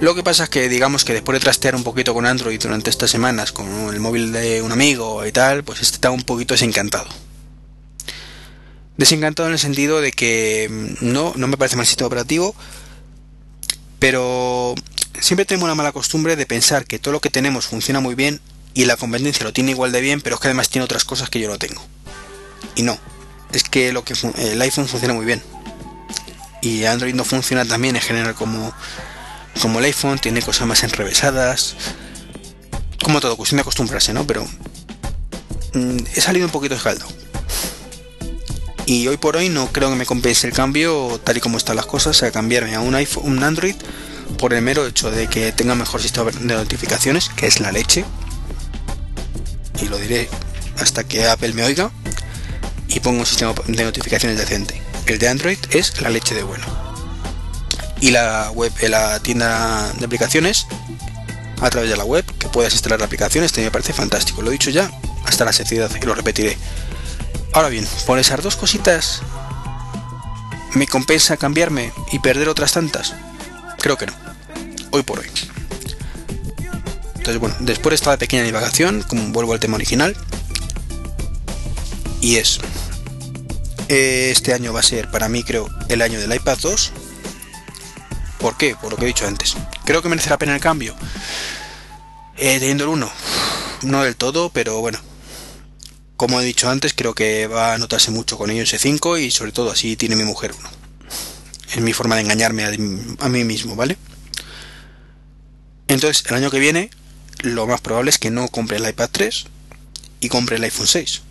Lo 0.01 0.14
que 0.14 0.22
pasa 0.22 0.45
es 0.45 0.51
que 0.51 0.68
digamos 0.68 1.05
que 1.05 1.12
después 1.12 1.39
de 1.39 1.45
trastear 1.45 1.75
un 1.75 1.85
poquito 1.85 2.14
con 2.14 2.27
Android 2.27 2.61
durante 2.61 2.91
estas 2.91 3.11
semanas 3.11 3.53
con 3.53 3.66
el 3.93 4.01
móvil 4.01 4.33
de 4.33 4.62
un 4.62 4.72
amigo 4.72 5.25
y 5.27 5.33
tal, 5.33 5.62
pues 5.62 5.81
este 5.81 5.97
está 5.97 6.11
un 6.11 6.22
poquito 6.22 6.55
desencantado. 6.55 7.07
Desencantado 8.97 9.49
en 9.49 9.55
el 9.55 9.59
sentido 9.59 10.01
de 10.01 10.12
que 10.12 10.68
mm, 10.70 11.12
no, 11.12 11.32
no 11.36 11.47
me 11.49 11.57
parece 11.57 11.76
mal 11.76 11.86
sistema 11.86 12.07
operativo, 12.07 12.55
pero 13.99 14.74
siempre 15.20 15.45
tenemos 15.45 15.68
la 15.68 15.74
mala 15.74 15.92
costumbre 15.92 16.36
de 16.36 16.47
pensar 16.47 16.84
que 16.84 16.99
todo 16.99 17.12
lo 17.12 17.20
que 17.20 17.30
tenemos 17.30 17.66
funciona 17.66 18.01
muy 18.01 18.14
bien 18.14 18.40
y 18.74 18.84
la 18.84 18.97
competencia 18.97 19.45
lo 19.45 19.53
tiene 19.53 19.70
igual 19.70 19.92
de 19.92 20.01
bien, 20.01 20.20
pero 20.20 20.36
es 20.36 20.40
que 20.40 20.49
además 20.49 20.68
tiene 20.68 20.84
otras 20.84 21.05
cosas 21.05 21.30
que 21.30 21.40
yo 21.40 21.49
no 21.49 21.59
tengo. 21.59 21.82
Y 22.74 22.82
no, 22.82 22.99
es 23.53 23.62
que 23.64 23.92
lo 23.92 24.05
que 24.05 24.14
el 24.38 24.61
iPhone 24.61 24.88
funciona 24.88 25.14
muy 25.14 25.24
bien. 25.24 25.42
Y 26.61 26.84
Android 26.84 27.14
no 27.14 27.24
funciona 27.24 27.64
también 27.64 27.95
en 27.95 28.03
general 28.03 28.34
como, 28.34 28.72
como 29.61 29.78
el 29.78 29.84
iPhone, 29.86 30.18
tiene 30.18 30.42
cosas 30.42 30.66
más 30.66 30.82
enrevesadas. 30.82 31.76
Como 33.03 33.20
todo, 33.20 33.36
cuestión 33.36 33.59
de 33.59 33.62
acostumbrarse, 33.62 34.12
¿no? 34.12 34.26
Pero 34.26 34.45
mm, 35.74 35.99
he 36.14 36.20
salido 36.20 36.47
un 36.47 36.53
poquito 36.53 36.74
escaldado. 36.74 37.24
Y 38.87 39.07
hoy 39.09 39.16
por 39.16 39.37
hoy 39.37 39.49
no 39.49 39.72
creo 39.72 39.89
que 39.91 39.97
me 39.97 40.05
compense 40.05 40.47
el 40.47 40.53
cambio, 40.53 41.18
tal 41.24 41.39
y 41.39 41.41
como 41.41 41.57
están 41.57 41.76
las 41.76 41.87
cosas, 41.87 42.22
a 42.22 42.30
cambiarme 42.30 42.74
a 42.74 42.80
un 42.80 42.95
iPhone, 42.95 43.24
un 43.24 43.43
Android, 43.43 43.76
por 44.39 44.53
el 44.53 44.62
mero 44.62 44.87
hecho 44.87 45.11
de 45.11 45.26
que 45.26 45.53
tenga 45.53 45.74
mejor 45.74 46.03
sistema 46.03 46.30
de 46.30 46.55
notificaciones, 46.55 47.30
que 47.30 47.47
es 47.47 47.61
la 47.61 47.72
leche. 47.72 48.05
Y 49.80 49.87
lo 49.87 49.97
diré 49.97 50.28
hasta 50.78 51.05
que 51.05 51.26
Apple 51.26 51.55
me 51.55 51.62
oiga 51.62 51.91
y 52.89 53.01
pongo 53.01 53.20
un 53.20 53.26
sistema 53.26 53.55
de 53.66 53.85
notificaciones 53.85 54.39
decente. 54.39 54.80
El 55.07 55.18
de 55.18 55.28
Android 55.28 55.59
es 55.70 56.01
la 56.03 56.11
leche 56.11 56.35
de 56.35 56.43
bueno. 56.43 56.64
Y 58.01 58.11
la 58.11 58.51
web, 58.51 58.72
la 58.89 59.18
tienda 59.20 59.93
de 59.99 60.05
aplicaciones, 60.05 60.66
a 61.61 61.70
través 61.70 61.89
de 61.89 61.97
la 61.97 62.05
web, 62.05 62.24
que 62.39 62.49
puedas 62.49 62.74
instalar 62.74 63.03
aplicaciones, 63.03 63.53
también 63.53 63.68
me 63.68 63.72
parece 63.72 63.95
fantástico. 63.95 64.43
Lo 64.43 64.51
he 64.51 64.53
dicho 64.53 64.70
ya 64.70 64.91
hasta 65.24 65.47
la 65.47 65.53
saciedad 65.55 65.91
y 66.01 66.05
lo 66.05 66.14
repetiré. 66.14 66.59
Ahora 67.55 67.69
bien, 67.69 67.87
por 68.05 68.19
esas 68.19 68.43
dos 68.43 68.57
cositas, 68.57 69.23
¿me 70.75 70.89
compensa 70.89 71.37
cambiarme 71.37 71.93
y 72.11 72.19
perder 72.19 72.49
otras 72.49 72.73
tantas? 72.73 73.15
Creo 73.79 73.97
que 73.97 74.07
no. 74.07 74.13
Hoy 74.91 75.05
por 75.05 75.21
hoy. 75.21 75.27
Entonces, 77.15 77.39
bueno, 77.39 77.55
después 77.61 77.93
de 77.93 77.95
esta 77.95 78.17
pequeña 78.17 78.43
divagación, 78.43 79.03
como 79.03 79.29
vuelvo 79.29 79.53
al 79.53 79.61
tema 79.61 79.77
original, 79.77 80.17
y 82.21 82.37
es 82.37 82.59
este 83.89 84.55
año 84.55 84.73
va 84.73 84.81
a 84.81 84.83
ser 84.83 85.11
para 85.11 85.29
mí 85.29 85.45
creo 85.45 85.69
el 85.91 86.01
año 86.01 86.19
del 86.19 86.35
iPad 86.35 86.57
2 86.59 86.93
¿por 88.39 88.57
qué? 88.57 88.75
por 88.81 88.91
lo 88.91 88.97
que 88.97 89.05
he 89.05 89.09
dicho 89.09 89.27
antes 89.27 89.55
creo 89.85 90.01
que 90.01 90.09
merece 90.09 90.31
la 90.31 90.39
pena 90.39 90.55
el 90.55 90.61
cambio 90.61 90.95
eh, 92.39 92.59
teniendo 92.59 92.85
el 92.85 92.91
1 92.91 93.13
no 93.83 94.03
del 94.03 94.17
todo 94.17 94.49
pero 94.49 94.81
bueno 94.81 94.99
como 96.17 96.41
he 96.41 96.45
dicho 96.45 96.69
antes 96.69 96.95
creo 96.95 97.15
que 97.15 97.47
va 97.47 97.75
a 97.75 97.79
notarse 97.79 98.11
mucho 98.11 98.39
con 98.39 98.51
iOS 98.51 98.75
5 98.79 99.19
y 99.19 99.31
sobre 99.31 99.53
todo 99.53 99.71
así 99.71 99.97
tiene 99.97 100.17
mi 100.17 100.25
mujer 100.25 100.53
uno 100.59 100.69
es 101.73 101.81
mi 101.81 101.93
forma 101.93 102.17
de 102.17 102.23
engañarme 102.23 102.65
a, 102.65 102.69
a 102.69 103.29
mí 103.29 103.45
mismo 103.45 103.77
¿vale? 103.77 103.97
entonces 105.89 106.25
el 106.29 106.37
año 106.37 106.51
que 106.51 106.59
viene 106.59 106.91
lo 107.41 107.67
más 107.67 107.81
probable 107.81 108.11
es 108.11 108.19
que 108.19 108.31
no 108.31 108.49
compre 108.49 108.77
el 108.77 108.89
iPad 108.89 109.11
3 109.11 109.45
y 110.21 110.29
compre 110.29 110.57
el 110.57 110.65
iPhone 110.65 110.87
6 110.87 111.23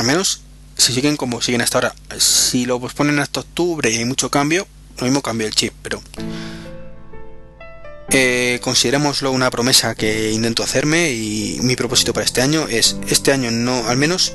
Al 0.00 0.06
menos 0.06 0.40
si 0.78 0.94
siguen 0.94 1.18
como 1.18 1.42
siguen 1.42 1.60
hasta 1.60 1.76
ahora. 1.76 1.94
Si 2.18 2.64
lo 2.64 2.80
posponen 2.80 3.18
hasta 3.18 3.40
octubre 3.40 3.90
y 3.90 3.98
hay 3.98 4.06
mucho 4.06 4.30
cambio, 4.30 4.66
lo 4.96 5.04
mismo 5.04 5.20
cambia 5.20 5.46
el 5.46 5.54
chip, 5.54 5.74
pero 5.82 6.02
eh, 8.12 8.58
considerémoslo 8.62 9.30
una 9.30 9.50
promesa 9.50 9.94
que 9.94 10.32
intento 10.32 10.64
hacerme 10.64 11.12
y 11.12 11.58
mi 11.62 11.76
propósito 11.76 12.12
para 12.12 12.24
este 12.24 12.42
año 12.42 12.66
es 12.68 12.96
este 13.08 13.32
año 13.32 13.52
no, 13.52 13.88
al 13.88 13.96
menos, 13.96 14.32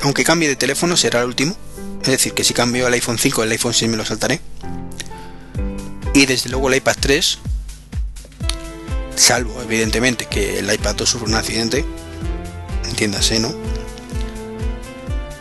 aunque 0.00 0.24
cambie 0.24 0.48
de 0.48 0.56
teléfono, 0.56 0.96
será 0.96 1.20
el 1.20 1.26
último. 1.26 1.56
Es 2.02 2.08
decir, 2.08 2.32
que 2.32 2.42
si 2.42 2.52
cambio 2.52 2.88
el 2.88 2.94
iPhone 2.94 3.18
5, 3.18 3.44
el 3.44 3.52
iPhone 3.52 3.74
6 3.74 3.90
me 3.90 3.96
lo 3.96 4.04
saltaré. 4.04 4.40
Y 6.14 6.26
desde 6.26 6.50
luego 6.50 6.68
el 6.68 6.76
iPad 6.76 6.96
3, 6.98 7.38
salvo 9.14 9.62
evidentemente 9.62 10.26
que 10.26 10.58
el 10.58 10.72
iPad 10.72 10.96
2 10.96 11.08
sufra 11.08 11.28
un 11.28 11.34
accidente, 11.36 11.84
entiéndase, 12.88 13.38
¿no? 13.38 13.54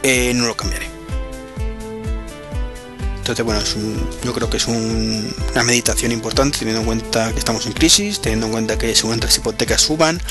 Eh, 0.04 0.34
no 0.36 0.46
lo 0.46 0.56
cambiaré. 0.56 0.91
Entonces, 3.32 3.46
bueno, 3.46 4.04
yo 4.26 4.34
creo 4.34 4.50
que 4.50 4.58
es 4.58 4.68
una 4.68 5.64
meditación 5.64 6.12
importante, 6.12 6.60
teniendo 6.60 6.82
en 6.82 6.86
cuenta 6.86 7.32
que 7.32 7.40
estamos 7.40 7.66
en 7.66 7.72
crisis, 7.72 8.20
teniendo 8.20 8.48
en 8.48 8.52
cuenta 8.52 8.78
que 8.78 8.94
según 8.94 9.22
las 9.22 9.38
hipotecas 9.38 9.80
suban. 9.80 10.22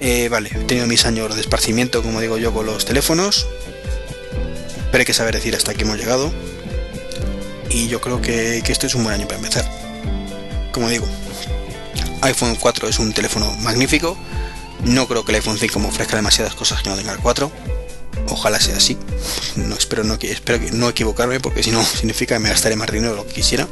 Eh, 0.00 0.28
vale, 0.28 0.50
he 0.52 0.64
tenido 0.64 0.88
mis 0.88 1.04
años 1.04 1.32
de 1.36 1.40
esparcimiento, 1.40 2.02
como 2.02 2.20
digo 2.20 2.36
yo, 2.36 2.52
con 2.52 2.66
los 2.66 2.84
teléfonos. 2.84 3.46
Pero 4.90 5.02
hay 5.02 5.04
que 5.04 5.14
saber 5.14 5.36
decir 5.36 5.54
hasta 5.54 5.70
aquí 5.70 5.82
hemos 5.82 5.98
llegado. 5.98 6.32
Y 7.70 7.86
yo 7.86 8.00
creo 8.00 8.20
que, 8.20 8.60
que 8.64 8.72
esto 8.72 8.88
es 8.88 8.96
un 8.96 9.04
buen 9.04 9.14
año 9.14 9.28
para 9.28 9.38
empezar. 9.38 9.64
Como 10.72 10.88
digo, 10.88 11.06
iPhone 12.22 12.56
4 12.58 12.88
es 12.88 12.98
un 12.98 13.12
teléfono 13.12 13.54
magnífico. 13.58 14.18
No 14.82 15.06
creo 15.06 15.24
que 15.24 15.30
el 15.30 15.36
iPhone 15.36 15.58
5 15.58 15.78
me 15.78 15.86
ofrezca 15.86 16.16
demasiadas 16.16 16.56
cosas 16.56 16.82
que 16.82 16.90
no 16.90 16.96
tenga 16.96 17.12
el 17.12 17.20
4 17.20 17.52
Ojalá 18.30 18.60
sea 18.60 18.76
así. 18.76 18.96
No 19.56 19.74
espero 19.74 20.04
no, 20.04 20.14
espero 20.20 20.60
que 20.60 20.70
no 20.72 20.88
equivocarme 20.88 21.40
porque 21.40 21.62
si 21.62 21.70
no 21.70 21.84
significa 22.00 22.36
que 22.36 22.40
me 22.40 22.48
gastaré 22.48 22.76
más 22.76 22.90
dinero 22.90 23.12
de 23.12 23.16
lo 23.16 23.26
que 23.26 23.34
quisiera. 23.34 23.66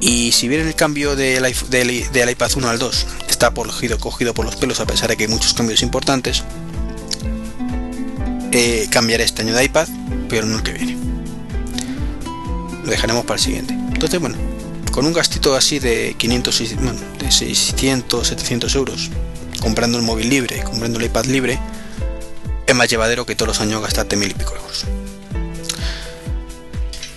Y 0.00 0.32
si 0.32 0.48
bien 0.48 0.66
el 0.66 0.74
cambio 0.74 1.14
del, 1.14 1.46
iPad 1.46 2.50
1 2.56 2.68
al 2.68 2.78
2 2.78 3.06
está 3.28 3.50
cogido, 3.50 3.98
cogido 3.98 4.32
por 4.32 4.46
los 4.46 4.56
pelos 4.56 4.80
a 4.80 4.86
pesar 4.86 5.10
de 5.10 5.16
que 5.16 5.24
hay 5.24 5.28
muchos 5.28 5.52
cambios 5.52 5.82
importantes, 5.82 6.42
eh, 8.52 8.88
cambiaré 8.90 9.24
este 9.24 9.42
año 9.42 9.54
de 9.54 9.64
iPad, 9.64 9.88
pero 10.28 10.46
no 10.46 10.56
el 10.56 10.62
que 10.62 10.72
viene. 10.72 10.96
Lo 12.82 12.90
dejaremos 12.90 13.26
para 13.26 13.36
el 13.36 13.44
siguiente. 13.44 13.74
Entonces, 13.74 14.18
bueno, 14.18 14.38
con 14.90 15.04
un 15.06 15.12
gastito 15.12 15.54
así 15.54 15.78
de 15.78 16.14
500, 16.16 16.58
de 17.18 17.30
600, 17.30 18.26
700 18.26 18.74
euros, 18.74 19.10
comprando 19.60 19.98
el 19.98 20.04
móvil 20.04 20.30
libre, 20.30 20.62
comprando 20.62 20.98
el 20.98 21.04
iPad 21.04 21.26
libre, 21.26 21.58
es 22.70 22.76
más 22.76 22.88
llevadero 22.88 23.26
que 23.26 23.34
todos 23.34 23.48
los 23.48 23.60
años 23.60 23.82
gastarte 23.82 24.16
mil 24.16 24.30
y 24.30 24.34
pico 24.34 24.54
euros. 24.54 24.84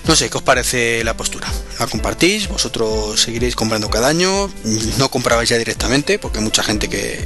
No 0.05 0.15
sé, 0.15 0.29
¿qué 0.29 0.37
os 0.37 0.43
parece 0.43 1.03
la 1.03 1.15
postura? 1.15 1.47
¿La 1.79 1.87
compartís? 1.87 2.49
¿Vosotros 2.49 3.21
seguiréis 3.21 3.55
comprando 3.55 3.89
cada 3.89 4.09
año? 4.09 4.51
¿No 4.97 5.09
comprabais 5.09 5.47
ya 5.47 5.57
directamente? 5.57 6.19
Porque 6.19 6.41
mucha 6.41 6.61
gente 6.61 6.89
que, 6.89 7.25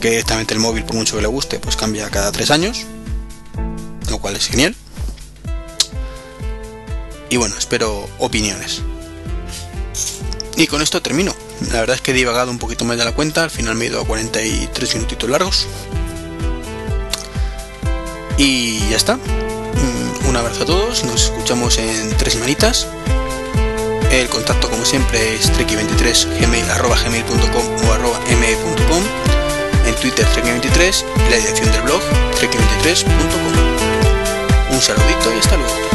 que 0.00 0.10
directamente 0.10 0.54
el 0.54 0.60
móvil, 0.60 0.84
por 0.84 0.96
mucho 0.96 1.16
que 1.16 1.22
le 1.22 1.28
guste, 1.28 1.60
pues 1.60 1.76
cambia 1.76 2.10
cada 2.10 2.32
tres 2.32 2.50
años. 2.50 2.84
Lo 4.08 4.18
cual 4.18 4.34
es 4.34 4.48
genial. 4.48 4.74
Y 7.28 7.36
bueno, 7.36 7.54
espero 7.56 8.08
opiniones. 8.18 8.82
Y 10.56 10.66
con 10.66 10.82
esto 10.82 11.00
termino. 11.00 11.32
La 11.72 11.80
verdad 11.80 11.94
es 11.94 12.02
que 12.02 12.10
he 12.10 12.14
divagado 12.14 12.50
un 12.50 12.58
poquito 12.58 12.84
más 12.84 12.98
de 12.98 13.04
la 13.04 13.12
cuenta. 13.12 13.44
Al 13.44 13.50
final 13.50 13.76
me 13.76 13.84
he 13.84 13.88
ido 13.88 14.00
a 14.00 14.06
43 14.06 14.94
minutitos 14.96 15.30
largos. 15.30 15.68
Y 18.42 18.78
ya 18.88 18.96
está. 18.96 19.16
Mm, 19.16 20.28
un 20.30 20.36
abrazo 20.36 20.62
a 20.62 20.66
todos, 20.66 21.04
nos 21.04 21.24
escuchamos 21.24 21.76
en 21.76 22.16
tres 22.16 22.32
semanitas. 22.32 22.86
El 24.10 24.30
contacto 24.30 24.70
como 24.70 24.82
siempre 24.86 25.34
es 25.34 25.52
treki23 25.52 26.70
arroba 26.70 26.96
gmail.com 27.04 27.86
o 27.86 27.92
arroba 27.92 28.18
me.com 28.40 29.02
en 29.86 29.94
Twitter 29.96 30.24
treki23 30.24 31.04
y 31.26 31.30
la 31.30 31.36
dirección 31.36 31.70
del 31.70 31.82
blog 31.82 32.00
treki23.com. 32.40 34.74
Un 34.74 34.80
saludito 34.80 35.34
y 35.34 35.38
hasta 35.38 35.58
luego. 35.58 35.89